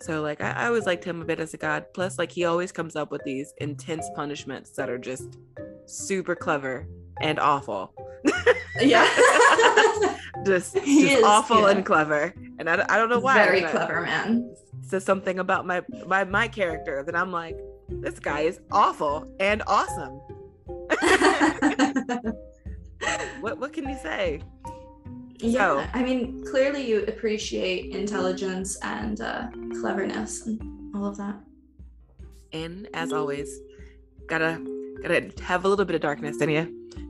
So 0.00 0.22
like 0.22 0.40
I, 0.40 0.50
I 0.52 0.66
always 0.66 0.86
liked 0.86 1.04
him 1.04 1.20
a 1.20 1.24
bit 1.24 1.40
as 1.40 1.52
a 1.54 1.58
god. 1.58 1.84
Plus, 1.92 2.18
like 2.18 2.32
he 2.32 2.44
always 2.44 2.72
comes 2.72 2.96
up 2.96 3.10
with 3.10 3.22
these 3.24 3.52
intense 3.58 4.06
punishments 4.14 4.70
that 4.72 4.88
are 4.88 4.98
just 4.98 5.38
super 5.86 6.34
clever 6.34 6.86
and 7.20 7.38
awful. 7.38 7.92
yeah 8.80 9.06
Just, 10.46 10.72
just 10.74 10.86
is, 10.88 11.22
awful 11.22 11.62
yeah. 11.62 11.70
and 11.72 11.84
clever. 11.84 12.32
And 12.58 12.70
I, 12.70 12.82
I 12.88 12.96
don't 12.96 13.10
know 13.10 13.18
why. 13.18 13.34
very 13.34 13.60
clever 13.62 14.00
man 14.02 14.54
says 14.82 15.04
something 15.04 15.38
about 15.38 15.66
my, 15.66 15.82
my 16.06 16.24
my 16.24 16.48
character 16.48 17.02
that 17.04 17.14
I'm 17.14 17.30
like, 17.30 17.58
this 17.90 18.18
guy 18.18 18.40
is 18.40 18.60
awful 18.70 19.30
and 19.40 19.62
awesome. 19.66 20.20
What 23.40 23.58
what 23.58 23.72
can 23.72 23.88
you 23.88 23.96
say? 24.02 24.42
yeah 25.42 25.88
i 25.94 26.02
mean 26.02 26.44
clearly 26.44 26.86
you 26.86 27.02
appreciate 27.06 27.94
intelligence 27.96 28.76
and 28.82 29.22
uh, 29.22 29.48
cleverness 29.80 30.46
and 30.46 30.60
all 30.94 31.06
of 31.06 31.16
that 31.16 31.36
And 32.52 32.88
as 32.92 33.12
always, 33.12 33.48
gotta 34.26 34.60
gotta 35.02 35.30
have 35.42 35.64
a 35.64 35.68
little 35.68 35.86
bit 35.86 35.94
of 35.94 36.02
darkness 36.02 36.42
in 36.42 36.50
you 36.50 36.64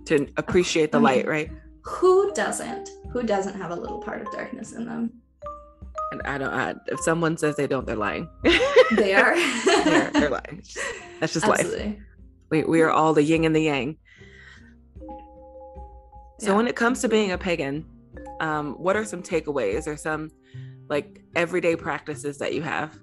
to 0.04 0.28
appreciate 0.36 0.92
the 0.92 1.00
light, 1.00 1.26
right? 1.26 1.50
who 1.84 2.32
doesn't 2.34 2.90
who 3.12 3.22
doesn't 3.24 3.56
have 3.62 3.70
a 3.72 3.74
little 3.74 4.00
part 4.00 4.20
of 4.22 4.30
darkness 4.30 4.72
in 4.74 4.84
them 4.86 5.10
I 6.24 6.38
don't. 6.38 6.52
I, 6.52 6.74
if 6.88 7.00
someone 7.00 7.36
says 7.36 7.56
they 7.56 7.66
don't, 7.66 7.86
they're 7.86 7.96
lying. 7.96 8.28
they 8.96 9.14
are 9.22 9.34
they're, 9.64 10.10
they're 10.10 10.30
lying. 10.30 10.62
That's 11.20 11.32
just 11.32 11.46
life. 11.46 11.72
We 12.50 12.64
we 12.64 12.80
are 12.82 12.90
all 12.90 13.14
the 13.14 13.22
yin 13.22 13.44
and 13.44 13.54
the 13.54 13.60
yang. 13.62 13.96
So 16.40 16.48
Yeah. 16.50 16.56
when 16.56 16.66
it 16.66 16.74
comes 16.76 17.00
to 17.02 17.08
being 17.08 17.32
a 17.32 17.38
pagan, 17.38 17.86
um, 18.40 18.74
what 18.74 18.96
are 18.96 19.04
some 19.04 19.22
takeaways 19.22 19.86
or 19.86 19.96
some 19.96 20.30
like 20.88 21.22
everyday 21.36 21.76
practices 21.76 22.38
that 22.38 22.54
you 22.54 22.62
have? 22.62 22.98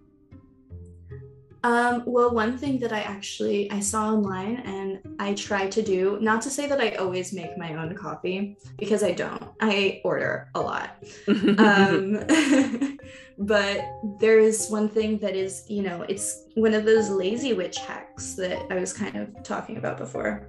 Um, 1.68 2.04
well, 2.06 2.34
one 2.34 2.58
thing 2.58 2.80
that 2.80 2.94
I 2.94 3.02
actually 3.02 3.70
I 3.70 3.82
saw 3.82 4.14
online 4.14 4.56
and 4.64 5.18
I 5.20 5.34
try 5.34 5.68
to 5.68 5.82
do, 5.82 6.18
not 6.22 6.42
to 6.44 6.50
say 6.50 6.66
that 6.66 6.80
I 6.80 6.92
always 6.92 7.34
make 7.34 7.58
my 7.58 7.74
own 7.74 7.94
coffee 7.94 8.56
because 8.78 9.04
I 9.04 9.12
don't. 9.12 9.44
I 9.60 10.00
order 10.06 10.50
a 10.56 10.62
lot. 10.62 10.92
um, 11.28 12.24
but 13.38 13.82
there's 14.22 14.70
one 14.70 14.88
thing 14.88 15.18
that 15.18 15.36
is, 15.36 15.66
you 15.68 15.82
know, 15.82 16.04
it's 16.04 16.46
one 16.56 16.74
of 16.74 16.86
those 16.86 17.10
lazy 17.10 17.52
witch 17.52 17.80
hacks 17.80 18.36
that 18.36 18.66
I 18.72 18.76
was 18.76 18.94
kind 18.94 19.18
of 19.18 19.44
talking 19.44 19.76
about 19.76 19.98
before 19.98 20.48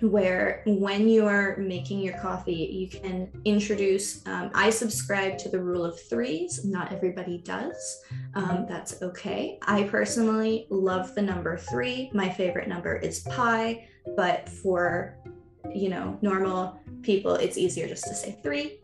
where 0.00 0.62
when 0.66 1.08
you 1.08 1.26
are 1.26 1.56
making 1.56 2.00
your 2.00 2.16
coffee, 2.18 2.52
you 2.52 2.88
can 2.88 3.30
introduce. 3.44 4.26
Um, 4.26 4.50
I 4.54 4.70
subscribe 4.70 5.38
to 5.38 5.48
the 5.48 5.60
rule 5.60 5.84
of 5.84 6.00
threes. 6.08 6.64
Not 6.64 6.92
everybody 6.92 7.38
does. 7.38 8.02
Um, 8.34 8.66
that's 8.68 9.02
okay. 9.02 9.58
I 9.62 9.84
personally 9.84 10.66
love 10.70 11.14
the 11.14 11.22
number 11.22 11.56
three. 11.56 12.10
My 12.12 12.28
favorite 12.28 12.68
number 12.68 12.96
is 12.96 13.20
pi, 13.20 13.88
but 14.16 14.48
for 14.48 15.18
you 15.74 15.88
know 15.88 16.18
normal 16.22 16.80
people, 17.02 17.34
it's 17.34 17.58
easier 17.58 17.88
just 17.88 18.04
to 18.04 18.14
say 18.14 18.38
three. 18.42 18.80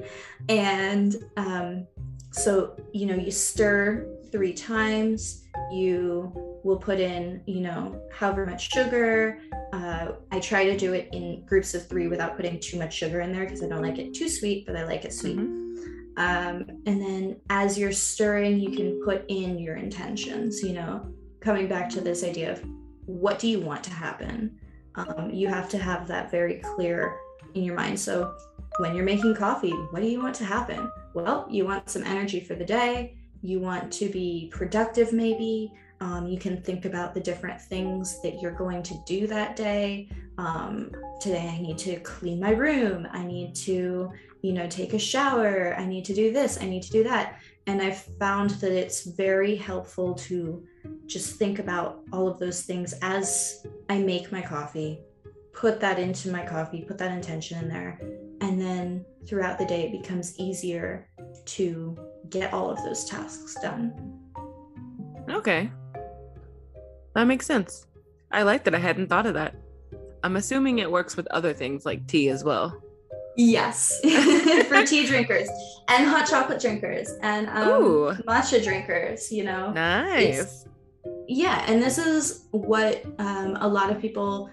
And 0.48 1.16
um, 1.36 1.86
so 2.32 2.76
you 2.92 3.06
know 3.06 3.14
you 3.14 3.30
stir 3.30 4.08
three 4.30 4.52
times. 4.52 5.44
You 5.70 6.53
will 6.64 6.78
put 6.78 6.98
in 6.98 7.42
you 7.46 7.60
know 7.60 8.00
however 8.12 8.46
much 8.46 8.72
sugar 8.72 9.38
uh, 9.74 10.12
I 10.30 10.38
try 10.38 10.64
to 10.66 10.76
do 10.76 10.92
it 10.92 11.08
in 11.12 11.44
groups 11.46 11.74
of 11.74 11.88
three 11.88 12.06
without 12.06 12.36
putting 12.36 12.60
too 12.60 12.78
much 12.78 12.94
sugar 12.94 13.22
in 13.22 13.32
there 13.32 13.44
because 13.44 13.60
I 13.60 13.68
don't 13.68 13.82
like 13.82 13.98
it 13.98 14.14
too 14.14 14.28
sweet, 14.28 14.66
but 14.66 14.76
I 14.76 14.84
like 14.84 15.04
it 15.04 15.12
sweet. 15.12 15.36
Mm-hmm. 15.36 15.64
Um, 16.16 16.82
and 16.86 17.02
then 17.02 17.40
as 17.50 17.76
you're 17.76 17.90
stirring, 17.90 18.60
you 18.60 18.70
can 18.70 19.02
put 19.04 19.24
in 19.28 19.58
your 19.58 19.74
intentions, 19.74 20.62
you 20.62 20.74
know, 20.74 21.12
coming 21.40 21.66
back 21.66 21.90
to 21.90 22.00
this 22.00 22.22
idea 22.22 22.52
of 22.52 22.64
what 23.06 23.40
do 23.40 23.48
you 23.48 23.58
want 23.58 23.82
to 23.82 23.90
happen? 23.90 24.60
Um, 24.94 25.30
you 25.32 25.48
have 25.48 25.68
to 25.70 25.78
have 25.78 26.06
that 26.06 26.30
very 26.30 26.60
clear 26.60 27.18
in 27.54 27.64
your 27.64 27.74
mind. 27.74 27.98
So 27.98 28.36
when 28.78 28.94
you're 28.94 29.04
making 29.04 29.34
coffee, 29.34 29.72
what 29.90 30.02
do 30.02 30.06
you 30.06 30.22
want 30.22 30.36
to 30.36 30.44
happen? 30.44 30.88
Well, 31.14 31.48
you 31.50 31.64
want 31.64 31.90
some 31.90 32.04
energy 32.04 32.38
for 32.38 32.54
the 32.54 32.64
day. 32.64 33.16
You 33.42 33.58
want 33.58 33.92
to 33.94 34.08
be 34.08 34.50
productive, 34.52 35.12
maybe. 35.12 35.72
Um, 36.04 36.28
you 36.28 36.38
can 36.38 36.60
think 36.60 36.84
about 36.84 37.14
the 37.14 37.20
different 37.20 37.58
things 37.58 38.20
that 38.20 38.38
you're 38.38 38.52
going 38.52 38.82
to 38.82 38.94
do 39.06 39.26
that 39.26 39.56
day. 39.56 40.10
Um, 40.36 40.92
today, 41.18 41.48
I 41.48 41.58
need 41.62 41.78
to 41.78 41.98
clean 42.00 42.38
my 42.38 42.50
room. 42.50 43.08
I 43.10 43.24
need 43.24 43.54
to, 43.68 44.12
you 44.42 44.52
know, 44.52 44.66
take 44.68 44.92
a 44.92 44.98
shower. 44.98 45.74
I 45.78 45.86
need 45.86 46.04
to 46.04 46.14
do 46.14 46.30
this. 46.30 46.60
I 46.60 46.66
need 46.66 46.82
to 46.82 46.90
do 46.90 47.04
that. 47.04 47.38
And 47.66 47.80
I've 47.80 48.02
found 48.18 48.50
that 48.50 48.70
it's 48.70 49.06
very 49.06 49.56
helpful 49.56 50.12
to 50.28 50.62
just 51.06 51.36
think 51.36 51.58
about 51.58 52.02
all 52.12 52.28
of 52.28 52.38
those 52.38 52.60
things 52.60 52.92
as 53.00 53.66
I 53.88 53.96
make 53.96 54.30
my 54.30 54.42
coffee, 54.42 55.00
put 55.54 55.80
that 55.80 55.98
into 55.98 56.30
my 56.30 56.44
coffee, 56.44 56.82
put 56.82 56.98
that 56.98 57.12
intention 57.12 57.58
in 57.60 57.68
there. 57.70 57.98
And 58.42 58.60
then 58.60 59.06
throughout 59.26 59.58
the 59.58 59.64
day, 59.64 59.86
it 59.86 60.02
becomes 60.02 60.38
easier 60.38 61.08
to 61.46 61.96
get 62.28 62.52
all 62.52 62.68
of 62.68 62.76
those 62.84 63.06
tasks 63.06 63.56
done. 63.62 64.20
Okay. 65.30 65.70
That 67.14 67.24
makes 67.24 67.46
sense. 67.46 67.86
I 68.30 68.42
like 68.42 68.64
that 68.64 68.74
I 68.74 68.78
hadn't 68.78 69.08
thought 69.08 69.26
of 69.26 69.34
that. 69.34 69.54
I'm 70.22 70.36
assuming 70.36 70.78
it 70.78 70.90
works 70.90 71.16
with 71.16 71.26
other 71.28 71.52
things 71.52 71.86
like 71.86 72.06
tea 72.06 72.28
as 72.28 72.42
well. 72.42 72.82
Yes, 73.36 74.00
for 74.68 74.86
tea 74.86 75.06
drinkers 75.06 75.48
and 75.88 76.08
hot 76.08 76.28
chocolate 76.28 76.60
drinkers 76.60 77.12
and 77.20 77.48
um, 77.48 78.22
matcha 78.28 78.62
drinkers. 78.62 79.30
You 79.30 79.44
know, 79.44 79.72
nice. 79.72 80.40
It's, 80.40 80.64
yeah, 81.26 81.64
and 81.68 81.82
this 81.82 81.98
is 81.98 82.46
what 82.52 83.04
um, 83.18 83.56
a 83.60 83.68
lot 83.68 83.90
of 83.90 84.00
people 84.00 84.50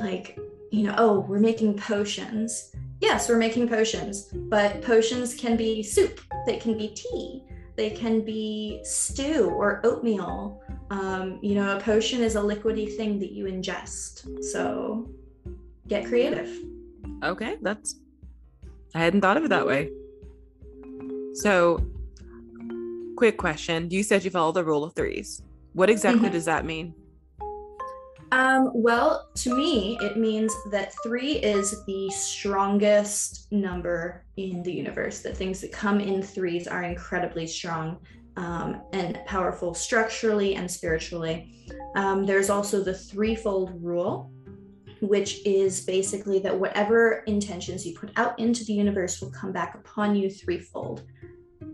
like. 0.00 0.38
You 0.70 0.84
know, 0.84 0.94
oh, 0.98 1.20
we're 1.20 1.40
making 1.40 1.78
potions. 1.78 2.72
Yes, 3.00 3.28
we're 3.28 3.38
making 3.38 3.68
potions, 3.68 4.24
but 4.34 4.82
potions 4.82 5.34
can 5.34 5.56
be 5.56 5.82
soup. 5.82 6.20
They 6.44 6.58
can 6.58 6.76
be 6.76 6.88
tea. 6.88 7.42
They 7.76 7.90
can 7.90 8.22
be 8.22 8.80
stew 8.82 9.50
or 9.56 9.80
oatmeal. 9.84 10.60
Um, 10.90 11.38
you 11.42 11.54
know, 11.54 11.76
a 11.76 11.80
potion 11.80 12.22
is 12.22 12.36
a 12.36 12.40
liquidy 12.40 12.96
thing 12.96 13.18
that 13.18 13.32
you 13.32 13.44
ingest. 13.44 14.42
So 14.44 15.10
get 15.86 16.06
creative. 16.06 16.50
Okay, 17.22 17.56
that's. 17.62 17.96
I 18.94 19.00
hadn't 19.00 19.20
thought 19.20 19.36
of 19.36 19.44
it 19.44 19.48
that 19.48 19.66
way. 19.66 19.90
So, 21.34 21.84
quick 23.16 23.36
question. 23.36 23.90
You 23.90 24.02
said 24.02 24.24
you 24.24 24.30
follow 24.30 24.52
the 24.52 24.64
rule 24.64 24.82
of 24.82 24.94
threes. 24.94 25.42
What 25.74 25.90
exactly 25.90 26.22
mm-hmm. 26.22 26.32
does 26.32 26.46
that 26.46 26.64
mean? 26.64 26.94
Um, 28.30 28.70
well, 28.74 29.28
to 29.36 29.56
me, 29.56 29.98
it 30.02 30.16
means 30.16 30.54
that 30.70 30.94
three 31.02 31.32
is 31.32 31.84
the 31.86 32.10
strongest 32.10 33.50
number 33.50 34.24
in 34.36 34.62
the 34.62 34.72
universe, 34.72 35.20
that 35.20 35.36
things 35.36 35.60
that 35.62 35.72
come 35.72 36.00
in 36.00 36.22
threes 36.22 36.66
are 36.66 36.82
incredibly 36.82 37.46
strong 37.46 37.98
um, 38.38 38.80
and 38.92 39.20
powerful 39.26 39.74
structurally 39.74 40.54
and 40.54 40.70
spiritually. 40.70 41.52
Um, 41.96 42.24
there's 42.24 42.50
also 42.50 42.82
the 42.82 42.94
threefold 42.94 43.72
rule, 43.82 44.30
which 45.00 45.44
is 45.44 45.84
basically 45.84 46.38
that 46.40 46.58
whatever 46.58 47.24
intentions 47.26 47.84
you 47.84 47.98
put 47.98 48.10
out 48.16 48.38
into 48.38 48.64
the 48.64 48.72
universe 48.72 49.20
will 49.20 49.32
come 49.32 49.52
back 49.52 49.74
upon 49.74 50.14
you 50.14 50.30
threefold. 50.30 51.02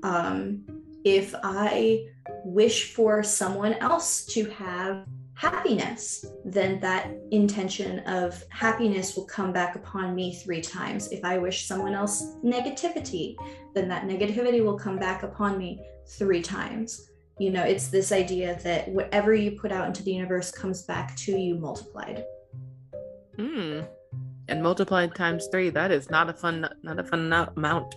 Um, 0.03 0.65
if 1.05 1.35
I 1.43 2.07
wish 2.45 2.95
for 2.95 3.23
someone 3.23 3.75
else 3.75 4.25
to 4.27 4.49
have 4.51 5.05
happiness, 5.35 6.25
then 6.47 6.81
that 6.81 7.11
intention 7.31 7.99
of 8.01 8.43
happiness 8.49 9.17
will 9.17 9.27
come 9.27 9.53
back 9.53 9.77
upon 9.77 10.15
me 10.15 10.35
three 10.37 10.63
times. 10.63 11.13
If 11.13 11.25
I 11.25 11.37
wish 11.37 11.67
someone 11.67 11.93
else 11.93 12.37
negativity, 12.43 13.37
then 13.75 13.87
that 13.89 14.05
negativity 14.05 14.65
will 14.65 14.79
come 14.79 14.97
back 14.97 15.25
upon 15.25 15.59
me 15.59 15.79
three 16.07 16.43
times. 16.43 17.11
You 17.39 17.51
know, 17.51 17.63
it's 17.63 17.89
this 17.89 18.13
idea 18.13 18.59
that 18.63 18.89
whatever 18.89 19.35
you 19.35 19.53
put 19.53 19.73
out 19.73 19.87
into 19.87 20.03
the 20.03 20.13
universe 20.13 20.51
comes 20.51 20.83
back 20.83 21.17
to 21.17 21.37
you 21.37 21.57
multiplied. 21.57 22.25
Hmm. 23.37 23.81
And 24.49 24.63
multiplied 24.63 25.15
times 25.15 25.49
three, 25.51 25.71
that 25.71 25.91
is 25.91 26.11
not 26.11 26.29
a 26.29 26.35
fun, 26.35 26.69
not 26.83 26.99
a 26.99 27.05
fun 27.05 27.33
amount. 27.33 27.95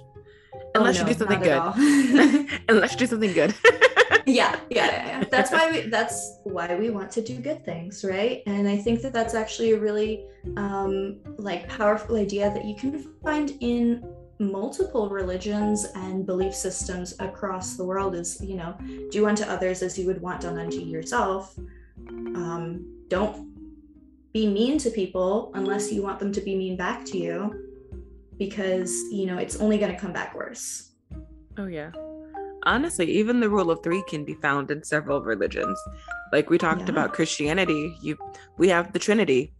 Oh, 0.54 0.82
Unless 0.82 1.00
oh, 1.00 1.04
no, 1.04 1.08
you 1.08 1.14
do 1.14 1.20
something 1.20 1.40
good. 1.40 2.62
Unless 2.70 2.94
you 2.94 2.98
do 2.98 3.06
something 3.06 3.34
good. 3.34 3.54
yeah, 4.26 4.60
yeah, 4.70 5.08
yeah. 5.08 5.24
That's 5.32 5.52
why 5.52 5.72
we. 5.72 5.82
That's 5.82 6.40
why 6.44 6.76
we 6.76 6.90
want 6.90 7.12
to 7.12 7.22
do 7.22 7.38
good 7.38 7.66
things, 7.66 8.04
right? 8.04 8.44
And 8.46 8.68
I 8.68 8.78
think 8.78 9.02
that 9.02 9.14
that's 9.14 9.34
actually 9.34 9.72
a 9.72 9.80
really, 9.80 10.26
um, 10.56 11.20
like 11.38 11.68
powerful 11.68 12.16
idea 12.16 12.52
that 12.54 12.66
you 12.66 12.76
can 12.76 13.14
find 13.24 13.58
in 13.60 14.04
multiple 14.40 15.10
religions 15.10 15.86
and 15.96 16.26
belief 16.26 16.54
systems 16.54 17.16
across 17.20 17.76
the 17.76 17.84
world 17.84 18.14
is 18.14 18.40
you 18.42 18.56
know 18.56 18.76
do 19.10 19.28
unto 19.28 19.44
others 19.44 19.82
as 19.82 19.98
you 19.98 20.06
would 20.06 20.22
want 20.22 20.42
done 20.42 20.60
unto 20.60 20.80
yourself 20.80 21.58
um, 22.10 22.86
don't 23.08 23.48
be 24.34 24.48
mean 24.48 24.78
to 24.78 24.92
people 24.92 25.52
unless 25.56 25.92
you 25.92 26.04
want 26.04 26.20
them 26.20 26.32
to 26.32 26.42
be 26.42 26.56
mean 26.56 26.78
back 26.78 27.04
to 27.04 27.18
you 27.18 27.68
because 28.38 28.94
you 29.12 29.26
know 29.26 29.38
it's 29.38 29.60
only 29.60 29.80
going 29.80 29.92
to 29.92 30.00
come 30.00 30.14
back 30.14 30.36
worse 30.36 30.92
oh 31.58 31.66
yeah 31.66 31.92
honestly 32.64 33.10
even 33.10 33.40
the 33.40 33.50
rule 33.50 33.72
of 33.72 33.82
three 33.82 34.04
can 34.08 34.24
be 34.24 34.36
found 34.36 34.70
in 34.70 34.84
several 34.84 35.22
religions 35.22 35.80
like 36.32 36.50
we 36.52 36.60
talked 36.60 36.82
yeah. 36.82 36.90
about 36.90 37.14
christianity 37.14 37.98
you 38.02 38.16
we 38.58 38.70
have 38.70 38.94
the 38.94 39.00
trinity 39.00 39.52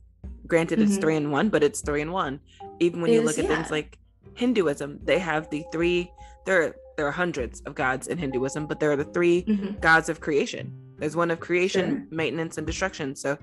granted 0.46 0.80
it's 0.80 0.92
mm-hmm. 0.92 1.02
three 1.02 1.16
and 1.16 1.32
one 1.32 1.50
but 1.50 1.64
it's 1.64 1.82
three 1.82 2.02
and 2.02 2.12
one 2.12 2.40
even 2.80 3.02
when 3.02 3.10
it 3.10 3.16
you 3.16 3.22
look 3.22 3.32
is, 3.32 3.40
at 3.40 3.46
yeah. 3.46 3.56
things 3.56 3.72
like 3.72 3.98
Hinduism, 4.36 5.00
they 5.04 5.20
have 5.20 5.50
the 5.50 5.64
three, 5.72 6.12
there, 6.46 6.76
there 6.96 7.08
are 7.08 7.12
hundreds 7.12 7.62
of 7.62 7.76
gods 7.76 8.08
in 8.08 8.18
Hinduism, 8.18 8.66
but 8.66 8.80
there 8.80 8.92
are 8.92 8.96
the 8.96 9.06
3 9.06 9.44
mm-hmm. 9.44 9.80
gods 9.80 10.10
of 10.10 10.20
creation. 10.20 10.74
There's 10.98 11.16
one 11.16 11.30
of 11.30 11.40
creation, 11.40 11.90
sure. 11.90 12.08
maintenance, 12.10 12.58
and 12.58 12.66
destruction. 12.66 13.16
So 13.16 13.38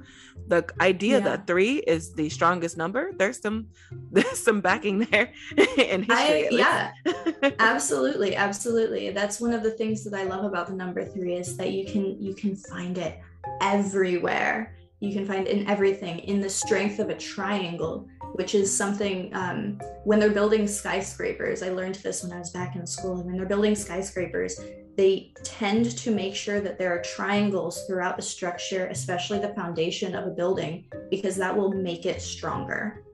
the 0.49 0.66
idea 0.81 1.18
yeah. 1.18 1.25
that 1.25 1.47
three 1.47 1.77
is 1.77 2.12
the 2.12 2.29
strongest 2.29 2.77
number, 2.77 3.12
there's 3.16 3.40
some 3.40 3.68
there's 4.11 4.42
some 4.42 4.61
backing 4.61 5.01
there 5.11 5.33
in 5.57 6.03
history. 6.03 6.49
I, 6.49 6.49
yeah, 6.51 6.92
absolutely, 7.61 8.35
absolutely. 8.35 9.11
That's 9.11 9.40
one 9.40 9.53
of 9.53 9.62
the 9.62 9.70
things 9.70 10.03
that 10.05 10.14
I 10.14 10.25
love 10.25 10.44
about 10.44 10.66
the 10.66 10.75
number 10.75 11.05
three 11.05 11.35
is 11.35 11.57
that 11.57 11.70
you 11.70 11.87
can 11.87 12.20
you 12.20 12.35
can 12.35 12.57
find 12.57 12.99
it 12.99 13.20
everywhere. 13.61 14.75
You 15.04 15.12
can 15.12 15.26
find 15.26 15.46
in 15.46 15.68
everything 15.68 16.20
in 16.20 16.40
the 16.40 16.48
strength 16.48 16.98
of 16.98 17.10
a 17.10 17.14
triangle 17.14 18.08
which 18.34 18.56
is 18.56 18.76
something 18.76 19.32
um, 19.32 19.78
when 20.02 20.18
they're 20.18 20.30
building 20.30 20.66
skyscrapers. 20.66 21.62
I 21.62 21.68
learned 21.68 21.94
this 21.96 22.24
when 22.24 22.32
I 22.32 22.38
was 22.40 22.50
back 22.50 22.74
in 22.74 22.84
school. 22.84 23.22
When 23.22 23.36
they're 23.36 23.46
building 23.46 23.76
skyscrapers, 23.76 24.58
they 24.96 25.32
tend 25.44 25.96
to 25.98 26.10
make 26.10 26.34
sure 26.34 26.60
that 26.60 26.76
there 26.76 26.92
are 26.92 27.00
triangles 27.02 27.86
throughout 27.86 28.16
the 28.16 28.22
structure, 28.22 28.86
especially 28.86 29.38
the 29.38 29.54
foundation 29.54 30.16
of 30.16 30.26
a 30.26 30.30
building, 30.30 30.86
because 31.10 31.36
that 31.36 31.56
will 31.56 31.72
make 31.72 32.06
it 32.06 32.20
stronger. 32.20 33.04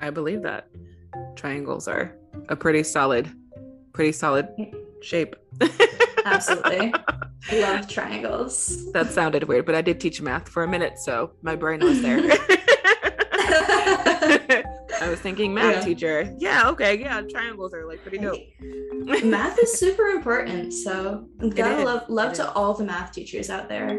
I 0.00 0.10
believe 0.10 0.42
that 0.42 0.68
triangles 1.36 1.86
are 1.86 2.16
a 2.48 2.56
pretty 2.56 2.82
solid, 2.82 3.30
pretty 3.92 4.12
solid 4.12 4.48
shape. 5.02 5.36
Absolutely. 6.24 6.92
Love 7.52 7.88
triangles. 7.88 8.90
That 8.92 9.10
sounded 9.10 9.44
weird, 9.44 9.64
but 9.66 9.74
I 9.74 9.82
did 9.82 10.00
teach 10.00 10.20
math 10.20 10.48
for 10.48 10.62
a 10.64 10.68
minute, 10.68 10.98
so 10.98 11.32
my 11.42 11.54
brain 11.56 11.80
was 11.80 12.00
there. 12.02 12.18
I 15.00 15.08
was 15.08 15.20
thinking 15.20 15.54
math 15.54 15.76
Yeah. 15.76 15.80
teacher. 15.84 16.34
Yeah, 16.38 16.68
okay, 16.70 16.98
yeah, 16.98 17.20
triangles 17.22 17.72
are 17.72 17.86
like 17.86 18.02
pretty 18.02 18.18
dope. 18.18 18.40
math 19.24 19.58
is 19.62 19.78
super 19.78 20.06
important, 20.08 20.72
so 20.74 21.26
gotta 21.54 21.84
love 21.84 22.08
love 22.08 22.32
it 22.32 22.36
to 22.36 22.42
is. 22.44 22.48
all 22.54 22.74
the 22.74 22.84
math 22.84 23.12
teachers 23.12 23.48
out 23.50 23.68
there. 23.68 23.98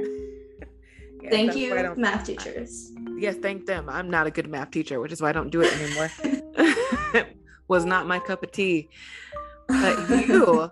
Yeah, 1.21 1.29
Thank 1.29 1.55
you, 1.55 1.71
why 1.71 1.79
I 1.79 1.81
don't- 1.83 1.97
math 1.97 2.25
teachers. 2.25 2.91
Yes, 3.17 3.35
thank 3.41 3.65
them. 3.65 3.89
I'm 3.89 4.09
not 4.09 4.27
a 4.27 4.31
good 4.31 4.47
math 4.49 4.71
teacher, 4.71 4.99
which 4.99 5.11
is 5.11 5.21
why 5.21 5.29
I 5.29 5.31
don't 5.33 5.49
do 5.49 5.61
it 5.61 5.73
anymore. 5.81 6.09
was 7.67 7.85
not 7.85 8.07
my 8.07 8.19
cup 8.19 8.43
of 8.43 8.51
tea. 8.51 8.89
But 9.67 10.09
you, 10.27 10.71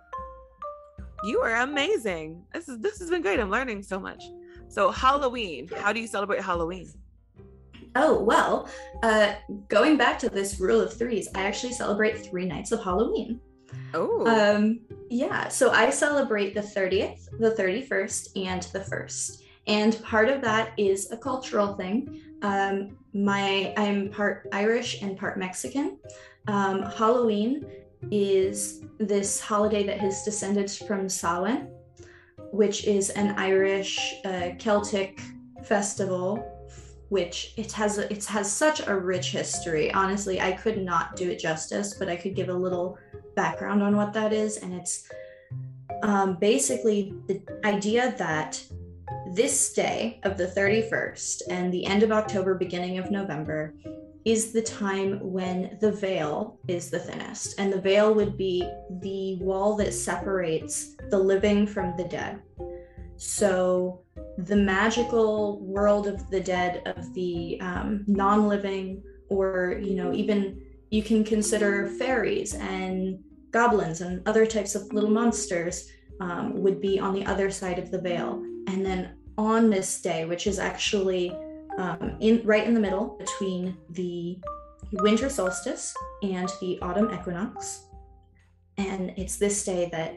you 1.24 1.40
are 1.42 1.58
amazing. 1.58 2.44
This 2.54 2.70
is 2.70 2.80
this 2.80 3.00
has 3.00 3.10
been 3.10 3.22
great. 3.22 3.40
I'm 3.40 3.50
learning 3.50 3.84
so 3.84 4.00
much. 4.00 4.24
So 4.70 4.92
Halloween, 4.92 5.70
how 5.78 5.94
do 5.94 6.00
you 6.00 6.08
celebrate 6.08 6.42
Halloween? 6.42 6.92
Oh, 7.96 8.22
well, 8.22 8.70
uh, 9.02 9.34
going 9.70 9.98
back 9.98 10.20
to 10.20 10.30
this 10.30 10.60
rule 10.60 10.82
of 10.82 10.94
threes, 10.94 11.28
I 11.34 11.44
actually 11.44 11.74
celebrate 11.74 12.18
three 12.18 12.46
nights 12.46 12.72
of 12.72 12.84
Halloween. 12.84 13.40
Oh, 13.94 14.28
Um, 14.28 14.82
yeah, 15.10 15.48
so 15.48 15.72
I 15.72 15.90
celebrate 15.90 16.54
the 16.54 16.62
30th, 16.62 17.28
the 17.40 17.52
31st, 17.52 18.46
and 18.46 18.64
the 18.64 18.80
1st. 18.80 19.42
And 19.66 20.02
part 20.04 20.30
of 20.30 20.42
that 20.42 20.72
is 20.78 21.12
a 21.12 21.18
cultural 21.18 21.74
thing. 21.76 22.22
Um, 22.42 22.98
my 23.14 23.74
I'm 23.78 24.10
part 24.10 24.48
Irish 24.52 25.02
and 25.02 25.18
part 25.18 25.38
Mexican. 25.40 25.98
Um, 26.48 26.84
Halloween 26.84 27.66
is 28.12 28.84
this 29.00 29.40
holiday 29.40 29.84
that 29.86 30.00
has 30.00 30.24
descended 30.24 30.70
from 30.72 31.10
Samhain, 31.10 31.68
which 32.52 32.86
is 32.86 33.10
an 33.12 33.36
Irish 33.38 34.16
uh, 34.26 34.50
Celtic 34.58 35.22
festival 35.64 36.54
which 37.10 37.54
it 37.56 37.72
has 37.72 37.98
it 37.98 38.26
has 38.26 38.52
such 38.52 38.86
a 38.86 38.96
rich 38.96 39.32
history. 39.32 39.94
Honestly, 39.94 40.42
I 40.42 40.52
could 40.52 40.82
not 40.84 41.16
do 41.16 41.30
it 41.30 41.40
justice, 41.40 41.94
but 41.94 42.10
I 42.10 42.16
could 42.16 42.36
give 42.36 42.50
a 42.50 42.54
little 42.54 42.98
background 43.36 43.82
on 43.82 43.96
what 43.96 44.14
that 44.14 44.34
is, 44.34 44.58
and 44.58 44.74
it's 44.74 45.10
um, 46.04 46.36
basically 46.36 47.14
the 47.28 47.42
idea 47.64 48.14
that 48.18 48.62
this 49.34 49.74
day 49.74 50.20
of 50.24 50.38
the 50.38 50.48
31st 50.48 51.44
and 51.50 51.74
the 51.74 51.86
end 51.86 52.04
of 52.04 52.12
October, 52.12 52.56
beginning 52.56 52.98
of 52.98 53.12
November, 53.12 53.74
is 54.28 54.52
the 54.52 54.62
time 54.62 55.22
when 55.22 55.78
the 55.80 55.90
veil 55.90 56.60
is 56.68 56.90
the 56.90 57.00
thinnest. 57.00 57.58
And 57.58 57.72
the 57.72 57.80
veil 57.80 58.14
would 58.14 58.38
be 58.38 58.70
the 59.00 59.38
wall 59.40 59.78
that 59.78 59.94
separates 59.94 60.98
the 61.10 61.18
living 61.18 61.66
from 61.66 61.96
the 61.96 62.04
dead. 62.04 62.42
So, 63.16 64.02
the 64.40 64.58
magical 64.58 65.62
world 65.62 66.08
of 66.08 66.30
the 66.30 66.42
dead, 66.42 66.82
of 66.86 67.14
the 67.14 67.58
um, 67.62 68.04
non 68.06 68.50
living, 68.50 69.02
or, 69.30 69.80
you 69.82 69.96
know, 69.96 70.12
even 70.14 70.62
you 70.90 71.04
can 71.04 71.24
consider 71.24 71.88
fairies 71.88 72.54
and 72.56 73.20
goblins 73.52 74.02
and 74.02 74.28
other 74.28 74.46
types 74.46 74.76
of 74.76 74.92
little 74.92 75.10
monsters 75.10 75.90
um, 76.20 76.62
would 76.62 76.82
be 76.82 77.00
on 77.00 77.14
the 77.14 77.26
other 77.26 77.50
side 77.50 77.80
of 77.80 77.92
the 77.92 78.02
veil. 78.02 78.44
And 78.68 78.86
then 78.86 79.16
on 79.38 79.70
this 79.70 80.02
day, 80.02 80.26
which 80.26 80.48
is 80.48 80.60
actually 80.60 81.34
um, 81.78 82.18
in 82.20 82.42
right 82.46 82.66
in 82.66 82.74
the 82.74 82.80
middle 82.80 83.16
between 83.18 83.78
the 83.92 84.40
winter 84.94 85.30
solstice 85.30 85.96
and 86.24 86.50
the 86.62 86.80
autumn 86.82 87.14
equinox, 87.14 87.86
and 88.78 89.14
it's 89.18 89.38
this 89.38 89.64
day 89.64 89.90
that 89.92 90.16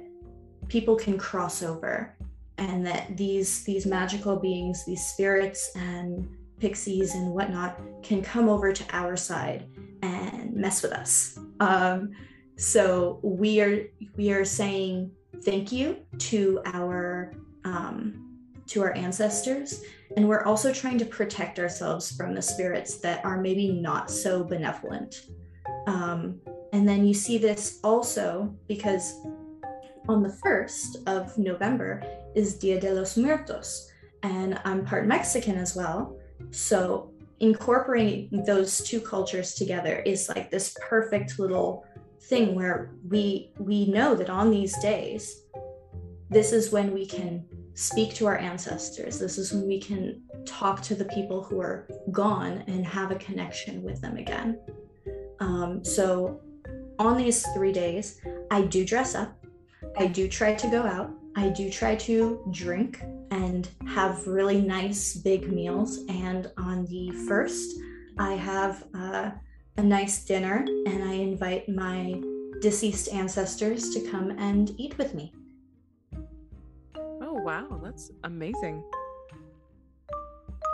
people 0.68 0.96
can 0.96 1.18
cross 1.18 1.62
over, 1.62 2.16
and 2.58 2.86
that 2.86 3.16
these 3.16 3.64
these 3.64 3.86
magical 3.86 4.36
beings, 4.36 4.84
these 4.86 5.04
spirits 5.06 5.70
and 5.76 6.28
pixies 6.58 7.14
and 7.14 7.30
whatnot, 7.32 7.80
can 8.02 8.22
come 8.22 8.48
over 8.48 8.72
to 8.72 8.84
our 8.92 9.16
side 9.16 9.66
and 10.02 10.52
mess 10.54 10.82
with 10.82 10.92
us. 10.92 11.38
Um, 11.60 12.10
so 12.56 13.20
we 13.22 13.60
are 13.60 13.86
we 14.16 14.32
are 14.32 14.44
saying 14.44 15.10
thank 15.42 15.72
you 15.72 15.96
to 16.18 16.60
our 16.66 17.32
um, 17.64 18.36
to 18.66 18.82
our 18.82 18.94
ancestors, 18.96 19.82
and 20.16 20.28
we're 20.28 20.44
also 20.44 20.72
trying 20.72 20.98
to 20.98 21.04
protect 21.04 21.58
ourselves 21.58 22.10
from 22.16 22.34
the 22.34 22.42
spirits 22.42 22.96
that 22.98 23.24
are 23.24 23.40
maybe 23.40 23.72
not 23.72 24.10
so 24.10 24.42
benevolent. 24.42 25.26
Um, 25.86 26.40
and 26.72 26.88
then 26.88 27.06
you 27.06 27.14
see 27.14 27.38
this 27.38 27.80
also 27.82 28.54
because 28.66 29.14
on 30.08 30.22
the 30.22 30.36
first 30.42 30.98
of 31.06 31.36
November 31.38 32.02
is 32.34 32.58
Dia 32.58 32.80
de 32.80 32.92
los 32.92 33.16
Muertos, 33.16 33.90
and 34.22 34.60
I'm 34.64 34.84
part 34.84 35.06
Mexican 35.06 35.56
as 35.56 35.76
well. 35.76 36.16
So 36.50 37.12
incorporating 37.40 38.44
those 38.44 38.82
two 38.82 39.00
cultures 39.00 39.54
together 39.54 40.00
is 40.00 40.28
like 40.28 40.50
this 40.50 40.76
perfect 40.80 41.38
little 41.38 41.84
thing 42.22 42.54
where 42.54 42.92
we 43.08 43.52
we 43.58 43.86
know 43.86 44.14
that 44.14 44.28
on 44.28 44.50
these 44.50 44.76
days 44.78 45.44
this 46.28 46.52
is 46.52 46.70
when 46.70 46.92
we 46.92 47.06
can 47.06 47.44
speak 47.74 48.14
to 48.14 48.26
our 48.26 48.38
ancestors. 48.38 49.18
This 49.18 49.38
is 49.38 49.52
when 49.52 49.66
we 49.66 49.80
can 49.80 50.22
talk 50.44 50.82
to 50.82 50.94
the 50.94 51.04
people 51.06 51.42
who 51.42 51.60
are 51.60 51.88
gone 52.10 52.64
and 52.66 52.84
have 52.84 53.10
a 53.10 53.16
connection 53.16 53.82
with 53.82 54.00
them 54.00 54.16
again. 54.16 54.58
Um, 55.40 55.84
so 55.84 56.40
on 56.98 57.16
these 57.16 57.46
three 57.54 57.72
days 57.72 58.20
i 58.50 58.60
do 58.60 58.84
dress 58.84 59.14
up. 59.14 59.34
I 59.96 60.06
do 60.06 60.28
try 60.28 60.54
to 60.54 60.68
go 60.68 60.82
out. 60.82 61.10
I 61.36 61.48
do 61.48 61.70
try 61.70 61.94
to 61.96 62.46
drink 62.50 63.02
and 63.30 63.68
have 63.86 64.26
really 64.26 64.60
nice 64.60 65.14
big 65.14 65.50
meals. 65.50 66.04
And 66.08 66.50
on 66.58 66.84
the 66.86 67.10
first 67.26 67.78
i 68.18 68.34
have 68.34 68.84
uh, 68.94 69.30
a 69.76 69.82
nice 69.82 70.24
dinner 70.24 70.66
and 70.86 71.02
I 71.02 71.14
invite 71.14 71.68
my 71.68 72.20
deceased 72.60 73.08
ancestors 73.12 73.88
to 73.90 74.10
come 74.10 74.30
and 74.32 74.74
eat 74.78 74.98
with 74.98 75.14
me. 75.14 75.32
Wow, 77.44 77.80
that's 77.82 78.10
amazing. 78.24 78.82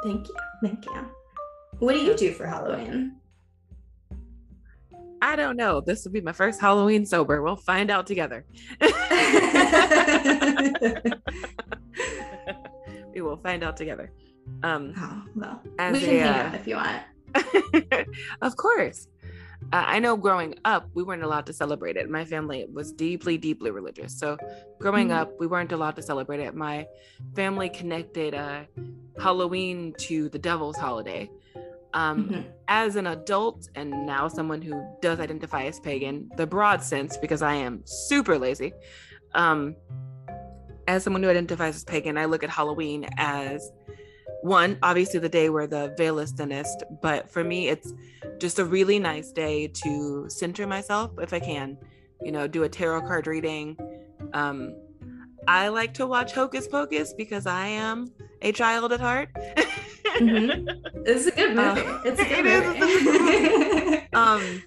Thank 0.04 0.28
you. 0.28 0.34
Thank 0.62 0.84
you. 0.86 1.10
What 1.78 1.92
do 1.94 2.00
you 2.00 2.16
do 2.16 2.32
for 2.32 2.46
Halloween? 2.46 3.16
I 5.22 5.36
don't 5.36 5.56
know. 5.56 5.80
This 5.80 6.04
will 6.04 6.12
be 6.12 6.20
my 6.20 6.32
first 6.32 6.60
Halloween 6.60 7.06
sober. 7.06 7.42
We'll 7.42 7.56
find 7.56 7.90
out 7.90 8.06
together. 8.06 8.44
we 13.14 13.20
will 13.20 13.38
find 13.38 13.64
out 13.64 13.76
together. 13.76 14.12
Um, 14.62 14.94
oh, 14.96 15.22
well, 15.34 15.60
we 15.64 15.70
can 15.76 15.94
a, 15.94 15.98
hang 15.98 16.22
uh, 16.22 16.48
out 16.48 16.54
if 16.54 16.66
you 16.66 16.76
want. 16.76 17.02
of 18.42 18.56
course. 18.56 19.08
I 19.72 19.98
know 19.98 20.16
growing 20.16 20.54
up, 20.64 20.88
we 20.94 21.02
weren't 21.02 21.22
allowed 21.22 21.46
to 21.46 21.52
celebrate 21.52 21.96
it. 21.96 22.08
My 22.08 22.24
family 22.24 22.66
was 22.72 22.92
deeply, 22.92 23.36
deeply 23.36 23.70
religious. 23.70 24.18
So 24.18 24.36
growing 24.78 25.08
Mhm. 25.08 25.20
up, 25.20 25.32
we 25.40 25.46
weren't 25.46 25.72
allowed 25.72 25.96
to 25.96 26.02
celebrate 26.02 26.40
it. 26.40 26.54
My 26.54 26.86
family 27.34 27.68
connected 27.68 28.34
uh, 28.34 28.64
Halloween 29.18 29.94
to 29.98 30.28
the 30.28 30.38
devil's 30.38 30.76
holiday. 30.76 31.30
Um, 31.94 32.28
Mhm. 32.28 32.44
As 32.68 32.96
an 32.96 33.06
adult 33.06 33.68
and 33.74 33.90
now 34.06 34.28
someone 34.28 34.60
who 34.60 34.74
does 35.00 35.20
identify 35.20 35.64
as 35.64 35.80
pagan, 35.80 36.28
the 36.36 36.46
broad 36.46 36.82
sense, 36.82 37.16
because 37.16 37.42
I 37.42 37.54
am 37.54 37.82
super 37.86 38.38
lazy, 38.38 38.72
um, 39.34 39.74
as 40.86 41.02
someone 41.02 41.22
who 41.22 41.30
identifies 41.30 41.76
as 41.76 41.84
pagan, 41.84 42.18
I 42.18 42.26
look 42.26 42.44
at 42.44 42.50
Halloween 42.50 43.08
as 43.16 43.72
one, 44.46 44.78
obviously 44.82 45.20
the 45.20 45.28
day 45.28 45.50
where 45.50 45.66
the 45.66 45.94
veil 45.96 46.18
is 46.18 46.32
thinnest, 46.32 46.84
but 47.02 47.30
for 47.30 47.42
me, 47.42 47.68
it's 47.68 47.92
just 48.38 48.58
a 48.58 48.64
really 48.64 48.98
nice 48.98 49.32
day 49.32 49.68
to 49.68 50.26
center 50.28 50.66
myself 50.66 51.10
if 51.20 51.32
I 51.32 51.40
can, 51.40 51.76
you 52.22 52.32
know, 52.32 52.46
do 52.46 52.62
a 52.62 52.68
tarot 52.68 53.02
card 53.02 53.26
reading. 53.26 53.76
Um, 54.32 54.74
I 55.48 55.68
like 55.68 55.94
to 55.94 56.06
watch 56.06 56.32
Hocus 56.32 56.66
Pocus 56.66 57.12
because 57.12 57.46
I 57.46 57.66
am 57.66 58.12
a 58.42 58.52
child 58.52 58.92
at 58.92 59.00
heart. 59.00 59.30
Mhm. 60.18 60.66
It's 61.04 61.26
a 61.26 61.30
good 61.30 61.54
movie. 61.54 61.80
Uh, 61.82 62.00
it's 62.04 62.20
a 62.20 62.24
good 62.24 62.46
it 62.46 62.46
is, 62.46 62.62
it's 62.66 62.80
a 62.80 63.84
movie. 63.84 64.08
um, 64.14 64.62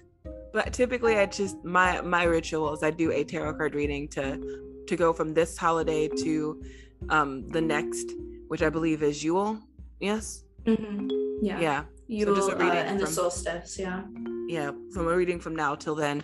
but 0.52 0.72
typically, 0.72 1.16
I 1.16 1.26
just 1.26 1.56
my 1.64 2.00
my 2.02 2.22
rituals. 2.24 2.82
I 2.82 2.90
do 2.90 3.10
a 3.10 3.24
tarot 3.24 3.54
card 3.54 3.74
reading 3.74 4.06
to 4.08 4.38
to 4.86 4.96
go 4.96 5.12
from 5.12 5.34
this 5.34 5.56
holiday 5.56 6.08
to 6.08 6.62
um 7.08 7.48
the 7.48 7.60
next, 7.60 8.12
which 8.48 8.62
I 8.62 8.68
believe 8.68 9.02
is 9.02 9.24
Yule. 9.24 9.58
Yes. 10.00 10.44
Mhm. 10.66 11.08
Yeah. 11.42 11.60
Yeah. 11.60 11.84
You 12.08 12.26
So 12.26 12.34
just 12.34 12.50
a 12.50 12.56
uh, 12.56 12.58
reading 12.58 12.78
and 12.90 12.98
the 13.00 13.06
from- 13.06 13.14
solstice. 13.14 13.78
Yeah. 13.78 14.02
yeah 14.48 14.70
from 14.92 15.06
a 15.08 15.14
reading 15.16 15.38
from 15.40 15.54
now 15.54 15.74
till 15.76 15.94
then 15.94 16.22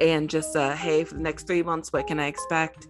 and 0.00 0.30
just 0.30 0.56
uh 0.56 0.72
hey 0.74 1.04
for 1.04 1.14
the 1.14 1.20
next 1.20 1.46
three 1.46 1.62
months 1.62 1.92
what 1.92 2.06
can 2.06 2.18
i 2.18 2.26
expect 2.26 2.88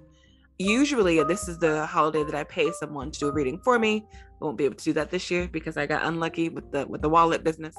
usually 0.59 1.21
this 1.25 1.49
is 1.49 1.59
the 1.59 1.85
holiday 1.87 2.23
that 2.23 2.37
i 2.37 2.45
pay 2.45 2.71
someone 2.81 3.11
to 3.11 3.19
do 3.19 3.27
a 3.29 3.33
reading 3.33 3.59
for 3.65 3.77
me 3.79 4.07
I 4.41 4.45
won't 4.45 4.57
be 4.57 4.65
able 4.65 4.77
to 4.77 4.85
do 4.85 4.93
that 4.99 5.11
this 5.11 5.31
year 5.33 5.49
because 5.51 5.77
i 5.77 5.85
got 5.87 6.05
unlucky 6.11 6.49
with 6.49 6.71
the 6.71 6.87
with 6.87 7.03
the 7.03 7.09
wallet 7.09 7.43
business 7.43 7.75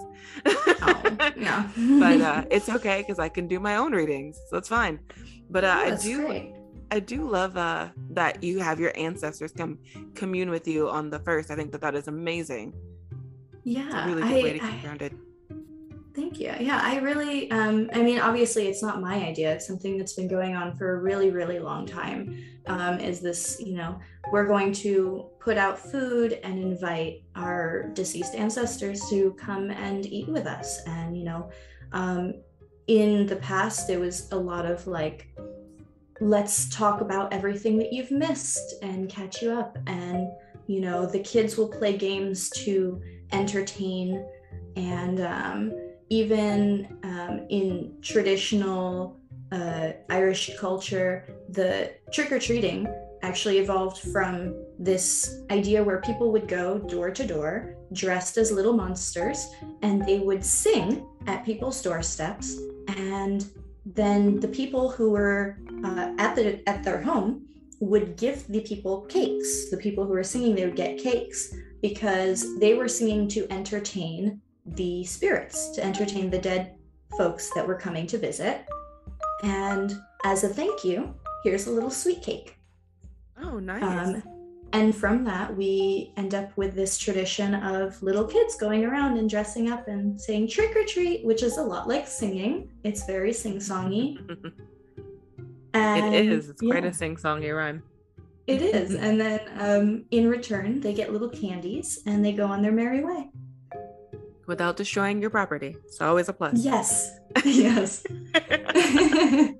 Oh, 0.46 1.02
yeah. 1.48 1.70
but 2.04 2.20
uh 2.22 2.44
it's 2.56 2.68
okay 2.78 2.98
because 3.02 3.20
i 3.28 3.30
can 3.30 3.48
do 3.48 3.60
my 3.62 3.78
own 3.78 3.92
readings 3.94 4.36
so 4.50 4.58
it's 4.58 4.68
fine 4.80 5.00
but 5.50 5.64
uh 5.64 5.76
Oh, 5.80 5.94
i 5.94 5.96
do 5.96 6.16
great. 6.26 6.52
I 6.92 7.00
do 7.00 7.30
love 7.30 7.58
uh, 7.58 7.90
that 8.12 8.44
you 8.44 8.60
have 8.60 8.80
your 8.80 8.92
ancestors 8.96 9.52
come 9.52 9.80
commune 10.16 10.50
with 10.50 10.68
you 10.68 10.90
on 10.90 11.10
the 11.10 11.20
first. 11.20 11.52
I 11.52 11.56
think 11.56 11.72
that 11.72 11.82
that 11.82 11.96
is 11.96 12.08
amazing. 12.08 12.74
Yeah, 13.64 13.86
it's 13.86 13.94
a 13.94 14.08
really 14.08 14.22
good 14.22 14.32
I, 14.32 14.44
way 14.44 14.54
to 14.54 14.60
keep 14.60 14.74
I, 14.74 14.82
grounded. 14.82 15.18
Thank 16.16 16.40
you. 16.40 16.54
Yeah, 16.60 16.80
I 16.84 17.00
really, 17.00 17.50
um, 17.50 17.90
I 17.92 18.04
mean, 18.04 18.20
obviously, 18.20 18.68
it's 18.68 18.84
not 18.84 19.02
my 19.02 19.16
idea. 19.16 19.52
It's 19.54 19.66
something 19.66 19.98
that's 19.98 20.14
been 20.14 20.28
going 20.28 20.56
on 20.56 20.78
for 20.78 20.94
a 20.94 21.02
really, 21.02 21.32
really 21.32 21.58
long 21.58 21.88
time. 21.88 22.38
Um, 22.68 23.00
is 23.00 23.20
this, 23.20 23.60
you 23.60 23.76
know, 23.76 24.00
we're 24.32 24.46
going 24.46 24.72
to 24.74 25.26
put 25.40 25.58
out 25.58 25.78
food 25.78 26.40
and 26.44 26.60
invite 26.60 27.24
our 27.36 27.90
deceased 27.94 28.36
ancestors 28.36 29.02
to 29.10 29.34
come 29.34 29.72
and 29.72 30.06
eat 30.06 30.30
with 30.30 30.46
us. 30.46 30.82
And, 30.86 31.18
you 31.18 31.24
know, 31.24 31.50
um, 31.92 32.36
in 32.88 33.26
the 33.26 33.38
past, 33.38 33.88
there 33.88 34.00
was 34.00 34.32
a 34.32 34.38
lot 34.38 34.66
of 34.66 34.86
like, 34.86 35.36
let's 36.24 36.70
talk 36.70 37.02
about 37.02 37.34
everything 37.34 37.78
that 37.78 37.92
you've 37.92 38.12
missed 38.12 38.76
and 38.82 39.10
catch 39.10 39.42
you 39.42 39.52
up. 39.52 39.78
And, 39.88 40.28
you 40.68 40.80
know, 40.80 41.06
the 41.06 41.20
kids 41.20 41.58
will 41.58 41.68
play 41.68 41.98
games 41.98 42.50
to 42.52 43.02
entertain 43.32 44.26
and, 44.76 45.20
um, 45.22 45.74
even 46.10 47.00
um, 47.04 47.46
in 47.50 47.96
traditional 48.02 49.20
uh, 49.52 49.94
Irish 50.10 50.52
culture, 50.60 51.26
the 51.50 51.94
trick 52.12 52.32
or 52.32 52.40
treating 52.40 52.88
actually 53.24 53.58
evolved 53.58 53.98
from 53.98 54.54
this 54.78 55.40
idea 55.50 55.84
where 55.84 56.02
people 56.02 56.32
would 56.32 56.48
go 56.48 56.78
door 56.78 57.10
to 57.10 57.26
door 57.26 57.76
dressed 57.94 58.38
as 58.38 58.52
little 58.52 58.74
monsters 58.74 59.48
and 59.82 60.06
they 60.06 60.20
would 60.20 60.44
sing 60.44 61.08
at 61.28 61.46
people's 61.46 61.82
doorsteps 61.82 62.58
and 62.88 63.46
then 63.86 64.40
the 64.40 64.48
people 64.48 64.90
who 64.90 65.12
were 65.12 65.58
uh, 65.84 66.14
at 66.18 66.36
the 66.36 66.68
at 66.68 66.84
their 66.84 67.02
home 67.02 67.46
would 67.80 68.16
give 68.16 68.48
the 68.48 68.62
people 68.62 69.02
cakes 69.02 69.70
the 69.70 69.78
people 69.78 70.06
who 70.06 70.14
were 70.14 70.24
singing 70.24 70.56
they 70.56 70.64
would 70.64 70.76
get 70.76 70.98
cakes 70.98 71.54
because 71.82 72.58
they 72.60 72.76
were 72.76 72.88
singing 72.88 73.28
to 73.28 73.46
entertain 73.52 74.42
the 74.66 75.04
spirits 75.04 75.72
to 75.72 75.84
entertain 75.84 76.30
the 76.30 76.38
dead 76.38 76.76
folks 77.18 77.52
that 77.54 77.68
were 77.68 77.76
coming 77.76 78.08
to 78.08 78.18
visit. 78.18 78.66
And 79.44 79.94
as 80.24 80.44
a 80.44 80.50
thank 80.50 80.84
you, 80.84 81.14
here's 81.44 81.68
a 81.68 81.72
little 81.72 81.90
sweet 81.90 82.22
cake. 82.22 82.58
Oh, 83.42 83.60
nice. 83.60 83.84
Um, 83.84 84.24
and 84.74 84.96
from 84.96 85.24
that, 85.26 85.56
we 85.56 86.12
end 86.18 86.34
up 86.34 86.56
with 86.58 86.74
this 86.76 86.98
tradition 86.98 87.54
of 87.54 88.02
little 88.02 88.26
kids 88.26 88.56
going 88.56 88.84
around 88.84 89.18
and 89.18 89.30
dressing 89.30 89.72
up 89.72 89.88
and 89.88 90.20
saying 90.20 90.50
trick 90.50 90.76
or 90.76 90.84
treat, 90.84 91.24
which 91.24 91.44
is 91.44 91.58
a 91.58 91.64
lot 91.64 91.88
like 91.88 92.08
singing. 92.08 92.70
It's 92.84 93.06
very 93.06 93.34
sing 93.34 93.58
songy. 93.58 94.18
it 95.74 96.14
is. 96.14 96.50
It's 96.50 96.62
yeah. 96.62 96.72
quite 96.72 96.86
a 96.86 96.94
sing 96.94 97.16
songy 97.18 97.56
rhyme. 97.56 97.84
It 98.48 98.62
is. 98.62 98.96
and 98.96 99.22
then 99.22 99.40
um, 99.60 100.06
in 100.12 100.28
return, 100.28 100.82
they 100.82 100.94
get 100.94 101.14
little 101.14 101.30
candies 101.30 102.02
and 102.06 102.26
they 102.26 102.34
go 102.34 102.46
on 102.48 102.62
their 102.62 102.74
merry 102.74 103.04
way 103.04 103.30
without 104.48 104.76
destroying 104.76 105.22
your 105.22 105.30
property. 105.30 105.78
It's 105.86 106.02
always 106.02 106.30
a 106.30 106.34
plus. 106.34 106.64
Yes. 106.64 107.20
Yes. 107.46 108.06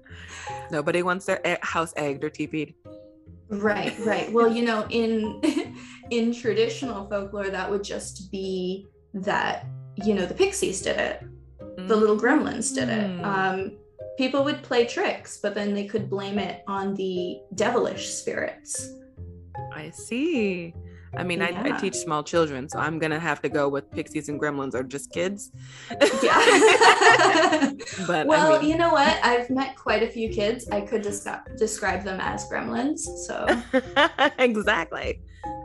Nobody 0.72 1.02
wants 1.02 1.26
their 1.26 1.42
house 1.64 1.92
egged 1.98 2.24
or 2.24 2.30
TP'd. 2.30 2.76
Right, 3.62 3.98
right. 4.00 4.32
Well, 4.32 4.52
you 4.52 4.64
know, 4.64 4.86
in 4.90 5.42
in 6.10 6.34
traditional 6.34 7.08
folklore, 7.10 7.50
that 7.50 7.70
would 7.70 7.84
just 7.84 8.32
be 8.32 8.88
that 9.14 9.66
you 9.96 10.14
know 10.14 10.26
the 10.26 10.34
pixies 10.34 10.82
did 10.82 10.98
it, 10.98 11.24
the 11.78 11.96
little 11.96 12.18
gremlins 12.18 12.74
did 12.74 12.90
it. 12.90 13.10
Mm. 13.10 13.24
Um, 13.24 13.78
people 14.18 14.44
would 14.44 14.62
play 14.64 14.86
tricks, 14.86 15.40
but 15.42 15.56
then 15.56 15.74
they 15.74 15.86
could 15.86 16.10
blame 16.10 16.40
it 16.40 16.64
on 16.68 16.96
the 16.96 17.40
devilish 17.56 18.10
spirits. 18.10 18.90
I 19.74 19.90
see. 19.90 20.74
I 21.16 21.24
mean, 21.24 21.40
yeah. 21.40 21.62
I, 21.64 21.76
I, 21.76 21.80
teach 21.80 21.96
small 21.96 22.24
children, 22.24 22.68
so 22.68 22.80
I'm 22.80 23.00
gonna 23.00 23.20
have 23.20 23.42
to 23.42 23.50
go 23.50 23.70
with 23.70 23.90
pixies 23.92 24.30
and 24.30 24.40
gremlins 24.40 24.74
or 24.74 24.84
just 24.84 25.12
kids. 25.12 25.52
Yeah. 26.22 27.72
but 28.08 28.28
well, 28.28 28.54
I 28.54 28.60
mean... 28.60 28.70
you 28.70 28.78
know 28.78 28.92
what? 28.92 29.20
I've 29.24 29.50
met 29.50 29.76
quite 29.76 30.04
a 30.04 30.10
few 30.10 30.30
kids. 30.30 30.70
I 30.70 30.82
could 30.82 31.02
describe 31.02 31.42
describe 31.58 32.04
them 32.04 32.20
as 32.20 32.50
gremlins. 32.50 33.00
So 33.00 33.46
exactly. 34.40 35.22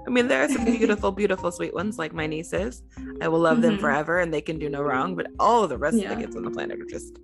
I 0.06 0.10
mean, 0.10 0.26
there 0.26 0.42
are 0.42 0.48
some 0.48 0.64
beautiful, 0.64 1.12
beautiful, 1.12 1.52
sweet 1.52 1.74
ones 1.74 1.98
like 1.98 2.12
my 2.12 2.26
nieces. 2.26 2.82
I 3.20 3.28
will 3.28 3.40
love 3.40 3.58
mm-hmm. 3.58 3.62
them 3.62 3.78
forever, 3.78 4.20
and 4.20 4.32
they 4.32 4.40
can 4.40 4.58
do 4.58 4.68
no 4.68 4.80
wrong. 4.82 5.14
But 5.14 5.28
all 5.38 5.64
of 5.64 5.70
the 5.70 5.78
rest 5.78 5.96
yeah. 5.96 6.10
of 6.10 6.18
the 6.18 6.24
kids 6.24 6.36
on 6.36 6.44
the 6.44 6.50
planet 6.50 6.80
are 6.80 6.84
just 6.84 7.18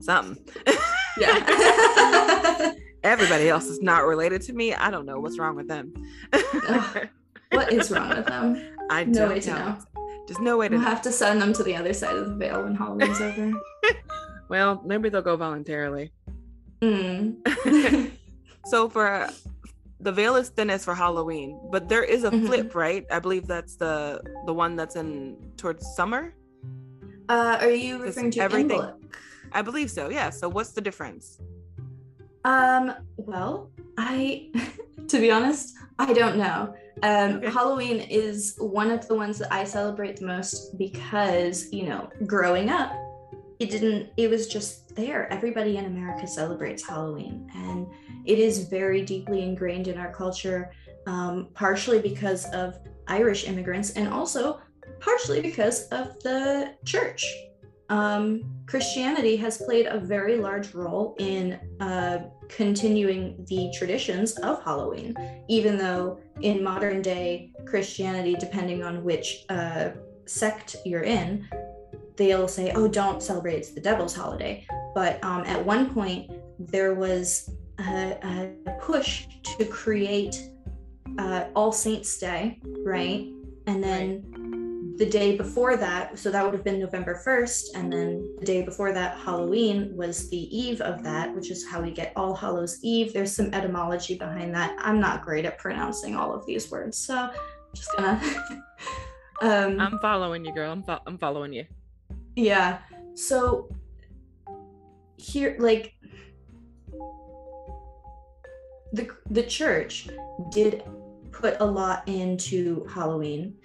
something. 0.00 0.36
yeah. 1.18 2.72
Everybody 3.02 3.48
else 3.48 3.66
is 3.66 3.80
not 3.80 4.04
related 4.04 4.42
to 4.42 4.52
me. 4.52 4.74
I 4.74 4.90
don't 4.90 5.06
know 5.06 5.20
what's 5.20 5.38
wrong 5.38 5.56
with 5.56 5.68
them. 5.68 5.92
What 7.54 7.72
is 7.72 7.90
wrong 7.90 8.10
with 8.10 8.26
them? 8.26 8.60
I 8.90 9.04
no 9.04 9.28
way 9.28 9.40
to 9.40 9.50
know. 9.50 9.78
Just 10.26 10.40
no 10.40 10.56
way 10.56 10.68
to. 10.68 10.74
We'll 10.74 10.84
know. 10.84 10.90
have 10.90 11.02
to 11.02 11.12
send 11.12 11.40
them 11.40 11.52
to 11.54 11.62
the 11.62 11.76
other 11.76 11.92
side 11.92 12.16
of 12.16 12.28
the 12.28 12.34
veil 12.34 12.62
when 12.62 12.74
Halloween's 12.74 13.20
over. 13.20 13.52
well, 14.48 14.82
maybe 14.84 15.08
they'll 15.08 15.22
go 15.22 15.36
voluntarily. 15.36 16.12
Mm. 16.80 18.10
so 18.66 18.88
for 18.88 19.28
the 20.00 20.12
veil 20.12 20.36
is 20.36 20.50
thinnest 20.50 20.84
for 20.84 20.94
Halloween, 20.94 21.58
but 21.70 21.88
there 21.88 22.02
is 22.02 22.24
a 22.24 22.30
mm-hmm. 22.30 22.46
flip, 22.46 22.74
right? 22.74 23.06
I 23.10 23.18
believe 23.18 23.46
that's 23.46 23.76
the 23.76 24.20
the 24.46 24.52
one 24.52 24.76
that's 24.76 24.96
in 24.96 25.36
towards 25.56 25.86
summer. 25.94 26.34
Uh, 27.28 27.58
are 27.60 27.70
you 27.70 28.02
referring 28.02 28.30
to 28.32 28.40
everything? 28.40 28.82
I 29.52 29.62
believe 29.62 29.90
so. 29.90 30.10
Yeah. 30.10 30.30
So 30.30 30.48
what's 30.48 30.72
the 30.72 30.80
difference? 30.80 31.40
Um. 32.44 32.94
Well, 33.16 33.70
I, 33.96 34.50
to 35.08 35.20
be 35.20 35.30
honest, 35.30 35.74
I 35.98 36.12
don't 36.12 36.36
know. 36.36 36.74
Um, 37.02 37.36
okay. 37.36 37.50
Halloween 37.50 38.00
is 38.00 38.56
one 38.58 38.90
of 38.90 39.06
the 39.08 39.14
ones 39.14 39.38
that 39.38 39.52
I 39.52 39.64
celebrate 39.64 40.16
the 40.16 40.26
most 40.26 40.78
because, 40.78 41.72
you 41.72 41.86
know, 41.88 42.08
growing 42.26 42.70
up, 42.70 42.92
it 43.58 43.70
didn't, 43.70 44.10
it 44.16 44.30
was 44.30 44.46
just 44.46 44.94
there. 44.94 45.32
Everybody 45.32 45.76
in 45.76 45.86
America 45.86 46.26
celebrates 46.26 46.86
Halloween, 46.86 47.50
and 47.54 47.86
it 48.24 48.38
is 48.38 48.68
very 48.68 49.02
deeply 49.02 49.42
ingrained 49.42 49.88
in 49.88 49.98
our 49.98 50.12
culture, 50.12 50.72
um, 51.06 51.48
partially 51.54 52.00
because 52.00 52.46
of 52.50 52.78
Irish 53.06 53.46
immigrants 53.46 53.90
and 53.90 54.08
also 54.08 54.60
partially 55.00 55.40
because 55.40 55.88
of 55.88 56.18
the 56.22 56.74
church. 56.84 57.26
Um, 57.90 58.42
Christianity 58.66 59.36
has 59.36 59.58
played 59.58 59.86
a 59.86 59.98
very 59.98 60.36
large 60.36 60.74
role 60.74 61.14
in 61.18 61.60
uh, 61.80 62.24
continuing 62.48 63.44
the 63.48 63.72
traditions 63.76 64.32
of 64.38 64.62
Halloween, 64.64 65.14
even 65.48 65.76
though 65.76 66.18
in 66.40 66.62
modern 66.62 67.02
day 67.02 67.52
Christianity, 67.66 68.36
depending 68.38 68.82
on 68.82 69.04
which 69.04 69.44
uh, 69.50 69.90
sect 70.26 70.76
you're 70.84 71.02
in, 71.02 71.46
they'll 72.16 72.48
say, 72.48 72.72
oh, 72.74 72.88
don't 72.88 73.22
celebrate, 73.22 73.56
it's 73.56 73.70
the 73.72 73.80
devil's 73.80 74.14
holiday. 74.14 74.66
But 74.94 75.22
um, 75.22 75.42
at 75.44 75.64
one 75.64 75.92
point, 75.92 76.30
there 76.58 76.94
was 76.94 77.50
a, 77.80 78.52
a 78.66 78.70
push 78.80 79.26
to 79.42 79.64
create 79.66 80.48
uh, 81.18 81.46
All 81.54 81.72
Saints' 81.72 82.16
Day, 82.18 82.60
right? 82.84 83.26
And 83.66 83.82
then 83.82 84.43
the 84.96 85.06
day 85.06 85.36
before 85.36 85.76
that, 85.76 86.18
so 86.18 86.30
that 86.30 86.44
would 86.44 86.54
have 86.54 86.62
been 86.62 86.78
November 86.78 87.20
1st, 87.26 87.74
and 87.74 87.92
then 87.92 88.36
the 88.38 88.46
day 88.46 88.62
before 88.62 88.92
that, 88.92 89.18
Halloween, 89.18 89.94
was 89.96 90.30
the 90.30 90.56
eve 90.56 90.80
of 90.80 91.02
that, 91.02 91.34
which 91.34 91.50
is 91.50 91.66
how 91.66 91.82
we 91.82 91.90
get 91.90 92.12
All 92.14 92.34
Hallows 92.34 92.78
Eve. 92.82 93.12
There's 93.12 93.34
some 93.34 93.52
etymology 93.52 94.16
behind 94.16 94.54
that. 94.54 94.76
I'm 94.78 95.00
not 95.00 95.22
great 95.22 95.46
at 95.46 95.58
pronouncing 95.58 96.14
all 96.14 96.32
of 96.32 96.46
these 96.46 96.70
words, 96.70 96.96
so 96.96 97.16
I'm 97.16 97.30
just 97.74 97.90
gonna. 97.96 98.20
um, 99.42 99.80
I'm 99.80 99.98
following 99.98 100.44
you, 100.44 100.54
girl. 100.54 100.70
I'm, 100.70 100.84
fo- 100.84 101.02
I'm 101.06 101.18
following 101.18 101.52
you. 101.52 101.64
Yeah. 102.36 102.78
So 103.14 103.68
here, 105.16 105.56
like, 105.58 105.94
the 108.92 109.08
the 109.30 109.42
church 109.42 110.08
did 110.52 110.84
put 111.32 111.56
a 111.58 111.64
lot 111.64 112.06
into 112.06 112.86
Halloween 112.86 113.56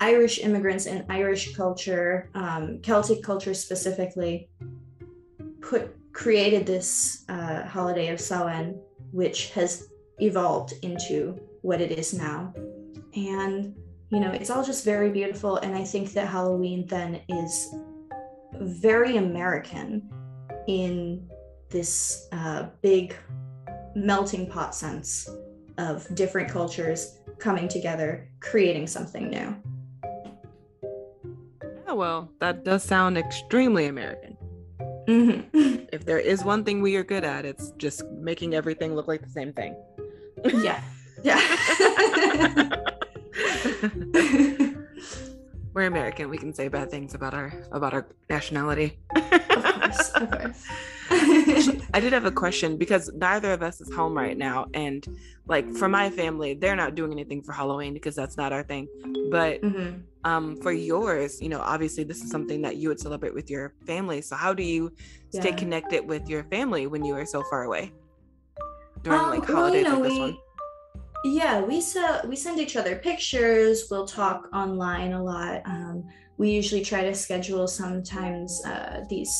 Irish 0.00 0.38
immigrants 0.38 0.86
and 0.86 1.04
Irish 1.08 1.54
culture, 1.54 2.30
um, 2.34 2.80
Celtic 2.82 3.22
culture 3.22 3.54
specifically, 3.54 4.48
put 5.60 5.96
created 6.12 6.64
this 6.64 7.24
uh, 7.28 7.64
holiday 7.64 8.08
of 8.08 8.20
Samhain, 8.20 8.80
which 9.10 9.50
has 9.50 9.88
evolved 10.18 10.74
into 10.82 11.38
what 11.62 11.80
it 11.80 11.90
is 11.90 12.14
now. 12.14 12.54
And 13.16 13.74
you 14.10 14.20
know, 14.20 14.30
it's 14.30 14.50
all 14.50 14.62
just 14.62 14.84
very 14.84 15.10
beautiful. 15.10 15.56
And 15.56 15.74
I 15.74 15.82
think 15.82 16.12
that 16.12 16.28
Halloween 16.28 16.86
then 16.86 17.20
is 17.28 17.74
very 18.60 19.16
American 19.16 20.08
in 20.68 21.28
this 21.68 22.28
uh, 22.30 22.66
big 22.80 23.16
melting 23.96 24.48
pot 24.48 24.74
sense 24.74 25.28
of 25.78 26.06
different 26.14 26.48
cultures 26.48 27.18
coming 27.38 27.66
together, 27.66 28.28
creating 28.40 28.86
something 28.86 29.28
new 29.28 29.56
well, 31.94 32.30
that 32.40 32.64
does 32.64 32.82
sound 32.82 33.16
extremely 33.18 33.86
American. 33.86 34.36
Mm-hmm. 35.08 35.84
if 35.92 36.04
there 36.04 36.18
is 36.18 36.44
one 36.44 36.64
thing 36.64 36.82
we 36.82 36.96
are 36.96 37.04
good 37.04 37.24
at, 37.24 37.44
it's 37.44 37.70
just 37.72 38.04
making 38.10 38.54
everything 38.54 38.94
look 38.94 39.08
like 39.08 39.22
the 39.22 39.30
same 39.30 39.52
thing. 39.52 39.76
Yeah. 40.44 40.82
Yeah. 41.22 41.40
We're 45.74 45.86
American. 45.86 46.30
We 46.30 46.38
can 46.38 46.54
say 46.54 46.68
bad 46.68 46.90
things 46.90 47.14
about 47.14 47.34
our 47.34 47.52
about 47.72 47.92
our 47.94 48.06
nationality. 48.30 48.98
of 49.14 49.64
course, 49.74 50.08
of 50.14 50.30
course. 50.30 50.66
I 51.94 52.00
did 52.00 52.12
have 52.12 52.24
a 52.24 52.30
question 52.30 52.76
because 52.76 53.10
neither 53.12 53.52
of 53.52 53.62
us 53.62 53.80
is 53.80 53.92
home 53.92 54.14
right 54.16 54.36
now, 54.38 54.66
and 54.72 55.06
like 55.48 55.68
for 55.74 55.88
my 55.88 56.10
family, 56.10 56.54
they're 56.54 56.76
not 56.76 56.94
doing 56.94 57.12
anything 57.12 57.42
for 57.42 57.52
Halloween 57.52 57.92
because 57.92 58.14
that's 58.14 58.36
not 58.36 58.52
our 58.52 58.62
thing. 58.62 58.88
But 59.30 59.60
Mhm. 59.62 60.02
um, 60.24 60.56
for 60.62 60.72
yours, 60.72 61.42
you 61.42 61.48
know, 61.48 61.60
obviously 61.60 62.04
this 62.04 62.22
is 62.22 62.30
something 62.30 62.62
that 62.62 62.76
you 62.76 62.88
would 62.88 63.00
celebrate 63.00 63.34
with 63.34 63.50
your 63.50 63.74
family. 63.86 64.22
So 64.22 64.36
how 64.36 64.54
do 64.54 64.62
you 64.62 64.92
stay 65.30 65.50
Yeah. 65.50 65.56
connected 65.56 66.06
with 66.06 66.28
your 66.28 66.44
family 66.44 66.86
when 66.86 67.04
you 67.04 67.14
are 67.16 67.26
so 67.26 67.42
far 67.50 67.64
away 67.64 67.92
during 69.02 69.20
Um, 69.20 69.30
like 69.30 69.46
well, 69.48 69.56
holidays 69.58 69.84
you 69.84 69.90
know, 69.90 69.94
like 70.00 70.02
this 70.04 70.12
we, 70.12 70.20
one? 70.20 70.36
Yeah, 71.24 71.62
we 71.62 71.80
se- 71.80 72.20
we 72.28 72.36
send 72.36 72.60
each 72.60 72.76
other 72.76 72.96
pictures. 72.96 73.88
We'll 73.90 74.06
talk 74.06 74.48
online 74.52 75.12
a 75.14 75.22
lot. 75.22 75.62
Um, 75.64 76.04
we 76.36 76.50
usually 76.50 76.82
try 76.84 77.02
to 77.02 77.14
schedule 77.14 77.66
sometimes 77.66 78.62
uh, 78.66 79.04
these 79.08 79.32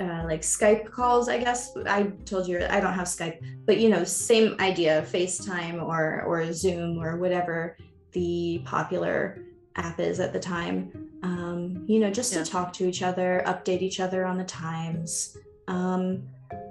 uh, 0.00 0.22
like 0.24 0.40
Skype 0.40 0.90
calls. 0.90 1.28
I 1.28 1.38
guess 1.38 1.76
I 1.86 2.04
told 2.24 2.48
you 2.48 2.64
I 2.70 2.80
don't 2.80 2.94
have 2.94 3.06
Skype, 3.08 3.38
but 3.66 3.78
you 3.78 3.90
know, 3.90 4.04
same 4.04 4.56
idea: 4.58 5.04
FaceTime 5.12 5.82
or 5.82 6.22
or 6.22 6.50
Zoom 6.52 6.98
or 6.98 7.18
whatever 7.18 7.76
the 8.12 8.62
popular 8.64 9.38
app 9.76 10.00
is 10.00 10.18
at 10.18 10.32
the 10.32 10.40
time. 10.40 11.10
Um, 11.22 11.84
you 11.86 11.98
know, 12.00 12.10
just 12.10 12.32
Yeah. 12.32 12.42
to 12.42 12.50
talk 12.50 12.72
to 12.74 12.88
each 12.88 13.02
other, 13.02 13.42
update 13.46 13.82
each 13.82 14.00
other 14.00 14.24
on 14.24 14.38
the 14.38 14.44
times. 14.44 15.36
Um, 15.68 16.22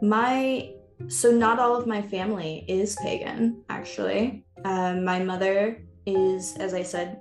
my 0.02 0.72
so 1.08 1.32
not 1.32 1.60
all 1.60 1.76
of 1.76 1.88
my 1.88 2.02
family 2.02 2.66
is 2.68 2.96
pagan 3.04 3.64
actually. 3.70 4.46
Um, 4.64 5.04
my 5.04 5.20
mother 5.20 5.82
is 6.06 6.56
as 6.58 6.74
i 6.74 6.84
said 6.84 7.20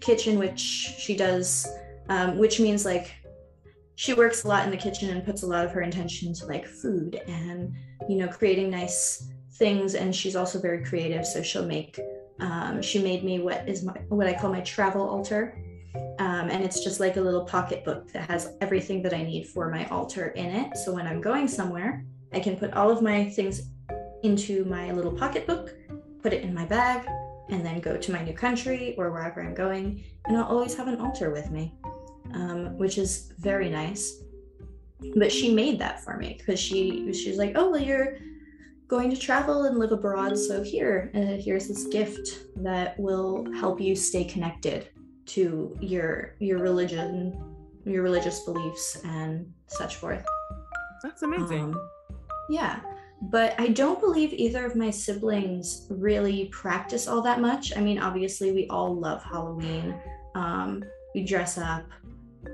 kitchen 0.00 0.38
witch 0.38 0.60
she 0.60 1.16
does 1.16 1.66
um, 2.08 2.36
which 2.36 2.60
means 2.60 2.84
like 2.84 3.14
she 3.94 4.12
works 4.12 4.44
a 4.44 4.48
lot 4.48 4.64
in 4.64 4.70
the 4.70 4.76
kitchen 4.76 5.08
and 5.08 5.24
puts 5.24 5.42
a 5.42 5.46
lot 5.46 5.64
of 5.64 5.72
her 5.72 5.80
intention 5.80 6.34
to 6.34 6.46
like 6.46 6.66
food 6.66 7.20
and 7.26 7.74
you 8.08 8.16
know 8.16 8.28
creating 8.28 8.70
nice 8.70 9.30
things 9.54 9.94
and 9.94 10.14
she's 10.14 10.36
also 10.36 10.60
very 10.60 10.84
creative 10.84 11.24
so 11.26 11.42
she'll 11.42 11.64
make 11.64 11.98
um, 12.40 12.82
she 12.82 13.02
made 13.02 13.24
me 13.24 13.38
what 13.40 13.66
is 13.68 13.82
my 13.82 13.94
what 14.08 14.26
i 14.26 14.34
call 14.34 14.52
my 14.52 14.60
travel 14.60 15.08
altar. 15.08 15.58
Um, 16.18 16.50
and 16.50 16.62
it's 16.62 16.84
just 16.84 17.00
like 17.00 17.16
a 17.16 17.20
little 17.20 17.44
pocketbook 17.44 18.12
that 18.12 18.28
has 18.28 18.52
everything 18.60 19.02
that 19.02 19.14
i 19.14 19.22
need 19.22 19.46
for 19.48 19.70
my 19.70 19.86
altar 19.88 20.28
in 20.28 20.46
it. 20.46 20.76
So 20.76 20.92
when 20.92 21.06
i'm 21.06 21.20
going 21.20 21.48
somewhere 21.48 22.04
I 22.36 22.40
can 22.40 22.54
put 22.54 22.74
all 22.74 22.90
of 22.90 23.00
my 23.00 23.30
things 23.30 23.62
into 24.22 24.66
my 24.66 24.92
little 24.92 25.10
pocketbook, 25.10 25.74
put 26.22 26.34
it 26.34 26.42
in 26.42 26.52
my 26.52 26.66
bag, 26.66 27.08
and 27.48 27.64
then 27.64 27.80
go 27.80 27.96
to 27.96 28.12
my 28.12 28.22
new 28.22 28.34
country 28.34 28.94
or 28.98 29.10
wherever 29.10 29.42
I'm 29.42 29.54
going. 29.54 30.04
And 30.26 30.36
I'll 30.36 30.44
always 30.44 30.74
have 30.74 30.86
an 30.86 31.00
altar 31.00 31.30
with 31.30 31.50
me, 31.50 31.74
um, 32.34 32.76
which 32.76 32.98
is 32.98 33.32
very 33.38 33.70
nice. 33.70 34.22
But 35.14 35.32
she 35.32 35.54
made 35.54 35.78
that 35.78 36.04
for 36.04 36.18
me 36.18 36.34
because 36.36 36.60
she 36.60 37.10
she's 37.14 37.38
like, 37.38 37.52
oh 37.56 37.70
well, 37.70 37.80
you're 37.80 38.18
going 38.86 39.08
to 39.08 39.16
travel 39.16 39.64
and 39.64 39.78
live 39.78 39.92
abroad, 39.92 40.38
so 40.38 40.62
here, 40.62 41.10
uh, 41.14 41.42
here's 41.42 41.68
this 41.68 41.86
gift 41.86 42.48
that 42.56 42.98
will 43.00 43.50
help 43.54 43.80
you 43.80 43.96
stay 43.96 44.24
connected 44.24 44.90
to 45.36 45.74
your 45.80 46.34
your 46.38 46.58
religion, 46.58 47.34
your 47.86 48.02
religious 48.02 48.44
beliefs, 48.44 49.00
and 49.06 49.50
such 49.68 49.96
forth. 49.96 50.24
That's 51.02 51.22
amazing. 51.22 51.72
Um, 51.74 51.90
yeah, 52.48 52.80
but 53.22 53.58
I 53.58 53.68
don't 53.68 54.00
believe 54.00 54.32
either 54.32 54.64
of 54.66 54.76
my 54.76 54.90
siblings 54.90 55.86
really 55.90 56.46
practice 56.46 57.08
all 57.08 57.22
that 57.22 57.40
much. 57.40 57.76
I 57.76 57.80
mean, 57.80 57.98
obviously, 57.98 58.52
we 58.52 58.66
all 58.68 58.94
love 58.94 59.22
Halloween. 59.22 59.98
Um, 60.34 60.84
we 61.14 61.24
dress 61.24 61.56
up. 61.58 61.84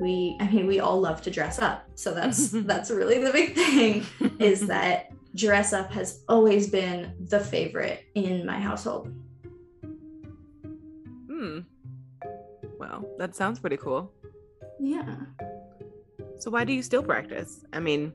We, 0.00 0.36
I 0.40 0.48
mean, 0.48 0.66
we 0.66 0.80
all 0.80 1.00
love 1.00 1.20
to 1.22 1.30
dress 1.30 1.58
up. 1.58 1.84
So 1.96 2.14
that's 2.14 2.48
that's 2.52 2.90
really 2.90 3.18
the 3.18 3.32
big 3.32 3.54
thing 3.54 4.06
is 4.38 4.66
that 4.68 5.12
dress 5.34 5.72
up 5.72 5.90
has 5.92 6.22
always 6.28 6.70
been 6.70 7.14
the 7.28 7.40
favorite 7.40 8.04
in 8.14 8.46
my 8.46 8.60
household. 8.60 9.12
hmm. 11.28 11.60
Well, 12.78 13.04
that 13.18 13.34
sounds 13.34 13.58
pretty 13.58 13.76
cool. 13.76 14.12
Yeah. 14.80 15.16
So 16.38 16.50
why 16.50 16.64
do 16.64 16.72
you 16.72 16.82
still 16.82 17.02
practice? 17.02 17.64
I 17.72 17.80
mean, 17.80 18.12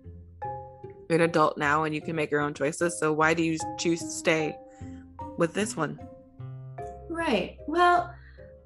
you're 1.09 1.17
an 1.17 1.29
adult 1.29 1.57
now 1.57 1.83
and 1.83 1.93
you 1.95 2.01
can 2.01 2.15
make 2.15 2.31
your 2.31 2.41
own 2.41 2.53
choices. 2.53 2.99
So 2.99 3.13
why 3.13 3.33
do 3.33 3.43
you 3.43 3.57
choose 3.77 3.99
to 4.01 4.09
stay 4.09 4.55
with 5.37 5.53
this 5.53 5.75
one? 5.75 5.99
Right. 7.09 7.57
Well, 7.67 8.13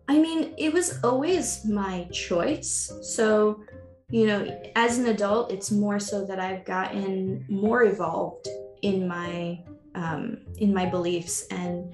I 0.08 0.20
mean, 0.20 0.54
it 0.58 0.74
was 0.74 1.00
always 1.04 1.64
my 1.66 2.08
choice. 2.12 2.92
So, 3.02 3.64
you 4.10 4.28
know, 4.28 4.62
as 4.76 4.98
an 4.98 5.06
adult, 5.08 5.52
it's 5.52 5.72
more 5.72 6.00
so 6.00 6.26
that 6.26 6.40
I've 6.40 6.66
gotten 6.66 7.46
more 7.48 7.84
evolved 7.84 8.48
in 8.82 9.08
my 9.08 9.64
um, 9.96 10.38
in 10.58 10.74
my 10.74 10.86
beliefs. 10.86 11.46
And 11.52 11.94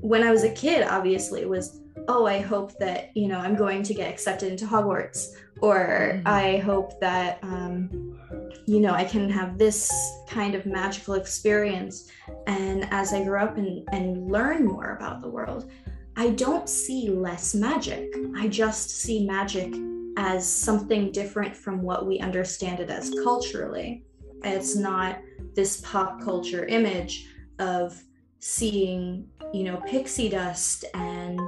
when 0.00 0.22
I 0.22 0.30
was 0.30 0.44
a 0.44 0.50
kid, 0.50 0.86
obviously, 0.86 1.40
it 1.40 1.48
was, 1.48 1.80
oh, 2.08 2.26
I 2.26 2.40
hope 2.40 2.78
that 2.78 3.10
you 3.16 3.28
know 3.28 3.38
I'm 3.38 3.56
going 3.56 3.82
to 3.84 3.94
get 3.94 4.08
accepted 4.08 4.52
into 4.52 4.66
Hogwarts, 4.66 5.34
or 5.60 6.20
Mhm. 6.22 6.26
I 6.26 6.58
hope 6.58 7.00
that 7.00 7.38
um, 7.42 8.15
you 8.66 8.80
know 8.80 8.92
I 8.92 9.04
can 9.04 9.28
have 9.30 9.58
this 9.58 9.90
kind 10.28 10.54
of 10.54 10.66
magical 10.66 11.14
experience 11.14 12.10
and 12.46 12.86
as 12.90 13.12
I 13.12 13.24
grow 13.24 13.44
up 13.44 13.56
and, 13.56 13.86
and 13.92 14.30
learn 14.30 14.64
more 14.64 14.96
about 14.96 15.20
the 15.20 15.28
world, 15.28 15.70
I 16.16 16.30
don't 16.30 16.68
see 16.68 17.10
less 17.10 17.54
magic. 17.54 18.14
I 18.36 18.48
just 18.48 18.90
see 18.90 19.26
magic 19.26 19.74
as 20.16 20.48
something 20.50 21.12
different 21.12 21.54
from 21.54 21.82
what 21.82 22.06
we 22.06 22.18
understand 22.20 22.80
it 22.80 22.88
as 22.88 23.10
culturally. 23.22 24.04
It's 24.42 24.76
not 24.76 25.18
this 25.54 25.80
pop 25.82 26.22
culture 26.22 26.64
image 26.66 27.28
of 27.58 28.02
seeing, 28.38 29.28
you 29.52 29.64
know, 29.64 29.76
pixie 29.86 30.28
dust 30.28 30.84
and, 30.94 31.40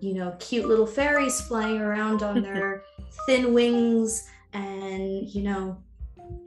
you 0.00 0.14
know, 0.14 0.36
cute 0.38 0.66
little 0.66 0.86
fairies 0.86 1.40
flying 1.42 1.78
around 1.78 2.22
on 2.22 2.42
their 2.42 2.84
thin 3.26 3.52
wings 3.52 4.28
and, 4.52 5.28
you 5.28 5.42
know, 5.42 5.82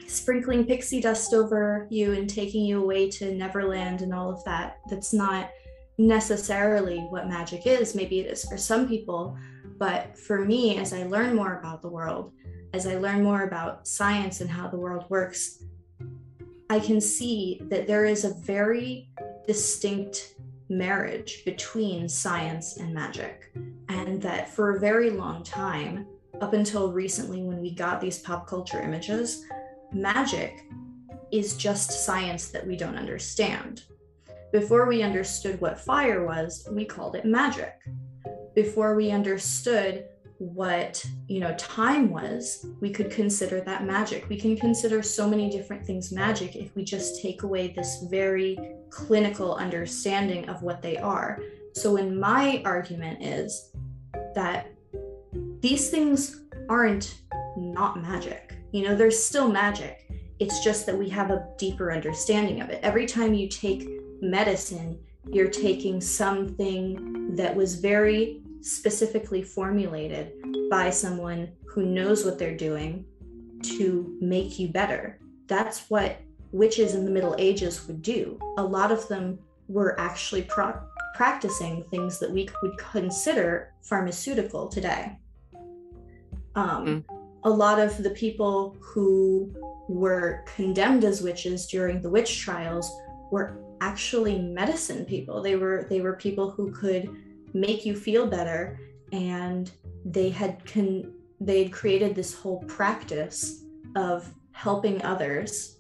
sprinkling 0.08 0.66
pixie 0.66 1.02
dust 1.02 1.34
over 1.34 1.88
you 1.90 2.14
and 2.14 2.30
taking 2.30 2.66
you 2.66 2.82
away 2.82 3.10
to 3.10 3.34
Neverland 3.34 4.02
and 4.02 4.14
all 4.14 4.32
of 4.32 4.44
that. 4.46 4.80
That's 4.90 5.14
not 5.14 5.50
necessarily 5.98 7.00
what 7.10 7.28
magic 7.28 7.66
is. 7.66 7.96
Maybe 7.96 8.20
it 8.20 8.32
is 8.32 8.46
for 8.46 8.58
some 8.58 8.88
people, 8.88 9.38
but 9.78 10.18
for 10.18 10.44
me, 10.46 10.78
as 10.78 10.94
I 10.94 11.04
learn 11.04 11.36
more 11.36 11.60
about 11.60 11.82
the 11.82 11.90
world, 11.90 12.32
as 12.74 12.88
I 12.88 12.96
learn 12.96 13.24
more 13.24 13.44
about 13.44 13.88
science 13.88 14.42
and 14.42 14.50
how 14.50 14.68
the 14.68 14.78
world 14.78 15.06
works, 15.10 15.64
I 16.70 16.80
can 16.80 17.00
see 17.00 17.62
that 17.70 17.88
there 17.88 18.06
is 18.06 18.26
a 18.26 18.34
very 18.34 19.10
distinct 19.48 20.36
marriage 20.70 21.46
between 21.46 22.10
science 22.10 22.78
and 22.78 22.94
magic. 22.94 23.52
And 23.88 24.22
that 24.22 24.50
for 24.50 24.76
a 24.76 24.80
very 24.80 25.12
long 25.12 25.44
time, 25.44 26.08
up 26.42 26.54
until 26.54 26.92
recently 26.92 27.44
when 27.44 27.62
we 27.62 27.74
got 27.74 28.02
these 28.02 28.20
pop 28.20 28.48
culture 28.48 28.82
images, 28.82 29.46
magic 29.92 30.66
is 31.32 31.58
just 31.58 32.06
science 32.06 32.50
that 32.50 32.66
we 32.66 32.76
don't 32.76 32.98
understand. 32.98 33.84
Before 34.52 34.88
we 34.88 35.04
understood 35.04 35.60
what 35.60 35.80
fire 35.80 36.26
was, 36.26 36.68
we 36.72 36.86
called 36.86 37.16
it 37.16 37.26
magic. 37.26 37.74
Before 38.54 38.96
we 38.96 39.12
understood 39.12 40.06
what, 40.38 41.06
you 41.28 41.40
know, 41.40 41.54
time 41.56 42.10
was, 42.10 42.66
we 42.82 42.90
could 42.90 43.10
consider 43.10 43.62
that 43.62 43.86
magic. 43.86 44.28
We 44.30 44.40
can 44.40 44.56
consider 44.56 45.02
so 45.02 45.30
many 45.30 45.50
different 45.50 45.86
things 45.86 46.12
magic 46.12 46.56
if 46.56 46.76
we 46.76 46.84
just 46.84 47.22
take 47.22 47.44
away 47.44 47.70
this 47.70 48.06
very 48.10 48.58
clinical 48.90 49.56
understanding 49.56 50.48
of 50.50 50.62
what 50.62 50.82
they 50.82 50.98
are. 50.98 51.42
So 51.74 51.94
when 51.94 52.20
my 52.20 52.62
argument 52.66 53.24
is 53.24 53.72
that 54.36 54.72
these 55.60 55.90
things 55.90 56.42
aren't 56.70 57.22
not 57.58 58.02
magic. 58.02 58.55
You 58.72 58.84
know, 58.84 58.96
there's 58.96 59.22
still 59.22 59.50
magic. 59.50 60.10
It's 60.40 60.64
just 60.64 60.86
that 60.86 60.98
we 60.98 61.10
have 61.10 61.32
a 61.32 61.48
deeper 61.58 61.92
understanding 61.92 62.62
of 62.62 62.70
it. 62.70 62.80
Every 62.84 63.06
time 63.06 63.34
you 63.34 63.48
take 63.48 63.88
medicine, 64.22 65.00
you're 65.32 65.48
taking 65.50 66.02
something 66.02 67.36
that 67.36 67.56
was 67.56 67.76
very 67.76 68.42
specifically 68.62 69.42
formulated 69.42 70.34
by 70.70 70.90
someone 70.90 71.52
who 71.66 71.86
knows 71.86 72.26
what 72.26 72.38
they're 72.38 72.58
doing 72.58 73.06
to 73.64 74.18
make 74.22 74.60
you 74.60 74.68
better. 74.68 75.20
That's 75.48 75.90
what 75.90 76.18
witches 76.52 76.96
in 76.96 77.06
the 77.06 77.12
Middle 77.12 77.36
Ages 77.38 77.88
would 77.88 78.02
do. 78.02 78.40
A 78.58 78.64
lot 78.64 78.92
of 78.92 79.08
them 79.08 79.40
were 79.68 80.00
actually 80.00 80.44
pro- 80.44 80.80
practicing 81.16 81.84
things 81.86 82.20
that 82.20 82.32
we 82.32 82.48
would 82.62 82.78
consider 82.78 83.74
pharmaceutical 83.82 84.68
today. 84.68 85.18
Um, 86.56 87.04
a 87.46 87.50
lot 87.50 87.80
of 87.80 88.02
the 88.02 88.10
people 88.10 88.76
who 88.82 89.54
were 89.88 90.44
condemned 90.56 91.06
as 91.06 91.22
witches 91.22 91.68
during 91.68 92.02
the 92.02 92.10
witch 92.10 92.42
trials 92.42 92.92
were 93.32 93.62
actually 93.82 94.40
medicine 94.40 95.06
people. 95.06 95.42
They 95.42 95.56
were 95.56 95.86
they 95.90 96.02
were 96.02 96.14
people 96.14 96.50
who 96.50 96.72
could 96.72 97.10
make 97.54 97.86
you 97.86 97.96
feel 97.96 98.28
better 98.28 98.80
and 99.14 99.72
they 100.04 100.30
had 100.30 100.66
con- 100.66 101.14
they 101.40 101.64
had 101.64 101.72
created 101.72 102.16
this 102.16 102.34
whole 102.34 102.64
practice 102.64 103.64
of 103.96 104.28
helping 104.52 105.02
others 105.04 105.80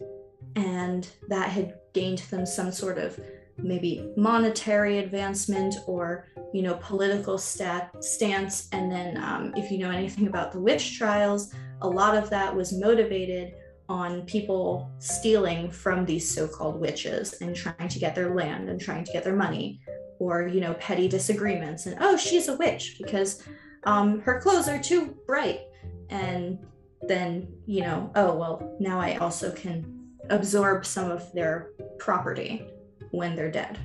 and 0.56 1.10
that 1.28 1.50
had 1.50 1.76
gained 1.94 2.20
them 2.30 2.46
some 2.46 2.72
sort 2.72 2.98
of 2.98 3.20
maybe 3.58 4.12
monetary 4.18 5.00
advancement 5.00 5.76
or 5.88 6.28
you 6.54 6.62
know 6.62 6.76
political 6.82 7.38
stat- 7.38 8.04
stance. 8.04 8.68
And 8.72 8.92
then 8.92 9.18
um, 9.18 9.54
if 9.56 9.72
you 9.72 9.78
know 9.78 9.92
anything 9.92 10.28
about 10.28 10.52
the 10.52 10.60
witch 10.60 10.98
trials 10.98 11.54
a 11.82 11.88
lot 11.88 12.16
of 12.16 12.30
that 12.30 12.56
was 12.56 12.74
motivated 12.74 13.54
on 13.88 14.22
people 14.24 14.90
stealing 14.98 15.70
from 15.70 16.06
these 16.06 16.34
so-called 16.34 16.80
witches 16.80 17.34
and 17.42 17.56
trying 17.56 17.88
to 17.88 18.00
get 18.00 18.16
their 18.16 18.34
land 18.34 18.70
and 18.70 18.82
trying 18.82 19.04
to 19.04 19.12
get 19.12 19.24
their 19.24 19.36
money 19.36 19.80
or 20.20 20.48
you 20.48 20.62
know 20.62 20.74
petty 20.76 21.08
disagreements. 21.08 21.86
And 21.86 21.98
oh 22.00 22.18
she's 22.18 22.48
a 22.48 22.58
witch 22.58 22.96
because 22.98 23.44
um, 23.84 24.22
her 24.22 24.40
clothes 24.40 24.68
are 24.68 24.82
too 24.82 25.16
bright. 25.28 25.62
And 26.10 26.60
then 27.08 27.48
you 27.66 27.82
know 27.82 28.12
oh 28.16 28.34
well 28.36 28.76
now 28.80 29.00
i 29.00 29.16
also 29.18 29.52
can 29.52 29.86
absorb 30.30 30.86
some 30.86 31.12
of 31.12 31.32
their 31.34 31.72
property 32.00 32.68
when 33.16 33.36
they're 33.36 33.52
dead. 33.52 33.78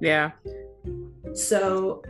Yeah. 0.00 0.32
So 1.34 2.02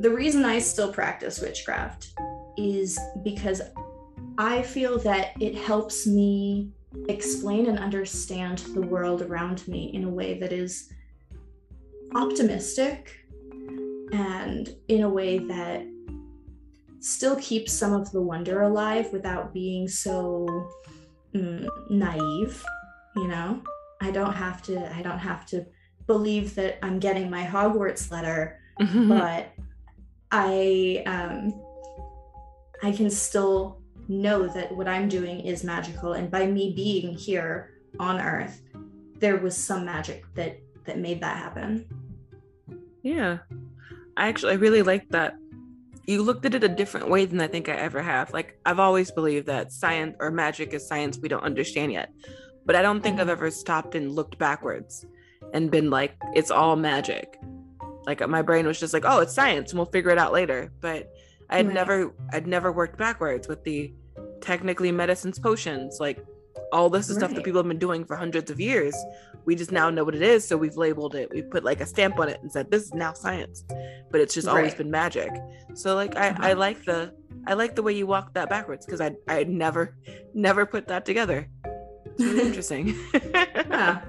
the 0.00 0.10
reason 0.10 0.44
i 0.46 0.58
still 0.58 0.90
practice 0.90 1.40
witchcraft 1.40 2.14
is 2.56 2.98
because 3.22 3.60
I 4.38 4.62
feel 4.62 4.98
that 5.00 5.32
it 5.40 5.54
helps 5.54 6.06
me 6.06 6.70
explain 7.08 7.66
and 7.66 7.78
understand 7.78 8.58
the 8.74 8.80
world 8.80 9.20
around 9.22 9.66
me 9.68 9.90
in 9.92 10.04
a 10.04 10.08
way 10.08 10.38
that 10.38 10.52
is 10.52 10.90
optimistic 12.14 13.14
and 14.12 14.74
in 14.88 15.02
a 15.02 15.08
way 15.08 15.38
that 15.38 15.86
still 17.00 17.36
keeps 17.36 17.72
some 17.72 17.92
of 17.92 18.10
the 18.12 18.20
wonder 18.20 18.62
alive 18.62 19.12
without 19.12 19.52
being 19.52 19.86
so 19.86 20.46
mm, 21.34 21.68
naive 21.90 22.64
you 23.16 23.28
know 23.28 23.62
i 24.00 24.10
don't 24.10 24.34
have 24.34 24.62
to 24.62 24.92
i 24.94 25.02
don't 25.02 25.18
have 25.18 25.46
to 25.46 25.64
believe 26.06 26.54
that 26.54 26.78
i'm 26.82 26.98
getting 26.98 27.30
my 27.30 27.44
hogwarts 27.44 28.10
letter 28.10 28.60
but 29.08 29.52
i 30.30 31.02
um 31.06 31.60
i 32.82 32.90
can 32.90 33.10
still 33.10 33.80
know 34.10 34.48
that 34.48 34.74
what 34.74 34.88
I'm 34.88 35.08
doing 35.08 35.40
is 35.40 35.64
magical. 35.64 36.12
And 36.12 36.30
by 36.30 36.46
me 36.46 36.72
being 36.74 37.14
here 37.14 37.70
on 37.98 38.20
Earth, 38.20 38.60
there 39.18 39.38
was 39.38 39.56
some 39.56 39.84
magic 39.84 40.24
that 40.34 40.58
that 40.84 40.98
made 40.98 41.20
that 41.20 41.36
happen. 41.36 41.86
Yeah. 43.02 43.38
I 44.16 44.28
actually 44.28 44.52
I 44.52 44.56
really 44.56 44.82
like 44.82 45.08
that 45.10 45.36
you 46.06 46.22
looked 46.22 46.44
at 46.44 46.54
it 46.54 46.64
a 46.64 46.68
different 46.68 47.08
way 47.08 47.24
than 47.24 47.40
I 47.40 47.46
think 47.46 47.68
I 47.68 47.74
ever 47.74 48.02
have. 48.02 48.32
Like 48.32 48.58
I've 48.66 48.80
always 48.80 49.10
believed 49.10 49.46
that 49.46 49.72
science 49.72 50.16
or 50.18 50.30
magic 50.30 50.74
is 50.74 50.86
science 50.88 51.18
we 51.18 51.28
don't 51.28 51.44
understand 51.44 51.92
yet. 51.92 52.12
But 52.70 52.76
I 52.76 52.82
don't 52.82 53.00
think 53.00 53.14
mm-hmm. 53.14 53.22
I've 53.22 53.30
ever 53.30 53.50
stopped 53.50 53.96
and 53.96 54.12
looked 54.12 54.38
backwards 54.38 55.04
and 55.52 55.72
been 55.72 55.90
like, 55.90 56.14
it's 56.34 56.52
all 56.52 56.76
magic. 56.76 57.36
Like 58.06 58.24
my 58.28 58.42
brain 58.42 58.64
was 58.64 58.78
just 58.78 58.94
like, 58.94 59.02
oh, 59.04 59.18
it's 59.18 59.34
science 59.34 59.72
and 59.72 59.78
we'll 59.80 59.86
figure 59.86 60.12
it 60.12 60.18
out 60.18 60.32
later. 60.32 60.70
But 60.80 61.12
I 61.48 61.56
had 61.56 61.66
right. 61.66 61.74
never 61.74 62.14
I'd 62.32 62.46
never 62.46 62.70
worked 62.70 62.96
backwards 62.96 63.48
with 63.48 63.64
the 63.64 63.92
technically 64.40 64.92
medicines 64.92 65.36
potions 65.36 65.98
like 65.98 66.24
all 66.72 66.88
this 66.88 67.10
is 67.10 67.16
right. 67.16 67.22
stuff 67.22 67.34
that 67.34 67.44
people 67.44 67.58
have 67.58 67.66
been 67.66 67.76
doing 67.76 68.04
for 68.04 68.14
hundreds 68.14 68.52
of 68.52 68.60
years 68.60 68.94
we 69.46 69.56
just 69.56 69.72
now 69.72 69.90
know 69.90 70.04
what 70.04 70.14
it 70.14 70.22
is 70.22 70.46
so 70.46 70.56
we've 70.56 70.76
labeled 70.76 71.16
it 71.16 71.28
we 71.34 71.42
put 71.42 71.64
like 71.64 71.80
a 71.80 71.86
stamp 71.86 72.20
on 72.20 72.28
it 72.28 72.40
and 72.40 72.52
said 72.52 72.70
this 72.70 72.84
is 72.84 72.94
now 72.94 73.12
science 73.12 73.64
but 74.12 74.20
it's 74.20 74.32
just 74.32 74.46
right. 74.46 74.56
always 74.56 74.74
been 74.74 74.90
magic 74.90 75.30
so 75.74 75.96
like 75.96 76.16
I, 76.16 76.28
uh-huh. 76.28 76.38
I 76.40 76.52
like 76.52 76.84
the 76.84 77.12
i 77.48 77.54
like 77.54 77.74
the 77.74 77.82
way 77.82 77.92
you 77.92 78.06
walk 78.06 78.32
that 78.34 78.48
backwards 78.48 78.86
because 78.86 79.00
i 79.00 79.10
i 79.28 79.42
never 79.44 79.96
never 80.34 80.64
put 80.64 80.86
that 80.86 81.04
together 81.04 81.48
it's 82.20 82.32
really 82.32 82.46
interesting. 82.46 82.96
Yeah. 83.70 84.02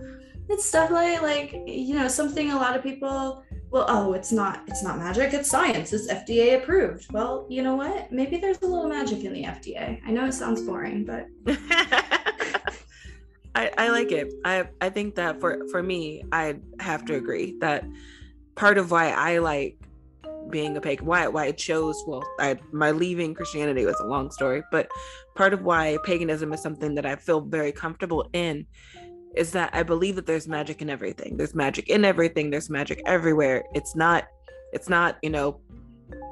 It's 0.49 0.69
definitely 0.69 1.17
like 1.19 1.53
you 1.65 1.95
know 1.95 2.09
something 2.09 2.51
a 2.51 2.55
lot 2.55 2.75
of 2.75 2.83
people 2.83 3.41
well 3.69 3.85
oh 3.87 4.11
it's 4.11 4.33
not 4.33 4.63
it's 4.67 4.83
not 4.83 4.97
magic 4.97 5.33
it's 5.33 5.49
science 5.49 5.93
it's 5.93 6.11
fda 6.11 6.61
approved. 6.61 7.11
Well 7.13 7.45
you 7.49 7.63
know 7.63 7.75
what? 7.75 8.11
Maybe 8.11 8.37
there's 8.37 8.61
a 8.61 8.67
little 8.67 8.89
magic 8.89 9.23
in 9.23 9.31
the 9.31 9.43
fda 9.43 10.01
i 10.05 10.11
know 10.11 10.25
it 10.25 10.33
sounds 10.33 10.61
boring 10.61 11.05
but 11.05 11.27
I, 13.55 13.71
I 13.77 13.89
like 13.89 14.11
it. 14.11 14.33
I 14.43 14.67
i 14.81 14.89
think 14.89 15.15
that 15.15 15.39
for 15.39 15.67
for 15.71 15.81
me 15.81 16.23
i 16.33 16.59
have 16.79 17.05
to 17.05 17.15
agree 17.15 17.57
that 17.61 17.85
part 18.55 18.77
of 18.77 18.91
why 18.91 19.11
i 19.11 19.37
like 19.37 19.77
being 20.51 20.77
a 20.77 20.81
pagan 20.81 21.05
why 21.05 21.27
why 21.27 21.45
I 21.45 21.51
chose 21.51 22.03
well 22.05 22.23
I 22.39 22.57
my 22.71 22.91
leaving 22.91 23.33
Christianity 23.33 23.85
was 23.85 23.99
a 23.99 24.05
long 24.05 24.31
story 24.31 24.61
but 24.71 24.89
part 25.35 25.53
of 25.53 25.63
why 25.63 25.97
paganism 26.03 26.53
is 26.53 26.61
something 26.61 26.95
that 26.95 27.05
I 27.05 27.15
feel 27.15 27.41
very 27.41 27.71
comfortable 27.71 28.29
in 28.33 28.65
is 29.35 29.51
that 29.51 29.69
I 29.73 29.83
believe 29.83 30.15
that 30.15 30.25
there's 30.25 30.47
magic 30.47 30.81
in 30.81 30.89
everything. 30.89 31.37
There's 31.37 31.55
magic 31.55 31.89
in 31.89 32.03
everything. 32.03 32.49
There's 32.49 32.69
magic 32.69 33.01
everywhere. 33.05 33.63
It's 33.73 33.95
not, 33.95 34.27
it's 34.73 34.89
not, 34.89 35.17
you 35.21 35.29
know, 35.29 35.59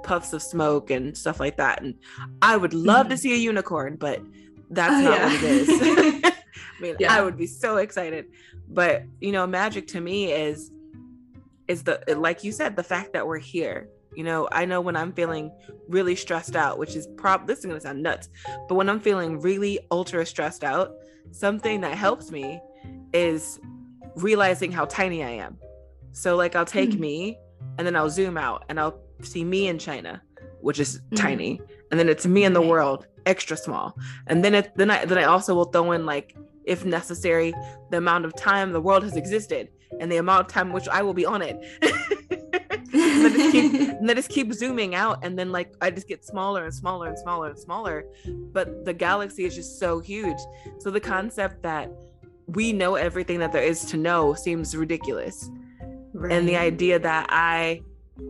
puffs 0.04 0.34
of 0.34 0.42
smoke 0.42 0.92
and 0.92 1.18
stuff 1.18 1.40
like 1.40 1.58
that. 1.58 1.82
And 1.82 1.96
I 2.42 2.58
would 2.58 2.74
love 2.74 3.06
mm. 3.06 3.10
to 3.10 3.16
mm-hmm. 3.16 3.22
see 3.22 3.34
a 3.34 3.38
unicorn, 3.38 3.96
but 3.96 4.22
that's 4.70 4.94
oh, 4.94 5.02
not 5.02 5.18
yeah. 5.18 5.26
what 5.26 5.36
it 5.36 5.44
is. 5.44 5.70
I 6.80 6.82
mean, 6.82 6.96
yeah. 7.00 7.14
I 7.14 7.22
would 7.22 7.38
be 7.38 7.48
so 7.48 7.78
excited. 7.78 8.26
But 8.68 9.04
you 9.20 9.32
know, 9.32 9.48
magic 9.48 9.88
to 9.90 10.02
me 10.02 10.32
is 10.32 10.72
is 11.68 11.84
the 11.84 12.02
like 12.18 12.44
you 12.44 12.52
said, 12.52 12.76
the 12.76 12.84
fact 12.84 13.14
that 13.14 13.26
we're 13.26 13.40
here. 13.40 13.90
You 14.16 14.24
know, 14.24 14.48
I 14.52 14.66
know 14.66 14.82
when 14.82 14.96
I'm 14.96 15.14
feeling 15.14 15.52
really 15.88 16.16
stressed 16.16 16.56
out, 16.56 16.78
which 16.78 16.96
is 16.96 17.08
prob 17.18 17.48
this 17.48 17.60
is 17.60 17.66
gonna 17.66 17.80
sound 17.80 18.02
nuts, 18.02 18.30
but 18.68 18.76
when 18.76 18.90
I'm 18.90 19.00
feeling 19.00 19.40
really 19.40 19.80
ultra 19.92 20.26
stressed 20.26 20.64
out, 20.64 20.92
something 21.32 21.82
that 21.82 21.96
helps 21.96 22.32
me 22.32 22.60
is 23.14 23.60
realizing 24.16 24.72
how 24.72 24.86
tiny 24.86 25.24
I 25.24 25.32
am. 25.32 25.58
So 26.12 26.36
like 26.36 26.56
I'll 26.56 26.66
take 26.66 26.92
mm 26.92 27.00
me 27.00 27.38
and 27.78 27.86
then 27.86 27.96
I'll 27.96 28.10
zoom 28.10 28.38
out 28.38 28.66
and 28.70 28.80
I'll 28.80 29.00
see 29.22 29.44
me 29.44 29.68
in 29.68 29.78
China, 29.78 30.22
which 30.62 30.80
is 30.80 31.00
mm 31.12 31.18
tiny, 31.18 31.62
and 31.92 32.00
then 32.00 32.10
it's 32.10 32.26
me 32.26 32.44
in 32.44 32.54
the 32.54 32.62
world, 32.62 33.08
extra 33.26 33.58
small. 33.58 33.98
And 34.28 34.44
then 34.44 34.56
it 34.56 34.72
then 34.76 34.90
I 34.92 35.06
then 35.06 35.18
I 35.18 35.24
also 35.24 35.54
will 35.56 35.66
throw 35.66 35.92
in 35.92 36.06
like 36.06 36.36
if 36.66 36.86
necessary 36.86 37.54
the 37.90 37.98
amount 37.98 38.26
of 38.26 38.36
time 38.36 38.72
the 38.72 38.82
world 38.82 39.04
has 39.04 39.16
existed 39.16 39.70
and 40.00 40.12
the 40.12 40.18
amount 40.18 40.42
of 40.42 40.48
time 40.48 40.72
which 40.72 40.88
I 40.88 41.02
will 41.02 41.14
be 41.14 41.26
on 41.26 41.42
it. 41.42 41.58
and, 43.20 43.34
then 43.34 43.40
just 43.40 43.52
keep, 43.52 43.74
and 43.90 44.10
just 44.10 44.30
keep 44.30 44.54
zooming 44.54 44.96
out 44.96 45.20
and 45.24 45.38
then 45.38 45.52
like 45.52 45.74
I 45.82 45.92
just 45.92 46.08
get 46.08 46.26
smaller 46.26 46.66
and 46.66 46.74
smaller 46.74 47.08
and 47.08 47.18
smaller 47.18 47.50
and 47.50 47.60
smaller. 47.60 48.06
But 48.52 48.86
the 48.86 48.94
galaxy 48.94 49.46
is 49.46 49.56
just 49.56 49.80
so 49.80 50.00
huge. 50.00 50.38
So 50.80 50.90
the 50.90 51.00
concept 51.00 51.64
that 51.64 51.92
we 52.48 52.74
know 52.74 52.96
everything 52.96 53.40
that 53.40 53.52
there 53.52 53.64
is 53.64 53.86
to 53.86 53.98
know 53.98 54.34
seems 54.34 54.76
ridiculous. 54.76 55.50
Right. 56.14 56.32
And 56.32 56.48
the 56.48 56.58
idea 56.58 57.00
that 57.00 57.28
I 57.30 57.82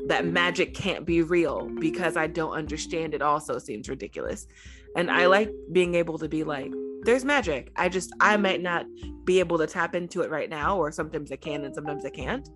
that 0.08 0.26
magic 0.26 0.74
can't 0.74 1.06
be 1.06 1.22
real 1.22 1.68
because 1.80 2.16
I 2.16 2.28
don't 2.28 2.52
understand 2.52 3.14
it 3.14 3.22
also 3.22 3.58
seems 3.58 3.90
ridiculous. 3.90 4.48
And 4.96 5.10
I 5.10 5.28
like 5.28 5.52
being 5.72 5.96
able 5.96 6.18
to 6.20 6.28
be 6.28 6.44
like, 6.44 6.72
there's 7.04 7.24
magic. 7.24 7.72
I 7.76 7.90
just 7.90 8.14
I 8.20 8.38
might 8.38 8.62
not 8.62 8.86
be 9.24 9.40
able 9.40 9.58
to 9.60 9.68
tap 9.68 9.96
into 9.96 10.22
it 10.22 10.30
right 10.30 10.50
now, 10.50 10.78
or 10.78 10.92
sometimes 10.92 11.32
I 11.32 11.38
can 11.38 11.64
and 11.64 11.74
sometimes 11.74 12.06
I 12.06 12.10
can't. 12.10 12.48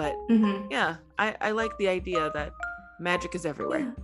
But 0.00 0.16
mm-hmm. 0.30 0.66
yeah, 0.70 0.96
I, 1.18 1.36
I 1.42 1.50
like 1.50 1.76
the 1.76 1.86
idea 1.86 2.30
that 2.32 2.54
magic 3.00 3.34
is 3.34 3.44
everywhere. 3.44 3.94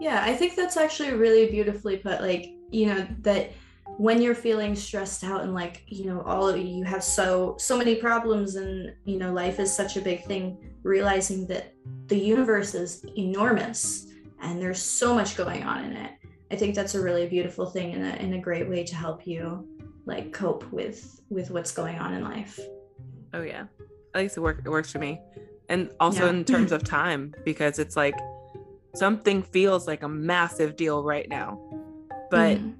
Yeah. 0.00 0.24
yeah, 0.24 0.24
I 0.24 0.34
think 0.34 0.56
that's 0.56 0.76
actually 0.76 1.12
really 1.12 1.48
beautifully 1.48 1.98
put. 1.98 2.20
Like, 2.20 2.46
you 2.72 2.86
know, 2.86 3.06
that 3.20 3.52
when 3.96 4.20
you're 4.20 4.34
feeling 4.34 4.74
stressed 4.74 5.22
out 5.22 5.42
and 5.42 5.54
like 5.54 5.84
you 5.86 6.06
know 6.06 6.20
all 6.22 6.48
of 6.48 6.58
you 6.58 6.82
have 6.82 7.04
so 7.04 7.54
so 7.60 7.78
many 7.78 7.94
problems 7.94 8.56
and 8.56 8.92
you 9.04 9.16
know 9.16 9.32
life 9.32 9.60
is 9.60 9.72
such 9.72 9.96
a 9.96 10.00
big 10.00 10.24
thing 10.24 10.74
realizing 10.82 11.46
that 11.46 11.72
the 12.08 12.18
universe 12.18 12.74
is 12.74 13.04
enormous 13.16 14.08
and 14.42 14.60
there's 14.60 14.82
so 14.82 15.14
much 15.14 15.36
going 15.36 15.62
on 15.62 15.84
in 15.84 15.92
it 15.92 16.10
i 16.50 16.56
think 16.56 16.74
that's 16.74 16.96
a 16.96 17.00
really 17.00 17.28
beautiful 17.28 17.66
thing 17.66 17.92
and 17.94 18.02
a, 18.02 18.12
and 18.20 18.34
a 18.34 18.38
great 18.38 18.68
way 18.68 18.82
to 18.82 18.96
help 18.96 19.28
you 19.28 19.64
like 20.06 20.32
cope 20.32 20.64
with 20.72 21.20
with 21.28 21.52
what's 21.52 21.70
going 21.70 21.98
on 21.98 22.14
in 22.14 22.24
life 22.24 22.58
oh 23.34 23.42
yeah 23.42 23.66
at 24.14 24.20
least 24.20 24.36
it, 24.36 24.40
work, 24.40 24.60
it 24.64 24.68
works 24.68 24.90
for 24.90 24.98
me 24.98 25.20
and 25.68 25.90
also 26.00 26.24
yeah. 26.24 26.30
in 26.30 26.44
terms 26.44 26.72
of 26.72 26.84
time 26.84 27.34
because 27.44 27.78
it's 27.78 27.96
like 27.96 28.14
something 28.94 29.42
feels 29.42 29.86
like 29.86 30.02
a 30.02 30.08
massive 30.08 30.76
deal 30.76 31.02
right 31.02 31.28
now 31.28 31.60
but 32.30 32.58
mm 32.58 32.74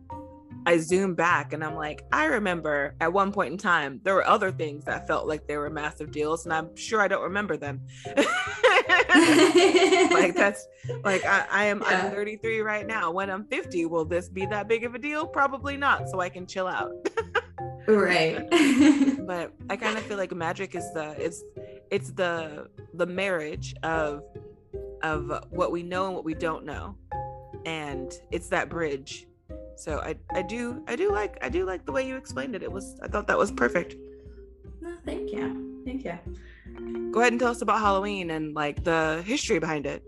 I 0.67 0.79
zoom 0.79 1.15
back 1.15 1.53
and 1.53 1.63
I'm 1.63 1.75
like, 1.75 2.07
I 2.11 2.25
remember 2.25 2.95
at 3.01 3.13
one 3.13 3.33
point 3.33 3.53
in 3.53 3.59
time, 3.59 4.01
there 4.03 4.15
were 4.15 4.27
other 4.27 4.51
things 4.51 4.85
that 4.87 5.07
felt 5.07 5.27
like 5.27 5.47
they 5.47 5.59
were 5.59 5.69
massive 5.69 6.11
deals, 6.11 6.47
and 6.47 6.55
I'm 6.55 6.75
sure 6.75 7.03
I 7.03 7.09
don't 7.09 7.23
remember 7.23 7.57
them. 7.57 7.83
like 8.17 8.27
that's 10.35 10.67
like 11.03 11.25
I, 11.27 11.47
I 11.51 11.65
am 11.65 11.83
yeah. 11.83 12.07
I'm 12.07 12.13
33 12.13 12.61
right 12.61 12.87
now. 12.87 13.11
When 13.11 13.31
I'm 13.31 13.45
50, 13.45 13.87
will 13.87 14.05
this 14.05 14.29
be 14.29 14.47
that 14.47 14.69
big 14.69 14.85
of 14.85 14.95
a 14.95 14.99
deal? 14.99 15.27
Probably 15.27 15.77
not. 15.77 16.09
So 16.09 16.21
I 16.21 16.31
can 16.31 16.47
chill 16.47 16.67
out. 16.67 16.93
right. 17.87 18.49
but 19.27 19.53
I 19.71 19.77
kind 19.77 19.97
of 19.97 20.05
feel 20.05 20.19
like 20.19 20.33
magic 20.33 20.75
is 20.75 20.93
the 20.93 21.15
it's 21.19 21.43
it's 21.91 22.11
the 22.11 22.69
the 22.95 23.07
marriage 23.07 23.75
of 23.83 24.23
of 25.03 25.31
what 25.51 25.71
we 25.71 25.83
know 25.83 26.07
and 26.07 26.15
what 26.15 26.25
we 26.25 26.35
don't 26.35 26.65
know. 26.65 26.97
And 27.67 28.13
it's 28.31 28.49
that 28.49 28.69
bridge. 28.69 29.27
So 29.77 29.99
I 30.01 30.17
I 30.33 30.43
do 30.43 30.83
I 30.87 30.97
do 30.97 31.11
like 31.11 31.39
I 31.43 31.49
do 31.49 31.65
like 31.65 31.85
the 31.85 31.93
way 31.93 32.07
you 32.07 32.17
explained 32.17 32.55
it. 32.55 32.63
It 32.63 32.71
was 32.71 32.99
I 33.03 33.09
thought 33.09 33.27
that 33.27 33.39
was 33.39 33.51
perfect. 33.51 33.97
No, 34.81 34.95
thank 35.05 35.33
you. 35.33 35.83
Thank 35.85 36.05
you. 36.05 36.19
Go 37.13 37.21
ahead 37.21 37.33
and 37.33 37.41
tell 37.41 37.51
us 37.51 37.63
about 37.63 37.81
Halloween 37.81 38.31
and 38.31 38.55
like 38.55 38.85
the 38.85 39.23
history 39.27 39.59
behind 39.59 39.87
it. 39.87 40.03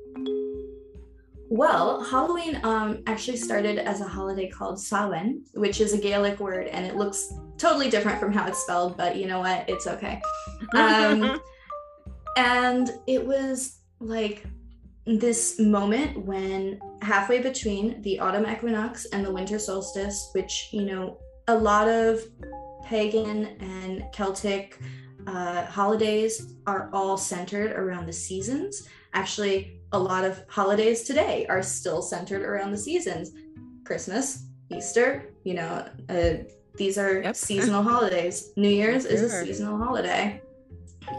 Well, 1.48 2.02
Halloween 2.02 2.60
um, 2.64 3.02
actually 3.06 3.36
started 3.36 3.78
as 3.78 4.00
a 4.00 4.08
holiday 4.08 4.48
called 4.48 4.80
Samhain, 4.80 5.44
which 5.54 5.80
is 5.80 5.92
a 5.92 5.98
Gaelic 5.98 6.40
word, 6.40 6.66
and 6.68 6.84
it 6.84 6.96
looks 6.96 7.32
totally 7.56 7.88
different 7.88 8.18
from 8.18 8.32
how 8.32 8.46
it's 8.48 8.62
spelled, 8.62 8.96
but 8.96 9.16
you 9.16 9.26
know 9.26 9.38
what? 9.40 9.68
It's 9.68 9.86
okay. 9.86 10.20
Um, 10.74 11.40
and 12.36 12.90
it 13.06 13.24
was 13.24 13.78
like 14.00 14.44
this 15.06 15.60
moment 15.60 16.26
when 16.26 16.80
halfway 17.00 17.40
between 17.40 18.02
the 18.02 18.18
autumn 18.18 18.46
equinox 18.46 19.06
and 19.06 19.24
the 19.24 19.30
winter 19.30 19.58
solstice, 19.58 20.30
which, 20.32 20.70
you 20.72 20.82
know, 20.82 21.18
a 21.46 21.56
lot 21.56 21.88
of 21.88 22.22
pagan 22.84 23.46
and 23.60 24.04
Celtic 24.12 24.80
uh, 25.28 25.64
holidays 25.66 26.54
are 26.66 26.90
all 26.92 27.16
centered 27.16 27.72
around 27.72 28.06
the 28.06 28.12
seasons. 28.12 28.88
Actually, 29.14 29.75
a 29.92 29.98
lot 29.98 30.24
of 30.24 30.42
holidays 30.48 31.02
today 31.02 31.46
are 31.48 31.62
still 31.62 32.02
centered 32.02 32.42
around 32.42 32.72
the 32.72 32.78
seasons. 32.78 33.30
Christmas, 33.84 34.46
Easter, 34.74 35.32
you 35.44 35.54
know, 35.54 35.88
uh, 36.08 36.30
these 36.76 36.98
are 36.98 37.22
yep. 37.22 37.36
seasonal 37.48 37.82
holidays. 37.82 38.52
New 38.56 38.68
Year's 38.68 39.04
sure. 39.04 39.12
is 39.12 39.22
a 39.22 39.44
seasonal 39.44 39.78
holiday. 39.78 40.42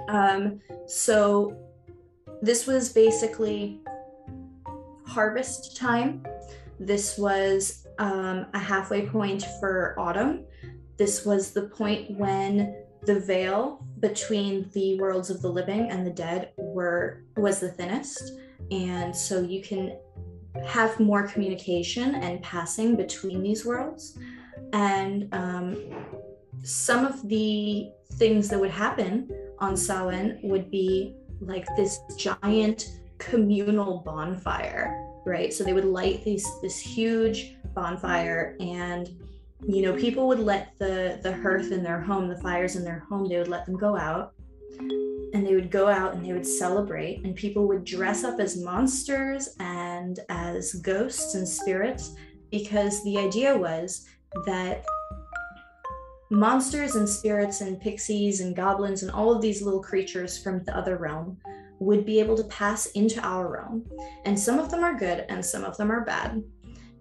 Um, 0.10 0.60
so 0.86 1.58
this 2.42 2.68
was 2.68 2.92
basically 2.92 3.80
harvest 5.06 5.78
time. 5.78 6.26
This 6.80 7.18
was 7.18 7.88
um, 7.98 8.46
a 8.54 8.60
halfway 8.60 9.08
point 9.08 9.46
for 9.60 9.96
autumn. 9.98 10.46
This 10.98 11.26
was 11.26 11.52
the 11.52 11.64
point 11.64 12.12
when 12.12 12.76
the 13.04 13.20
veil 13.20 13.86
between 14.00 14.70
the 14.74 15.00
worlds 15.00 15.30
of 15.30 15.42
the 15.42 15.50
living 15.50 15.90
and 15.90 16.06
the 16.06 16.12
dead 16.12 16.52
were 16.58 17.24
was 17.38 17.60
the 17.60 17.70
thinnest 17.70 18.34
and 18.72 19.16
so 19.16 19.42
you 19.42 19.62
can 19.62 19.98
have 20.66 21.00
more 21.00 21.28
communication 21.28 22.16
and 22.16 22.42
passing 22.42 22.96
between 22.96 23.44
these 23.44 23.66
worlds. 23.66 24.18
And 24.74 25.34
um, 25.34 25.78
some 26.64 27.06
of 27.06 27.28
the 27.28 27.90
things 28.14 28.50
that 28.50 28.60
would 28.60 28.72
happen 28.72 29.30
on 29.60 29.78
Samhain 29.78 30.40
would 30.44 30.72
be 30.72 31.16
like 31.40 31.68
this 31.76 32.00
giant 32.18 33.00
communal 33.20 34.00
bonfire 34.00 35.08
right? 35.28 35.54
So 35.54 35.64
they 35.64 35.74
would 35.74 35.86
light 35.86 36.24
these 36.24 36.48
this 36.62 36.80
huge 36.80 37.58
bonfire 37.76 38.56
and 38.60 39.10
you 39.68 39.82
know 39.82 39.94
people 39.94 40.28
would 40.28 40.40
let 40.40 40.78
the 40.80 41.20
the 41.22 41.36
hearth 41.36 41.72
in 41.72 41.84
their 41.84 42.00
home 42.00 42.28
the 42.28 42.38
fires 42.38 42.76
in 42.76 42.84
their 42.84 43.00
home 43.10 43.28
they 43.28 43.38
would 43.38 43.48
let 43.48 43.66
them 43.66 43.76
go 43.76 43.98
out 43.98 44.34
and 44.80 45.46
they 45.46 45.56
would 45.56 45.72
go 45.72 45.88
out 45.88 46.14
and 46.14 46.26
they 46.26 46.34
would 46.34 46.48
celebrate 46.48 47.24
and 47.24 47.36
people 47.36 47.68
would 47.68 47.84
dress 47.84 48.24
up 48.24 48.40
as 48.40 48.58
monsters 48.58 49.50
and 49.60 50.20
as 50.30 50.74
ghosts 50.76 51.36
and 51.36 51.48
spirits 51.48 52.16
because 52.52 53.04
the 53.04 53.18
idea 53.18 53.56
was 53.56 54.08
that 54.46 54.86
monsters 56.30 56.96
and 56.96 57.08
spirits 57.08 57.62
and 57.62 57.80
pixies 57.80 58.42
and 58.42 58.56
goblins 58.56 59.04
and 59.04 59.12
all 59.12 59.34
of 59.34 59.42
these 59.42 59.62
little 59.62 59.82
creatures 59.82 60.42
from 60.42 60.64
the 60.64 60.76
other 60.76 60.98
realm 60.98 61.38
would 61.80 62.06
be 62.06 62.20
able 62.20 62.36
to 62.36 62.44
pass 62.46 62.88
into 62.88 63.22
our 63.22 63.52
realm. 63.52 63.86
And 64.26 64.38
some 64.38 64.60
of 64.60 64.72
them 64.72 64.84
are 64.84 64.98
good 64.98 65.26
and 65.30 65.46
some 65.46 65.64
of 65.64 65.78
them 65.78 65.92
are 65.92 66.04
bad 66.04 66.44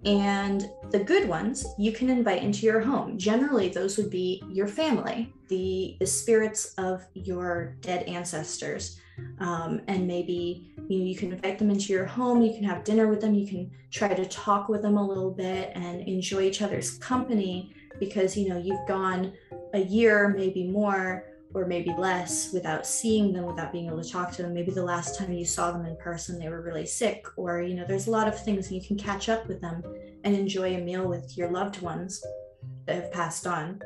and 0.06 0.70
the 0.90 1.00
good 1.00 1.28
ones 1.28 1.66
you 1.78 1.90
can 1.90 2.08
invite 2.08 2.42
into 2.42 2.64
your 2.64 2.80
home. 2.80 3.18
Generally, 3.18 3.70
those 3.70 3.96
would 3.96 4.08
be 4.08 4.42
your 4.48 4.68
family, 4.68 5.32
the, 5.48 5.96
the 5.98 6.06
spirits 6.06 6.74
of 6.78 7.04
your 7.14 7.76
dead 7.80 8.04
ancestors. 8.04 9.00
Um, 9.40 9.80
and 9.88 10.06
maybe 10.06 10.72
you, 10.88 10.98
know, 10.98 11.04
you 11.04 11.16
can 11.16 11.32
invite 11.32 11.58
them 11.58 11.70
into 11.70 11.92
your 11.92 12.04
home, 12.04 12.42
you 12.42 12.54
can 12.54 12.62
have 12.64 12.84
dinner 12.84 13.08
with 13.08 13.20
them, 13.20 13.34
you 13.34 13.48
can 13.48 13.70
try 13.90 14.14
to 14.14 14.26
talk 14.26 14.68
with 14.68 14.82
them 14.82 14.96
a 14.96 15.06
little 15.06 15.30
bit 15.30 15.72
and 15.74 16.02
enjoy 16.02 16.42
each 16.42 16.62
other's 16.62 16.98
company 16.98 17.74
because 17.98 18.36
you 18.36 18.48
know 18.48 18.58
you've 18.58 18.86
gone 18.86 19.32
a 19.74 19.80
year, 19.80 20.28
maybe 20.36 20.68
more, 20.68 21.24
or 21.56 21.64
maybe 21.64 21.90
less 21.96 22.52
without 22.52 22.86
seeing 22.86 23.32
them 23.32 23.46
without 23.46 23.72
being 23.72 23.86
able 23.86 24.02
to 24.02 24.08
talk 24.08 24.30
to 24.30 24.42
them. 24.42 24.52
Maybe 24.52 24.72
the 24.72 24.84
last 24.84 25.18
time 25.18 25.32
you 25.32 25.46
saw 25.46 25.72
them 25.72 25.86
in 25.86 25.96
person 25.96 26.38
they 26.38 26.50
were 26.50 26.60
really 26.60 26.84
sick 26.84 27.24
or 27.36 27.62
you 27.62 27.74
know 27.74 27.86
there's 27.88 28.08
a 28.08 28.10
lot 28.10 28.28
of 28.28 28.38
things 28.38 28.70
you 28.70 28.82
can 28.82 28.98
catch 28.98 29.30
up 29.30 29.48
with 29.48 29.62
them 29.62 29.82
and 30.24 30.36
enjoy 30.36 30.74
a 30.74 30.80
meal 30.80 31.08
with 31.08 31.36
your 31.38 31.50
loved 31.50 31.80
ones 31.80 32.22
that 32.84 32.96
have 32.96 33.12
passed 33.12 33.46
on. 33.46 33.80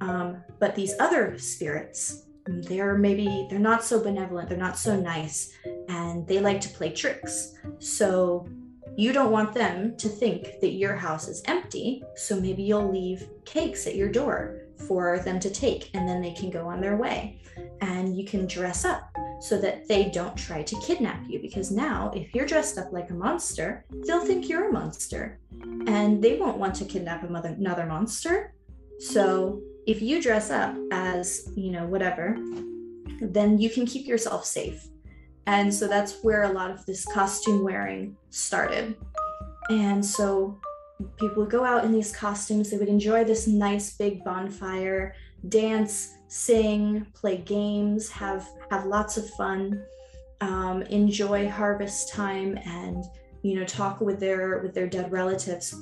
Um, 0.00 0.42
but 0.58 0.74
these 0.74 0.94
other 0.98 1.36
spirits 1.38 2.22
they're 2.46 2.96
maybe 2.96 3.46
they're 3.50 3.58
not 3.58 3.84
so 3.84 4.02
benevolent 4.02 4.48
they're 4.48 4.58
not 4.58 4.78
so 4.78 4.98
nice 4.98 5.52
and 5.88 6.26
they 6.26 6.40
like 6.40 6.60
to 6.62 6.70
play 6.70 6.90
tricks. 6.90 7.52
So 7.80 8.48
you 8.96 9.12
don't 9.12 9.30
want 9.30 9.52
them 9.52 9.94
to 9.98 10.08
think 10.08 10.60
that 10.62 10.72
your 10.72 10.96
house 10.96 11.28
is 11.28 11.42
empty 11.44 12.02
so 12.16 12.40
maybe 12.40 12.62
you'll 12.62 12.90
leave 12.90 13.28
cakes 13.44 13.86
at 13.86 13.94
your 13.94 14.10
door 14.10 14.63
for 14.86 15.18
them 15.20 15.40
to 15.40 15.50
take 15.50 15.90
and 15.94 16.08
then 16.08 16.20
they 16.20 16.32
can 16.32 16.50
go 16.50 16.66
on 16.66 16.80
their 16.80 16.96
way. 16.96 17.40
And 17.80 18.16
you 18.16 18.24
can 18.24 18.46
dress 18.46 18.84
up 18.84 19.02
so 19.40 19.58
that 19.58 19.86
they 19.88 20.10
don't 20.10 20.36
try 20.36 20.62
to 20.62 20.80
kidnap 20.80 21.22
you 21.28 21.40
because 21.40 21.70
now 21.70 22.10
if 22.14 22.34
you're 22.34 22.46
dressed 22.46 22.78
up 22.78 22.92
like 22.92 23.10
a 23.10 23.14
monster 23.14 23.84
they'll 24.06 24.24
think 24.24 24.48
you're 24.48 24.70
a 24.70 24.72
monster. 24.72 25.38
And 25.86 26.22
they 26.22 26.38
won't 26.38 26.58
want 26.58 26.74
to 26.76 26.84
kidnap 26.84 27.24
another 27.24 27.86
monster. 27.86 28.54
So 28.98 29.60
if 29.86 30.00
you 30.00 30.22
dress 30.22 30.50
up 30.50 30.76
as 30.92 31.50
you 31.56 31.70
know 31.70 31.86
whatever 31.86 32.36
then 33.20 33.58
you 33.58 33.70
can 33.70 33.86
keep 33.86 34.06
yourself 34.06 34.44
safe. 34.44 34.88
And 35.46 35.72
so 35.72 35.86
that's 35.86 36.22
where 36.22 36.44
a 36.44 36.52
lot 36.52 36.70
of 36.70 36.84
this 36.86 37.04
costume 37.04 37.62
wearing 37.62 38.16
started. 38.30 38.96
And 39.70 40.04
so 40.04 40.58
people 41.16 41.42
would 41.42 41.50
go 41.50 41.64
out 41.64 41.84
in 41.84 41.92
these 41.92 42.14
costumes 42.14 42.70
they 42.70 42.78
would 42.78 42.88
enjoy 42.88 43.24
this 43.24 43.46
nice 43.46 43.96
big 43.96 44.22
bonfire 44.24 45.14
dance 45.48 46.14
sing 46.28 47.06
play 47.14 47.38
games 47.38 48.08
have 48.10 48.48
have 48.70 48.86
lots 48.86 49.16
of 49.16 49.28
fun 49.30 49.84
um, 50.40 50.82
enjoy 50.82 51.48
harvest 51.48 52.12
time 52.12 52.58
and 52.64 53.04
you 53.42 53.54
know 53.54 53.64
talk 53.64 54.00
with 54.00 54.20
their 54.20 54.60
with 54.60 54.74
their 54.74 54.86
dead 54.86 55.10
relatives. 55.10 55.74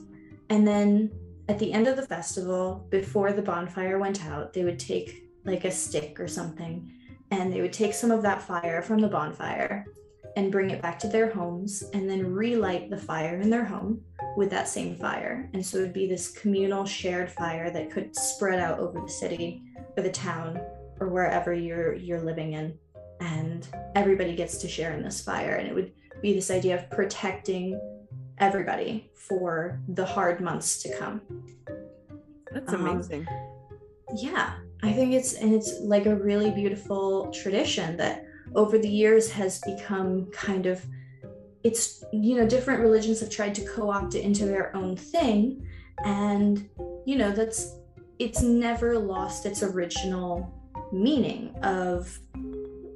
And 0.51 0.67
then 0.67 1.11
at 1.49 1.59
the 1.59 1.73
end 1.73 1.89
of 1.89 1.97
the 1.97 2.07
festival 2.07 2.87
before 2.91 3.33
the 3.33 3.43
bonfire 3.43 3.99
went 3.99 4.25
out 4.25 4.53
they 4.53 4.65
would 4.65 4.79
take 4.79 5.25
like 5.45 5.65
a 5.65 5.71
stick 5.71 6.21
or 6.21 6.29
something 6.29 6.93
and 7.31 7.53
they 7.53 7.61
would 7.61 7.73
take 7.73 7.95
some 7.95 8.11
of 8.11 8.23
that 8.23 8.43
fire 8.43 8.81
from 8.83 9.01
the 9.01 9.09
bonfire 9.09 9.85
and 10.37 10.53
bring 10.53 10.71
it 10.71 10.83
back 10.83 10.99
to 11.01 11.09
their 11.09 11.31
homes 11.31 11.83
and 11.93 12.09
then 12.09 12.33
relight 12.33 12.91
the 12.91 12.97
fire 12.97 13.41
in 13.41 13.51
their 13.51 13.65
home 13.65 14.01
with 14.37 14.51
that 14.51 14.69
same 14.69 14.97
fire. 14.97 15.51
And 15.53 15.65
so 15.65 15.79
it 15.79 15.83
would 15.83 15.93
be 15.93 16.07
this 16.07 16.31
communal 16.31 16.85
shared 16.85 17.31
fire 17.31 17.71
that 17.71 17.91
could 17.91 18.17
spread 18.17 18.59
out 18.59 18.79
over 18.79 19.01
the 19.01 19.11
city 19.11 19.63
or 19.97 20.03
the 20.03 20.11
town 20.11 20.61
or 21.01 21.09
wherever 21.09 21.53
you're 21.53 21.95
you're 21.95 22.23
living 22.23 22.55
in. 22.55 22.79
And 23.21 23.67
everybody 23.95 24.35
gets 24.35 24.59
to 24.59 24.69
share 24.69 24.93
in 24.93 25.03
this 25.03 25.23
fire. 25.23 25.57
And 25.57 25.69
it 25.69 25.75
would 25.75 25.93
be 26.23 26.33
this 26.33 26.51
idea 26.51 26.77
of 26.77 26.91
protecting 26.91 27.79
everybody 28.39 29.11
for 29.15 29.81
the 29.89 30.05
hard 30.05 30.41
months 30.41 30.83
to 30.83 30.97
come. 30.99 31.21
That's 32.53 32.73
amazing. 32.73 33.27
Um, 33.29 34.17
yeah. 34.17 34.55
I 34.83 34.93
think 34.93 35.13
it's 35.13 35.35
and 35.35 35.55
it's 35.55 35.79
like 35.81 36.07
a 36.07 36.17
really 36.17 36.51
beautiful 36.51 37.31
tradition 37.31 37.97
that 37.99 38.25
over 38.55 38.79
the 38.79 38.89
years 38.89 39.31
has 39.31 39.61
become 39.61 40.27
kind 40.33 40.67
of 40.67 40.85
it's 41.65 42.05
you 42.13 42.37
know 42.37 42.47
different 42.47 42.81
religions 42.81 43.21
have 43.21 43.31
tried 43.31 43.55
to 43.55 43.65
co-opt 43.65 44.15
it 44.15 44.23
into 44.23 44.45
their 44.45 44.75
own 44.77 44.97
thing. 44.97 45.67
And 46.05 46.69
you 47.07 47.17
know 47.17 47.31
that's 47.33 47.77
it's 48.19 48.43
never 48.43 48.99
lost 48.99 49.47
its 49.47 49.63
original 49.63 50.53
meaning 50.93 51.55
of 51.63 52.19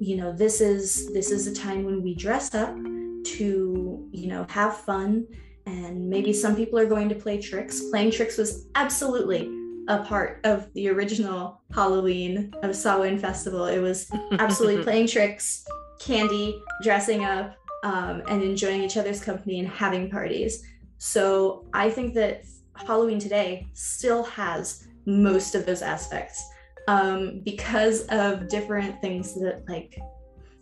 you 0.00 0.16
know 0.16 0.32
this 0.32 0.60
is 0.60 1.12
this 1.12 1.30
is 1.30 1.46
a 1.46 1.54
time 1.54 1.84
when 1.84 2.02
we 2.02 2.14
dress 2.14 2.54
up 2.54 2.74
to 2.74 4.08
you 4.12 4.26
know 4.26 4.46
have 4.48 4.76
fun. 4.78 5.26
And 5.66 6.08
maybe 6.08 6.32
some 6.32 6.54
people 6.54 6.78
are 6.78 6.86
going 6.86 7.08
to 7.08 7.16
play 7.16 7.40
tricks. 7.40 7.80
Playing 7.90 8.12
tricks 8.12 8.38
was 8.38 8.66
absolutely 8.76 9.50
a 9.88 10.02
part 10.04 10.40
of 10.44 10.72
the 10.74 10.88
original 10.88 11.60
halloween 11.74 12.52
of 12.62 12.74
samhain 12.74 13.18
festival 13.18 13.66
it 13.66 13.78
was 13.78 14.10
absolutely 14.32 14.82
playing 14.88 15.06
tricks 15.06 15.66
candy, 15.98 16.62
dressing 16.82 17.24
up, 17.24 17.56
um, 17.84 18.22
and 18.28 18.42
enjoying 18.42 18.82
each 18.82 18.96
other's 18.96 19.22
company 19.22 19.60
and 19.60 19.68
having 19.68 20.10
parties. 20.10 20.62
So 20.98 21.66
I 21.72 21.90
think 21.90 22.14
that 22.14 22.44
Halloween 22.74 23.18
today 23.18 23.66
still 23.74 24.24
has 24.24 24.88
most 25.04 25.54
of 25.54 25.66
those 25.66 25.82
aspects 25.82 26.44
um, 26.88 27.40
because 27.44 28.06
of 28.06 28.48
different 28.48 29.00
things 29.00 29.34
that, 29.34 29.64
like, 29.68 29.98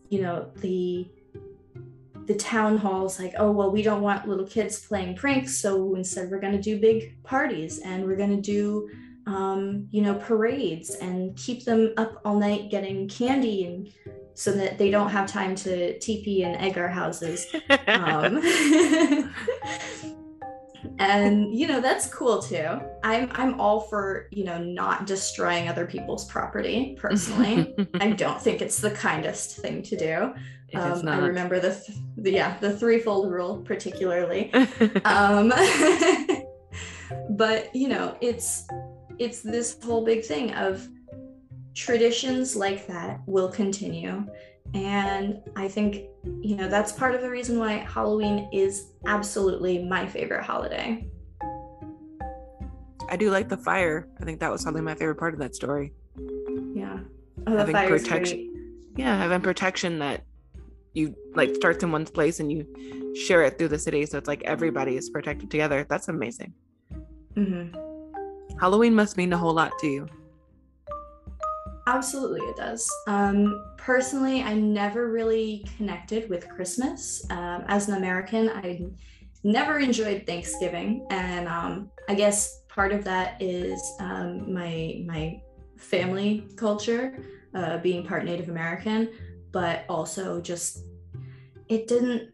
you 0.08 0.22
know, 0.22 0.50
the 0.56 1.08
the 2.26 2.34
town 2.36 2.78
halls 2.78 3.20
like 3.20 3.34
oh 3.36 3.50
well 3.50 3.70
we 3.70 3.82
don't 3.82 4.00
want 4.00 4.26
little 4.26 4.46
kids 4.46 4.86
playing 4.86 5.14
pranks 5.14 5.58
so 5.58 5.94
instead 5.94 6.30
we're 6.30 6.40
going 6.40 6.54
to 6.54 6.62
do 6.62 6.80
big 6.80 7.22
parties 7.22 7.80
and 7.80 8.02
we're 8.02 8.16
going 8.16 8.34
to 8.34 8.40
do 8.40 8.88
um, 9.26 9.88
you 9.90 10.02
know 10.02 10.14
parades 10.14 10.90
and 10.96 11.36
keep 11.36 11.64
them 11.64 11.94
up 11.96 12.20
all 12.24 12.38
night 12.38 12.70
getting 12.70 13.08
candy 13.08 13.64
and 13.64 13.92
so 14.34 14.52
that 14.52 14.78
they 14.78 14.90
don't 14.90 15.10
have 15.10 15.30
time 15.30 15.54
to 15.54 15.96
TP 15.98 16.44
and 16.44 16.56
egg 16.56 16.76
our 16.76 16.88
houses. 16.88 17.46
Um, 17.86 18.42
and 20.98 21.54
you 21.56 21.66
know 21.66 21.80
that's 21.80 22.06
cool 22.12 22.42
too. 22.42 22.80
I'm 23.02 23.30
I'm 23.32 23.60
all 23.60 23.80
for 23.80 24.28
you 24.30 24.44
know 24.44 24.58
not 24.58 25.06
destroying 25.06 25.68
other 25.68 25.86
people's 25.86 26.24
property. 26.26 26.96
Personally, 26.98 27.74
I 27.94 28.10
don't 28.10 28.40
think 28.40 28.60
it's 28.60 28.80
the 28.80 28.90
kindest 28.90 29.58
thing 29.58 29.82
to 29.82 29.96
do. 29.96 30.34
Um, 30.78 31.06
I 31.06 31.18
remember 31.18 31.60
the, 31.60 31.70
th- 31.72 31.98
the, 32.16 32.32
yeah 32.32 32.58
the 32.58 32.76
threefold 32.76 33.30
rule 33.30 33.58
particularly. 33.58 34.52
um, 35.04 35.52
but 37.30 37.74
you 37.74 37.88
know 37.88 38.16
it's 38.20 38.66
it's 39.18 39.40
this 39.40 39.76
whole 39.82 40.04
big 40.04 40.24
thing 40.24 40.52
of 40.54 40.88
traditions 41.74 42.56
like 42.56 42.86
that 42.86 43.20
will 43.26 43.48
continue. 43.48 44.24
And 44.74 45.40
I 45.56 45.68
think, 45.68 46.04
you 46.40 46.56
know, 46.56 46.68
that's 46.68 46.92
part 46.92 47.14
of 47.14 47.20
the 47.20 47.30
reason 47.30 47.58
why 47.58 47.72
Halloween 47.74 48.48
is 48.52 48.92
absolutely 49.06 49.84
my 49.84 50.06
favorite 50.06 50.42
holiday. 50.42 51.08
I 53.08 53.16
do 53.16 53.30
like 53.30 53.48
the 53.48 53.56
fire. 53.56 54.08
I 54.20 54.24
think 54.24 54.40
that 54.40 54.50
was 54.50 54.62
probably 54.62 54.80
my 54.80 54.94
favorite 54.94 55.16
part 55.16 55.34
of 55.34 55.40
that 55.40 55.54
story. 55.54 55.92
Yeah. 56.74 57.00
Oh, 57.46 57.56
having 57.56 57.74
protection. 57.74 58.50
Yeah, 58.96 59.16
having 59.16 59.42
protection 59.42 59.98
that 59.98 60.24
you 60.94 61.14
like 61.34 61.54
starts 61.54 61.84
in 61.84 61.92
one 61.92 62.06
place 62.06 62.40
and 62.40 62.50
you 62.50 63.14
share 63.14 63.42
it 63.44 63.58
through 63.58 63.68
the 63.68 63.78
city. 63.78 64.06
So 64.06 64.18
it's 64.18 64.28
like 64.28 64.42
everybody 64.44 64.96
is 64.96 65.10
protected 65.10 65.50
together. 65.50 65.86
That's 65.88 66.08
amazing. 66.08 66.54
Mm-hmm. 67.36 67.93
Halloween 68.60 68.94
must 68.94 69.16
mean 69.16 69.32
a 69.32 69.38
whole 69.38 69.54
lot 69.54 69.72
to 69.80 69.86
you. 69.86 70.06
Absolutely, 71.86 72.40
it 72.40 72.56
does. 72.56 72.90
Um, 73.06 73.74
personally, 73.76 74.42
I 74.42 74.54
never 74.54 75.10
really 75.10 75.66
connected 75.76 76.30
with 76.30 76.48
Christmas. 76.48 77.26
Um, 77.30 77.64
as 77.68 77.88
an 77.88 77.96
American, 77.96 78.48
I 78.48 78.86
never 79.42 79.78
enjoyed 79.78 80.26
Thanksgiving, 80.26 81.06
and 81.10 81.46
um, 81.46 81.90
I 82.08 82.14
guess 82.14 82.62
part 82.68 82.92
of 82.92 83.04
that 83.04 83.40
is 83.40 83.82
um, 84.00 84.52
my 84.52 85.02
my 85.06 85.42
family 85.76 86.48
culture, 86.56 87.22
uh, 87.54 87.78
being 87.78 88.06
part 88.06 88.24
Native 88.24 88.48
American, 88.48 89.10
but 89.52 89.84
also 89.88 90.40
just 90.40 90.84
it 91.68 91.86
didn't. 91.86 92.30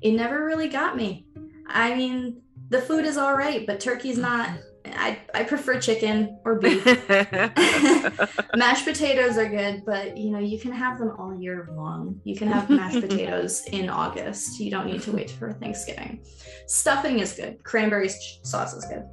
It 0.00 0.12
never 0.12 0.44
really 0.44 0.68
got 0.68 0.96
me. 0.96 1.26
I 1.66 1.94
mean, 1.94 2.40
the 2.68 2.80
food 2.80 3.04
is 3.04 3.16
all 3.16 3.36
right, 3.36 3.66
but 3.66 3.80
turkey's 3.80 4.16
not 4.16 4.50
I, 4.94 5.18
I 5.34 5.44
prefer 5.44 5.80
chicken 5.80 6.38
or 6.44 6.54
beef. 6.60 6.84
mashed 8.56 8.84
potatoes 8.84 9.38
are 9.38 9.48
good, 9.48 9.84
but 9.84 10.16
you 10.16 10.30
know, 10.30 10.38
you 10.38 10.58
can 10.58 10.72
have 10.72 10.98
them 10.98 11.14
all 11.18 11.34
year 11.34 11.68
long. 11.72 12.20
You 12.24 12.36
can 12.36 12.48
have 12.48 12.70
mashed 12.70 13.00
potatoes 13.08 13.64
in 13.72 13.88
August. 13.88 14.60
You 14.60 14.70
don't 14.70 14.86
need 14.86 15.02
to 15.02 15.12
wait 15.12 15.30
for 15.30 15.52
Thanksgiving. 15.52 16.24
Stuffing 16.66 17.20
is 17.20 17.32
good. 17.32 17.62
Cranberry 17.64 18.08
sauce 18.42 18.74
is 18.74 18.84
good. 18.84 19.04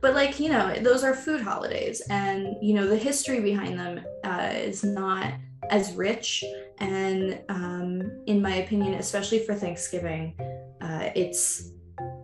But 0.00 0.14
like, 0.14 0.40
you 0.40 0.48
know, 0.48 0.74
those 0.76 1.04
are 1.04 1.14
food 1.14 1.42
holidays 1.42 2.00
and 2.08 2.56
you 2.62 2.74
know, 2.74 2.86
the 2.86 2.96
history 2.96 3.40
behind 3.40 3.78
them 3.78 4.00
uh, 4.24 4.50
is 4.54 4.82
not 4.82 5.34
as 5.68 5.92
rich 5.92 6.42
and 6.78 7.38
um, 7.50 8.22
in 8.26 8.40
my 8.40 8.56
opinion, 8.56 8.94
especially 8.94 9.40
for 9.40 9.54
Thanksgiving, 9.54 10.34
uh, 10.80 11.10
it's 11.14 11.72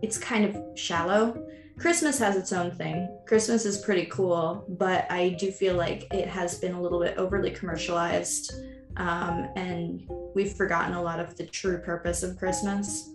it's 0.01 0.17
kind 0.17 0.45
of 0.45 0.77
shallow 0.77 1.47
Christmas 1.77 2.17
has 2.19 2.35
its 2.35 2.51
own 2.51 2.71
thing. 2.71 3.07
Christmas 3.25 3.65
is 3.65 3.77
pretty 3.77 4.05
cool, 4.05 4.65
but 4.69 5.09
I 5.11 5.29
do 5.39 5.51
feel 5.51 5.75
like 5.75 6.11
it 6.13 6.27
has 6.27 6.57
been 6.59 6.73
a 6.73 6.81
little 6.81 6.99
bit 6.99 7.17
overly 7.17 7.51
commercialized. 7.51 8.53
Um, 8.97 9.47
and 9.55 10.03
we've 10.33 10.53
forgotten 10.53 10.95
a 10.95 11.01
lot 11.01 11.19
of 11.19 11.37
the 11.37 11.45
true 11.45 11.77
purpose 11.77 12.23
of 12.23 12.37
Christmas. 12.37 13.11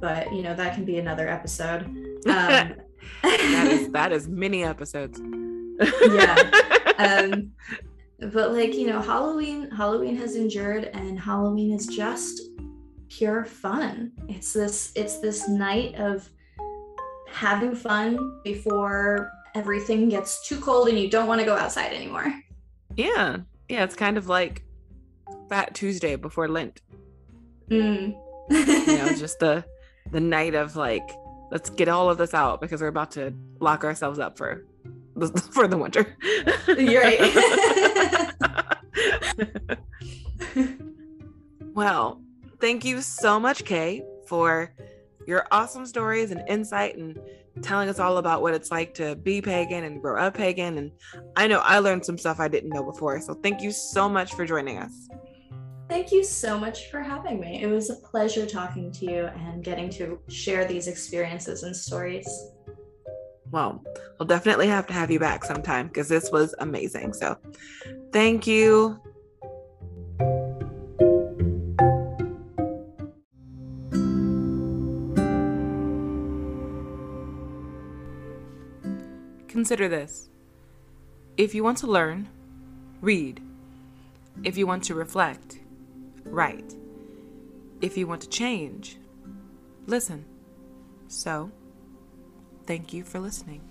But, 0.00 0.32
you 0.32 0.42
know, 0.42 0.54
that 0.54 0.74
can 0.74 0.84
be 0.84 0.98
another 0.98 1.28
episode. 1.28 1.86
Um, 1.86 2.24
that, 3.22 3.66
is, 3.68 3.90
that 3.90 4.12
is 4.12 4.28
many 4.28 4.64
episodes. 4.64 5.20
yeah. 5.80 6.50
Um, 6.98 7.52
but 8.18 8.52
like 8.52 8.74
you 8.74 8.86
know 8.86 9.00
halloween 9.00 9.70
halloween 9.70 10.16
has 10.16 10.34
endured 10.34 10.90
and 10.94 11.18
halloween 11.18 11.72
is 11.72 11.86
just 11.86 12.40
pure 13.08 13.44
fun 13.44 14.12
it's 14.28 14.52
this 14.52 14.92
it's 14.96 15.20
this 15.20 15.48
night 15.48 15.94
of 15.94 16.28
having 17.32 17.74
fun 17.74 18.40
before 18.44 19.30
everything 19.54 20.08
gets 20.08 20.46
too 20.46 20.60
cold 20.60 20.88
and 20.88 20.98
you 20.98 21.10
don't 21.10 21.26
want 21.26 21.40
to 21.40 21.44
go 21.44 21.56
outside 21.56 21.92
anymore. 21.92 22.32
Yeah. 22.96 23.38
Yeah, 23.68 23.84
it's 23.84 23.96
kind 23.96 24.16
of 24.16 24.28
like 24.28 24.62
Fat 25.48 25.74
Tuesday 25.74 26.16
before 26.16 26.48
Lent. 26.48 26.80
Mm. 27.68 28.16
you 28.50 28.96
know, 28.98 29.12
just 29.16 29.38
the 29.40 29.64
the 30.10 30.20
night 30.20 30.54
of 30.54 30.74
like, 30.76 31.10
let's 31.50 31.70
get 31.70 31.88
all 31.88 32.08
of 32.08 32.18
this 32.18 32.32
out 32.32 32.60
because 32.60 32.80
we're 32.80 32.88
about 32.88 33.10
to 33.12 33.34
lock 33.60 33.84
ourselves 33.84 34.18
up 34.18 34.38
for 34.38 34.64
for 35.52 35.68
the 35.68 35.76
winter. 35.76 36.16
You're 36.66 37.02
right. 37.02 37.18
well, 41.74 42.22
thank 42.60 42.84
you 42.84 43.02
so 43.02 43.38
much, 43.38 43.64
Kay, 43.64 44.02
for 44.26 44.72
your 45.28 45.46
awesome 45.50 45.84
stories 45.84 46.30
and 46.30 46.42
insight 46.48 46.96
and 46.96 47.20
telling 47.60 47.90
us 47.90 47.98
all 47.98 48.16
about 48.16 48.40
what 48.40 48.54
it's 48.54 48.70
like 48.70 48.94
to 48.94 49.14
be 49.14 49.42
pagan 49.42 49.84
and 49.84 50.00
grow 50.00 50.18
up 50.18 50.32
pagan. 50.32 50.78
And 50.78 50.90
I 51.36 51.46
know 51.46 51.58
I 51.58 51.80
learned 51.80 52.06
some 52.06 52.16
stuff 52.16 52.40
I 52.40 52.48
didn't 52.48 52.70
know 52.70 52.82
before. 52.82 53.20
So 53.20 53.34
thank 53.34 53.60
you 53.60 53.70
so 53.70 54.08
much 54.08 54.32
for 54.32 54.46
joining 54.46 54.78
us. 54.78 55.08
Thank 55.86 56.12
you 56.12 56.24
so 56.24 56.58
much 56.58 56.90
for 56.90 57.02
having 57.02 57.40
me. 57.40 57.62
It 57.62 57.66
was 57.66 57.90
a 57.90 57.96
pleasure 57.96 58.46
talking 58.46 58.90
to 58.92 59.04
you 59.04 59.26
and 59.26 59.62
getting 59.62 59.90
to 59.90 60.18
share 60.30 60.64
these 60.64 60.88
experiences 60.88 61.62
and 61.62 61.76
stories. 61.76 62.26
Well, 63.50 63.84
we'll 64.18 64.26
definitely 64.26 64.68
have 64.68 64.86
to 64.86 64.94
have 64.94 65.10
you 65.10 65.18
back 65.18 65.44
sometime 65.44 65.88
because 65.88 66.08
this 66.08 66.30
was 66.32 66.54
amazing. 66.58 67.12
So 67.12 67.36
thank 68.12 68.46
you. 68.46 68.98
Consider 79.58 79.88
this. 79.88 80.28
If 81.36 81.52
you 81.52 81.64
want 81.64 81.78
to 81.78 81.88
learn, 81.88 82.28
read. 83.00 83.42
If 84.44 84.56
you 84.56 84.68
want 84.68 84.84
to 84.84 84.94
reflect, 84.94 85.58
write. 86.22 86.76
If 87.80 87.98
you 87.98 88.06
want 88.06 88.20
to 88.20 88.28
change, 88.28 88.98
listen. 89.88 90.24
So, 91.08 91.50
thank 92.66 92.92
you 92.92 93.02
for 93.02 93.18
listening. 93.18 93.62